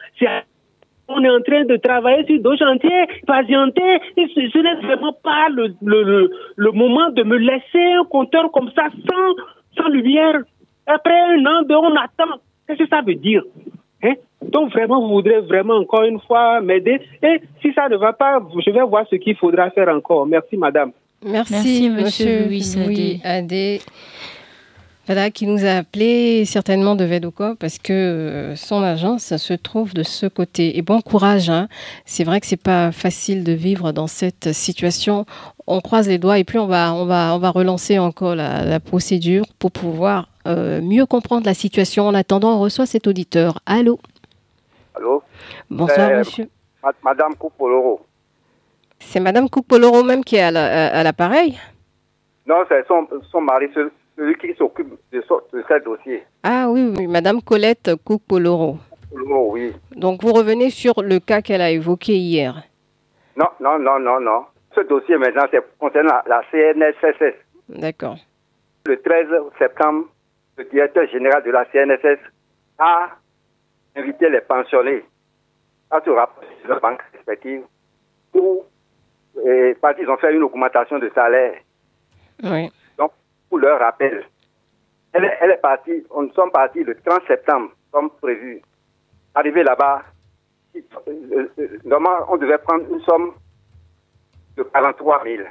On 1.09 1.23
est 1.23 1.31
en 1.31 1.41
train 1.41 1.65
de 1.65 1.77
travailler 1.77 2.25
sur 2.27 2.41
deux 2.41 2.57
chantiers, 2.57 3.07
patienter. 3.27 4.01
Et 4.17 4.27
ce, 4.35 4.49
ce 4.51 4.59
n'est 4.59 4.87
vraiment 4.87 5.13
pas 5.23 5.49
le, 5.51 5.75
le, 5.83 6.31
le, 6.57 6.73
moment 6.73 7.11
de 7.11 7.23
me 7.23 7.37
laisser 7.37 7.93
un 8.01 8.05
compteur 8.05 8.51
comme 8.53 8.71
ça, 8.75 8.89
sans, 9.09 9.35
sans 9.77 9.89
lumière. 9.89 10.43
Après 10.87 11.21
un 11.21 11.45
an, 11.47 11.63
de, 11.63 11.75
on 11.75 11.95
attend. 11.97 12.39
Qu'est-ce 12.67 12.85
que 12.85 12.89
ça 12.89 13.03
veut 13.03 13.15
dire? 13.15 13.43
Hein? 14.03 14.15
Donc 14.43 14.73
vraiment, 14.73 15.01
vous 15.01 15.15
voudrez 15.15 15.41
vraiment 15.41 15.75
encore 15.77 16.05
une 16.05 16.21
fois 16.21 16.61
m'aider. 16.61 17.01
Et 17.23 17.41
si 17.61 17.73
ça 17.75 17.89
ne 17.89 17.97
va 17.97 18.13
pas, 18.13 18.41
je 18.65 18.71
vais 18.71 18.83
voir 18.83 19.07
ce 19.11 19.17
qu'il 19.17 19.37
faudra 19.37 19.71
faire 19.71 19.89
encore. 19.89 20.27
Merci, 20.27 20.57
madame. 20.57 20.93
Merci, 21.25 21.89
monsieur, 21.91 22.47
Louis 22.47 23.21
Adé. 23.25 23.81
Voilà, 25.07 25.31
qui 25.31 25.47
nous 25.47 25.67
a 25.67 25.73
appelé 25.73 26.47
certainement 26.47 26.95
de 26.95 27.05
Vedoco 27.05 27.57
parce 27.57 27.77
que 27.77 27.93
euh, 27.93 28.57
son 28.57 28.83
agence 28.83 29.37
se 29.37 29.53
trouve 29.53 29.93
de 29.93 30.03
ce 30.03 30.25
côté. 30.27 30.79
Et 30.79 30.83
bon 30.83 31.03
courage. 31.03 31.51
Hein. 31.51 31.69
C'est 32.07 32.25
vrai 32.25 32.41
que 32.41 32.47
c'est 32.47 32.63
pas 32.63 32.91
facile 32.91 33.45
de 33.45 33.53
vivre 33.53 33.93
dans 33.93 34.07
cette 34.07 34.53
situation. 34.53 35.27
On 35.67 35.83
croise 35.83 36.09
les 36.09 36.17
doigts 36.17 36.39
et 36.39 36.45
puis 36.45 36.59
on 36.59 36.67
va, 36.67 36.95
on 36.95 37.05
va, 37.05 37.35
on 37.35 37.39
va 37.39 37.51
relancer 37.51 37.99
encore 37.99 38.35
la, 38.35 38.81
procédure 38.81 39.45
pour 39.59 39.73
pouvoir 39.73 40.29
euh, 40.47 40.81
mieux 40.81 41.05
comprendre 41.05 41.45
la 41.45 41.55
situation. 41.55 42.07
En 42.09 42.15
attendant, 42.15 42.57
on 42.57 42.61
reçoit 42.61 42.87
cet 42.87 43.07
auditeur. 43.07 43.59
Allô? 43.67 43.99
Allô? 44.95 45.23
Bonsoir, 45.69 46.11
monsieur. 46.17 46.49
Madame 47.03 47.35
Coupoloro. 47.35 48.01
C'est 49.01 49.21
Madame 49.21 49.51
Coupoloro 49.51 50.03
même 50.03 50.25
qui 50.25 50.37
est 50.37 50.43
à 50.43 51.03
l'appareil? 51.03 51.59
non, 52.47 52.65
c'est 52.69 52.87
son, 52.87 53.07
son 53.31 53.41
mari 53.41 53.67
celui 54.17 54.35
qui 54.37 54.55
s'occupe 54.55 54.95
de, 55.12 55.23
ce, 55.23 55.85
dossier. 55.85 56.25
Ah 56.43 56.67
oui, 56.69 56.93
oui, 56.97 57.07
Madame 57.07 57.43
Colette 57.43 57.93
Coupoloro. 58.05 58.79
oui. 59.12 59.73
Donc 59.97 60.23
vous 60.23 60.33
revenez 60.33 60.71
sur 60.71 61.03
le 61.03 61.19
cas 61.19 61.43
qu'elle 61.43 61.62
a 61.62 61.71
évoqué 61.71 62.15
hier. 62.15 62.62
Non, 63.37 63.49
non, 63.61 63.79
non, 63.79 63.99
non, 63.99 64.21
non. 64.21 64.45
Ce 64.75 64.81
dossier 64.83 65.17
maintenant, 65.17 65.47
c'est 65.51 65.62
concernant 65.79 66.21
la, 66.27 66.43
CNSS. 66.51 67.35
D'accord. 67.69 68.17
Le 68.87 69.01
13 69.01 69.27
septembre, 69.59 70.07
le 70.59 70.65
directeur 70.65 71.09
général 71.09 71.43
de 71.43 71.51
la 71.51 71.65
CNSS 71.67 72.19
a 72.79 73.09
invité 73.97 74.29
les 74.29 74.41
pensionnés 74.41 75.05
à 75.91 76.01
se 76.01 76.11
rapprocher 76.11 76.49
de 76.65 76.69
leur 76.69 76.81
banque 76.81 77.03
respective 77.12 77.62
pour, 78.33 78.67
parce 79.81 79.97
qu'ils 79.97 80.09
ont 80.09 80.17
fait 80.17 80.35
une 80.35 80.43
augmentation 80.43 80.99
de 80.99 81.11
salaire. 81.15 81.55
Oui 82.43 82.71
leur 83.57 83.79
rappel. 83.79 84.25
Elle, 85.13 85.25
est 85.25 85.61
partie, 85.61 86.05
on 86.11 86.29
sommes 86.31 86.51
partis 86.51 86.83
le 86.83 86.97
30 86.97 87.23
septembre, 87.29 87.71
comme 87.93 88.11
prévu. 88.11 88.61
Arrivé 89.35 89.63
là-bas, 89.63 90.03
euh, 90.77 90.81
euh, 91.59 91.69
normalement, 91.85 92.27
on 92.29 92.37
devait 92.37 92.59
prendre 92.59 92.85
une 92.93 93.01
somme 93.03 93.33
de 94.57 94.65
43 94.65 95.23
000. 95.25 95.43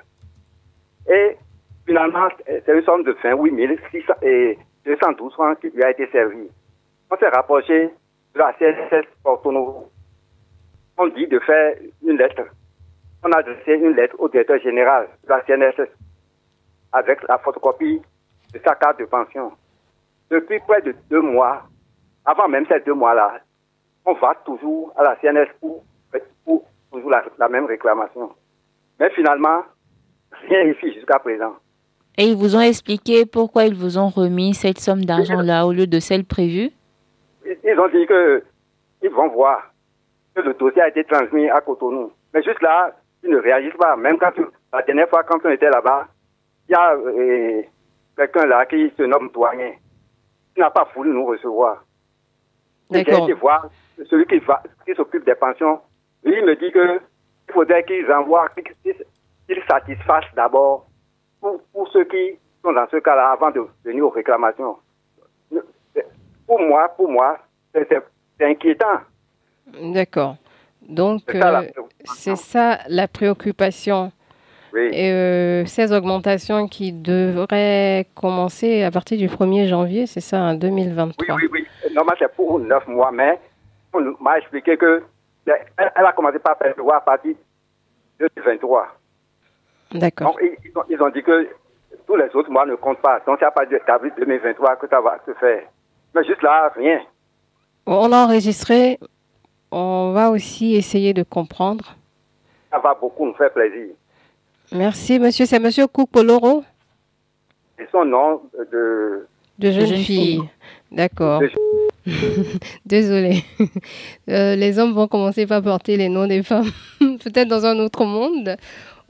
Et 1.09 1.37
finalement, 1.85 2.27
c'est 2.45 2.67
une 2.67 2.83
somme 2.83 3.03
de 3.03 3.15
28 3.23 3.79
600 3.91 4.13
et 4.21 4.57
212 4.85 5.33
francs 5.33 5.59
qui 5.61 5.69
lui 5.69 5.83
a 5.83 5.91
été 5.91 6.07
servie. 6.11 6.49
On 7.09 7.17
s'est 7.17 7.29
rapproché 7.29 7.89
de 8.33 8.39
la 8.39 8.53
CSS 8.53 9.05
Porto 9.23 9.89
On 10.97 11.07
dit 11.07 11.27
de 11.27 11.39
faire 11.39 11.75
une 12.05 12.17
lettre. 12.17 12.43
On 13.23 13.31
a 13.31 13.37
adressé 13.37 13.73
une 13.75 13.95
lettre 13.95 14.15
au 14.19 14.27
directeur 14.27 14.59
général 14.59 15.07
de 15.23 15.29
la 15.29 15.41
CNSS 15.43 15.89
avec 16.93 17.27
la 17.27 17.39
photocopie 17.39 18.01
de 18.53 18.59
sa 18.63 18.75
carte 18.75 18.99
de 18.99 19.05
pension. 19.05 19.51
Depuis 20.29 20.59
près 20.59 20.81
de 20.81 20.95
deux 21.09 21.21
mois, 21.21 21.63
avant 22.25 22.47
même 22.47 22.65
ces 22.67 22.79
deux 22.81 22.93
mois-là, 22.93 23.39
on 24.05 24.13
va 24.13 24.35
toujours 24.45 24.93
à 24.95 25.03
la 25.03 25.15
CNS 25.17 25.49
pour, 25.59 25.83
toujours 26.91 27.11
la, 27.37 27.49
même 27.49 27.65
réclamation. 27.65 28.31
Mais 28.99 29.09
finalement, 29.11 29.63
rien 30.47 30.63
ici 30.63 30.93
jusqu'à 30.93 31.19
présent. 31.19 31.55
Et 32.17 32.25
ils 32.25 32.35
vous 32.35 32.55
ont 32.55 32.61
expliqué 32.61 33.25
pourquoi 33.25 33.65
ils 33.65 33.73
vous 33.73 33.97
ont 33.97 34.09
remis 34.09 34.53
cette 34.53 34.77
somme 34.77 35.03
d'argent-là 35.03 35.65
au 35.65 35.73
lieu 35.73 35.87
de 35.87 35.99
celle 35.99 36.25
prévue? 36.25 36.69
Ils 37.43 37.79
ont 37.79 37.87
dit 37.87 38.05
qu'ils 38.05 39.11
vont 39.11 39.29
voir 39.29 39.73
que 40.35 40.41
le 40.41 40.53
dossier 40.53 40.81
a 40.83 40.89
été 40.89 41.03
transmis 41.05 41.49
à 41.49 41.61
Cotonou. 41.61 42.11
Mais 42.33 42.43
juste 42.43 42.61
là, 42.61 42.95
ils 43.23 43.31
ne 43.31 43.37
réagissent 43.37 43.77
pas. 43.79 43.95
Même 43.95 44.19
quand 44.19 44.31
la 44.71 44.81
dernière 44.83 45.09
fois, 45.09 45.23
quand 45.23 45.39
on 45.43 45.49
était 45.49 45.69
là-bas, 45.69 46.07
il 46.69 46.71
y 46.71 46.75
a 46.75 46.93
euh, 46.93 47.61
quelqu'un 48.17 48.45
là 48.45 48.65
qui 48.65 48.91
se 48.97 49.03
nomme 49.03 49.29
Douanier, 49.33 49.79
qui 50.53 50.61
n'a 50.61 50.71
pas 50.71 50.87
voulu 50.95 51.11
nous 51.11 51.25
recevoir. 51.25 51.83
J'ai 52.91 53.01
été 53.01 53.33
voir 53.33 53.69
celui 54.09 54.25
qui, 54.25 54.39
qui 54.39 54.95
s'occupe 54.95 55.25
des 55.25 55.35
pensions. 55.35 55.79
Lui, 56.23 56.37
il 56.37 56.45
me 56.45 56.55
dit 56.55 56.71
qu'il 56.71 57.53
faudrait 57.53 57.83
qu'ils 57.83 58.09
envoient, 58.11 58.49
qu'ils 58.49 59.63
satisfassent 59.67 60.33
d'abord 60.35 60.87
pour, 61.41 61.61
pour, 61.73 61.87
ceux 61.89 62.05
qui 62.05 62.37
sont 62.63 62.71
dans 62.71 62.87
ce 62.89 62.97
cas-là 62.97 63.31
avant 63.31 63.51
de 63.51 63.65
venir 63.83 64.05
aux 64.05 64.09
réclamations. 64.09 64.77
Pour 66.47 66.59
moi, 66.59 66.89
pour 66.89 67.09
moi, 67.09 67.37
c'est 67.73 68.03
inquiétant. 68.41 68.99
D'accord. 69.81 70.35
Donc, 70.81 71.21
c'est 72.03 72.35
ça, 72.35 72.79
la 72.87 73.07
préoccupation. 73.07 74.11
Et 74.75 75.11
euh, 75.11 75.65
ces 75.65 75.93
augmentations 75.93 76.67
qui 76.67 76.91
devraient 76.91 78.07
commencer 78.15 78.83
à 78.83 78.91
partir 78.91 79.17
du 79.17 79.27
1er 79.27 79.67
janvier, 79.67 80.07
c'est 80.07 80.21
ça, 80.21 80.39
en 80.39 80.53
2023 80.55 81.35
Oui, 81.35 81.43
oui, 81.43 81.49
oui. 81.51 81.93
Normalement, 81.93 82.17
c'est 82.17 82.33
pour 82.33 82.59
9 82.59 82.87
mois, 82.87 83.11
mais 83.11 83.39
on 83.93 84.01
m'a 84.19 84.39
expliqué 84.39 84.75
que 84.77 85.03
elle, 85.45 86.05
a 86.05 86.13
commencé 86.13 86.39
par 86.39 86.57
prévoir 86.57 86.97
à 86.97 87.01
partir 87.01 87.35
de 88.19 88.29
2023. 88.35 88.87
D'accord. 89.93 90.31
Donc, 90.31 90.41
ils, 90.89 91.01
ont 91.01 91.09
dit 91.09 91.21
que 91.21 91.49
tous 92.07 92.15
les 92.15 92.33
autres 92.33 92.49
mois 92.49 92.65
ne 92.65 92.75
comptent 92.75 93.01
pas. 93.01 93.19
Donc, 93.27 93.37
c'est 93.39 93.45
à 93.45 93.51
partir 93.51 93.79
de 93.79 94.25
2023 94.25 94.77
que 94.77 94.87
ça 94.87 95.01
va 95.01 95.19
se 95.25 95.33
faire. 95.33 95.63
Mais 96.15 96.23
juste 96.23 96.41
là, 96.41 96.71
rien. 96.75 97.01
On 97.85 98.11
a 98.11 98.25
enregistré. 98.25 98.97
On 99.71 100.13
va 100.13 100.29
aussi 100.29 100.75
essayer 100.75 101.13
de 101.13 101.23
comprendre. 101.23 101.95
Ça 102.71 102.79
va 102.79 102.93
beaucoup 102.93 103.25
nous 103.25 103.33
faire 103.33 103.51
plaisir. 103.51 103.93
Merci, 104.73 105.19
monsieur. 105.19 105.45
C'est 105.45 105.59
monsieur 105.59 105.85
Coupoloro 105.87 106.63
C'est 107.77 107.89
son 107.91 108.05
nom 108.05 108.41
de... 108.71 109.27
De 109.59 109.71
jeune, 109.71 109.97
fille. 109.97 110.41
D'accord. 110.91 111.41
Désolée. 112.85 113.43
Euh, 114.29 114.55
les 114.55 114.79
hommes 114.79 114.93
vont 114.93 115.07
commencer 115.07 115.45
par 115.45 115.61
porter 115.61 115.97
les 115.97 116.07
noms 116.07 116.27
des 116.27 116.43
femmes, 116.43 116.71
peut-être 116.99 117.49
dans 117.49 117.65
un 117.65 117.77
autre 117.79 118.05
monde 118.05 118.55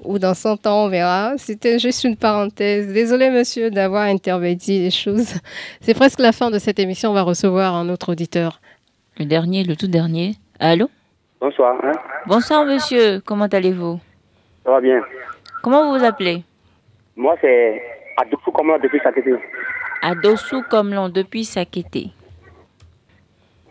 Ou 0.04 0.18
dans 0.18 0.34
100 0.34 0.66
ans, 0.66 0.86
on 0.86 0.90
verra. 0.90 1.34
C'était 1.38 1.78
juste 1.78 2.04
une 2.04 2.18
parenthèse. 2.18 2.92
Désolé, 2.92 3.30
monsieur, 3.30 3.70
d'avoir 3.70 4.04
intervenu 4.06 4.58
les 4.68 4.90
choses. 4.90 5.36
C'est 5.82 5.94
presque 5.94 6.20
la 6.20 6.32
fin 6.32 6.50
de 6.50 6.58
cette 6.58 6.80
émission. 6.80 7.12
On 7.12 7.14
va 7.14 7.22
recevoir 7.22 7.76
un 7.76 7.90
autre 7.90 8.12
auditeur. 8.14 8.60
Le 9.20 9.26
dernier, 9.26 9.64
le 9.64 9.76
tout 9.76 9.88
dernier. 9.88 10.34
Allô? 10.60 10.90
Bonsoir. 11.40 11.76
Hein. 11.84 11.92
Bonsoir, 12.26 12.66
monsieur. 12.66 13.22
Comment 13.24 13.46
allez-vous? 13.46 14.00
Ça 14.66 14.72
va 14.72 14.82
bien. 14.82 15.00
Comment 15.64 15.86
vous 15.86 15.98
vous 15.98 16.06
appelez? 16.06 16.44
Moi, 17.16 17.38
c'est 17.40 17.82
Adolfo 18.18 18.52
Comlan 18.52 18.80
depuis 18.80 19.00
Sakété. 19.00 19.34
Adolfo 20.02 20.62
Comlan 20.70 21.08
depuis 21.08 21.46
Sakété. 21.46 22.08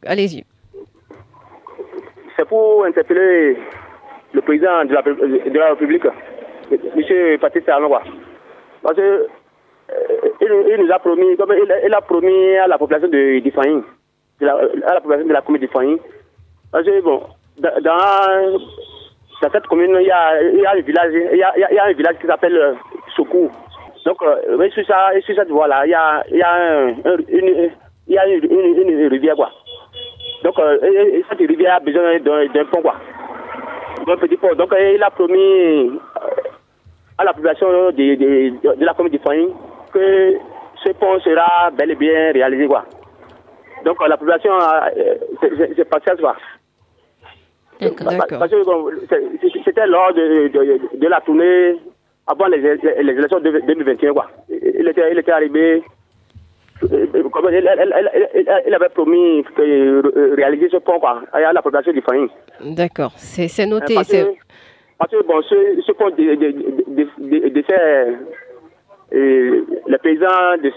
Allez-y. 0.06 0.42
C'est 2.34 2.48
pour 2.48 2.86
interpeller 2.86 3.58
le 4.32 4.40
président 4.40 4.86
de 4.86 4.94
la, 4.94 5.02
de 5.02 5.58
la 5.58 5.70
République, 5.70 6.06
M. 6.70 7.38
Patrice 7.38 7.66
Talon. 7.66 7.90
Parce 8.82 8.96
que 8.96 9.02
euh, 9.02 9.26
il, 10.40 10.82
nous 10.82 10.90
a 10.90 10.98
promis, 10.98 11.36
comme 11.36 11.52
il, 11.52 11.94
a 11.94 12.00
promis 12.00 12.56
à 12.56 12.68
la 12.68 12.78
population 12.78 13.08
de 13.08 13.38
Difaïn, 13.40 13.82
à 14.40 14.94
la 14.94 15.00
population 15.02 15.28
de 15.28 15.32
la 15.34 15.42
commune 15.42 15.60
de 15.60 15.66
Difaïn, 15.66 15.98
parce 16.72 16.86
que 16.86 17.02
bon, 17.02 17.22
dans, 17.58 18.58
dans, 19.42 19.50
cette 19.50 19.66
commune, 19.66 19.96
il 20.00 20.06
y 20.06 20.10
a, 20.10 20.40
il 20.42 20.60
y 20.60 20.66
a 20.66 20.72
un 20.72 20.80
village, 20.80 21.12
il 21.12 21.38
y 21.38 21.42
a, 21.42 21.52
il 21.56 21.74
y 21.74 21.78
a 21.78 21.84
un 21.84 21.92
village 21.92 22.16
qui 22.20 22.26
s'appelle 22.26 22.56
euh, 22.56 22.74
Sokou. 23.16 23.50
Donc, 24.04 24.22
euh, 24.22 24.70
sur, 24.70 24.86
ça, 24.86 25.10
sur 25.24 25.34
cette 25.34 25.50
voie-là, 25.50 25.86
il 25.86 25.90
y 25.90 25.94
a, 25.94 26.24
il 26.30 26.36
y 26.36 26.42
a, 26.42 26.54
un, 26.54 26.88
une, 27.28 27.70
il 28.08 28.14
y 28.14 28.18
a 28.18 28.26
une, 28.26 29.08
rivière, 29.08 29.36
quoi. 29.36 29.50
Donc, 30.44 30.58
euh, 30.58 30.78
cette 31.28 31.38
rivière 31.38 31.76
a 31.76 31.80
besoin 31.80 32.18
d'un 32.20 32.64
pont, 32.66 32.82
quoi. 32.82 32.96
Petit 34.20 34.36
pont. 34.36 34.54
Donc, 34.54 34.74
il 34.78 35.02
a 35.02 35.10
promis 35.10 36.00
à 37.18 37.24
la 37.24 37.32
population 37.32 37.90
de, 37.90 38.14
de, 38.14 38.84
la 38.84 38.94
commune 38.94 39.12
de 39.12 39.18
Faïn 39.18 39.48
que 39.92 40.34
ce 40.84 40.90
pont 40.92 41.20
sera 41.20 41.70
bel 41.70 41.92
et 41.92 41.94
bien 41.94 42.32
réalisé, 42.32 42.66
quoi. 42.66 42.84
Donc, 43.84 43.96
la 44.08 44.16
population, 44.16 44.52
c'est 45.76 45.88
patience, 45.88 46.20
quoi. 46.20 46.36
Parce 47.90 48.50
que 48.50 48.56
c'était 49.64 49.86
lors 49.86 50.12
de, 50.14 50.48
de, 50.48 50.98
de, 50.98 51.08
la 51.08 51.20
tournée 51.20 51.76
avant 52.26 52.46
les, 52.46 52.58
les, 52.58 53.12
élections 53.12 53.40
de 53.40 53.60
2021. 53.66 54.12
Quoi. 54.12 54.26
Il, 54.48 54.88
était, 54.88 55.10
il 55.10 55.18
était 55.18 55.32
arrivé, 55.32 55.82
il, 56.82 58.74
avait 58.74 58.88
promis 58.88 59.42
de 59.56 60.34
réaliser 60.36 60.68
ce 60.70 60.76
pont 60.78 61.00
quoi, 61.00 61.22
à 61.32 61.52
la 61.52 61.62
population 61.62 61.92
du 61.92 62.02
Faïn. 62.02 62.28
D'accord, 62.60 63.12
c'est 63.16 63.66
noté. 63.66 63.94
Parce 63.94 64.10
que, 64.10 64.34
parce 64.98 65.10
que 65.10 65.22
bon, 65.26 65.42
ce, 65.42 65.80
ce 65.84 65.92
pont 65.92 66.10
de, 66.10 66.34
de, 66.34 66.52
de, 66.88 67.48
de, 67.48 67.64
ces, 67.68 68.16
les 69.12 69.98
paysans 69.98 70.56
de, 70.62 70.70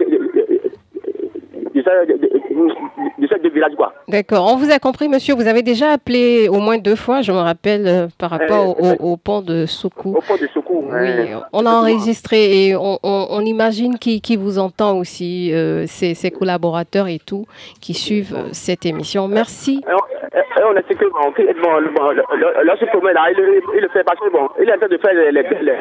de, 1.83 3.27
ces 3.27 3.39
deux 3.39 3.49
villages. 3.49 3.75
quoi. 3.75 3.93
D'accord, 4.07 4.51
on 4.51 4.57
vous 4.57 4.71
a 4.71 4.79
compris, 4.79 5.07
monsieur. 5.09 5.35
Vous 5.35 5.47
avez 5.47 5.61
déjà 5.61 5.91
appelé 5.91 6.47
au 6.49 6.59
moins 6.59 6.77
deux 6.77 6.95
fois, 6.95 7.21
je 7.21 7.31
me 7.31 7.37
rappelle, 7.37 7.87
euh, 7.87 8.07
par 8.17 8.29
rapport 8.29 8.79
au, 8.79 9.11
au, 9.11 9.17
pont 9.17 9.41
de 9.41 9.65
Soukou. 9.65 10.15
Au 10.15 10.21
pont 10.21 10.35
de 10.39 10.47
Soukou, 10.47 10.85
oui. 10.89 11.33
On 11.53 11.65
a 11.65 11.71
enregistré 11.71 12.67
et 12.67 12.75
on, 12.75 12.99
on, 13.03 13.27
on 13.29 13.41
imagine 13.41 13.97
qui, 13.97 14.21
qui, 14.21 14.35
vous 14.37 14.59
entend 14.59 14.97
aussi, 14.97 15.53
euh, 15.53 15.85
ses, 15.87 16.13
ses, 16.13 16.31
collaborateurs 16.31 17.07
et 17.07 17.19
tout, 17.19 17.45
qui 17.81 17.93
suivent 17.93 18.35
euh, 18.35 18.49
cette 18.51 18.85
émission. 18.85 19.27
Merci. 19.27 19.83
On, 19.87 20.75
a 20.75 20.81
dit 20.81 20.95
que 20.95 21.05
bon, 21.05 21.31
bon, 21.31 21.81
bon 21.95 22.09
là, 22.11 22.75
ce 22.79 22.85
il, 22.85 23.61
il, 23.75 23.81
le 23.81 23.89
fait 23.89 24.03
parce 24.03 24.19
que 24.19 24.31
bon, 24.31 24.47
il 24.61 24.69
est 24.69 24.73
en 24.73 24.77
train 24.77 24.87
de 24.87 24.97
faire 24.97 25.13
les, 25.13 25.31
les, 25.31 25.43
les, 25.43 25.79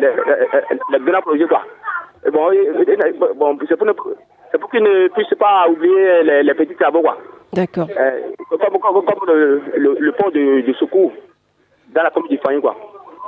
les, 0.91 0.99
grands 0.99 1.21
projets, 1.23 1.47
quoi. 1.47 1.63
Et 2.27 2.31
bon, 2.31 2.51
bon 3.37 3.59
c'est 3.69 3.77
pour, 3.77 3.87
c'est 4.55 4.61
pour 4.61 4.71
qu'ils 4.71 4.85
ne 4.85 5.09
puissent 5.09 5.37
pas 5.37 5.67
oublier 5.69 6.23
les, 6.23 6.45
les 6.45 6.55
petits 6.55 6.77
travaux. 6.77 7.03
D'accord. 7.53 7.89
Euh, 7.91 8.21
comme, 8.49 8.79
comme, 8.81 9.05
comme 9.05 9.27
le, 9.27 9.61
le, 9.77 9.97
le, 9.99 10.13
pont 10.13 10.31
de, 10.31 10.65
de 10.65 10.73
secours 10.75 11.11
dans 11.93 12.05
la 12.05 12.11
commune 12.11 12.31
du 12.31 12.39
Fayin, 12.39 12.61
quoi. 12.61 12.77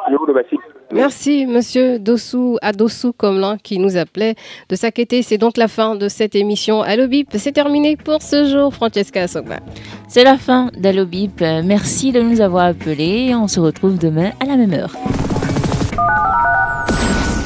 Je 0.09 0.15
vous 0.15 0.25
remercie. 0.25 0.57
Merci, 0.93 1.47
monsieur 1.49 1.99
Dossou, 1.99 2.59
Adossou 2.63 3.13
Comlan, 3.13 3.57
qui 3.61 3.81
nous 3.81 3.97
appelait 3.97 4.37
de 4.69 4.77
s'inquiéter. 4.77 5.23
C'est 5.23 5.37
donc 5.37 5.57
la 5.57 5.67
fin 5.67 5.97
de 5.97 6.07
cette 6.07 6.37
émission. 6.37 6.83
Allo 6.83 7.09
Bip, 7.09 7.31
c'est 7.33 7.51
terminé 7.51 7.97
pour 7.97 8.23
ce 8.23 8.45
jour, 8.45 8.73
Francesca 8.73 9.27
Sogba. 9.27 9.57
C'est 10.07 10.23
la 10.23 10.37
fin 10.37 10.71
d'Allo 10.79 11.07
Bip. 11.07 11.41
Merci 11.41 12.13
de 12.13 12.21
nous 12.21 12.41
avoir 12.41 12.67
appelés. 12.67 13.35
On 13.35 13.49
se 13.49 13.59
retrouve 13.59 13.99
demain 13.99 14.31
à 14.41 14.47
la 14.47 14.57
même 14.57 14.75
heure. 14.75 14.93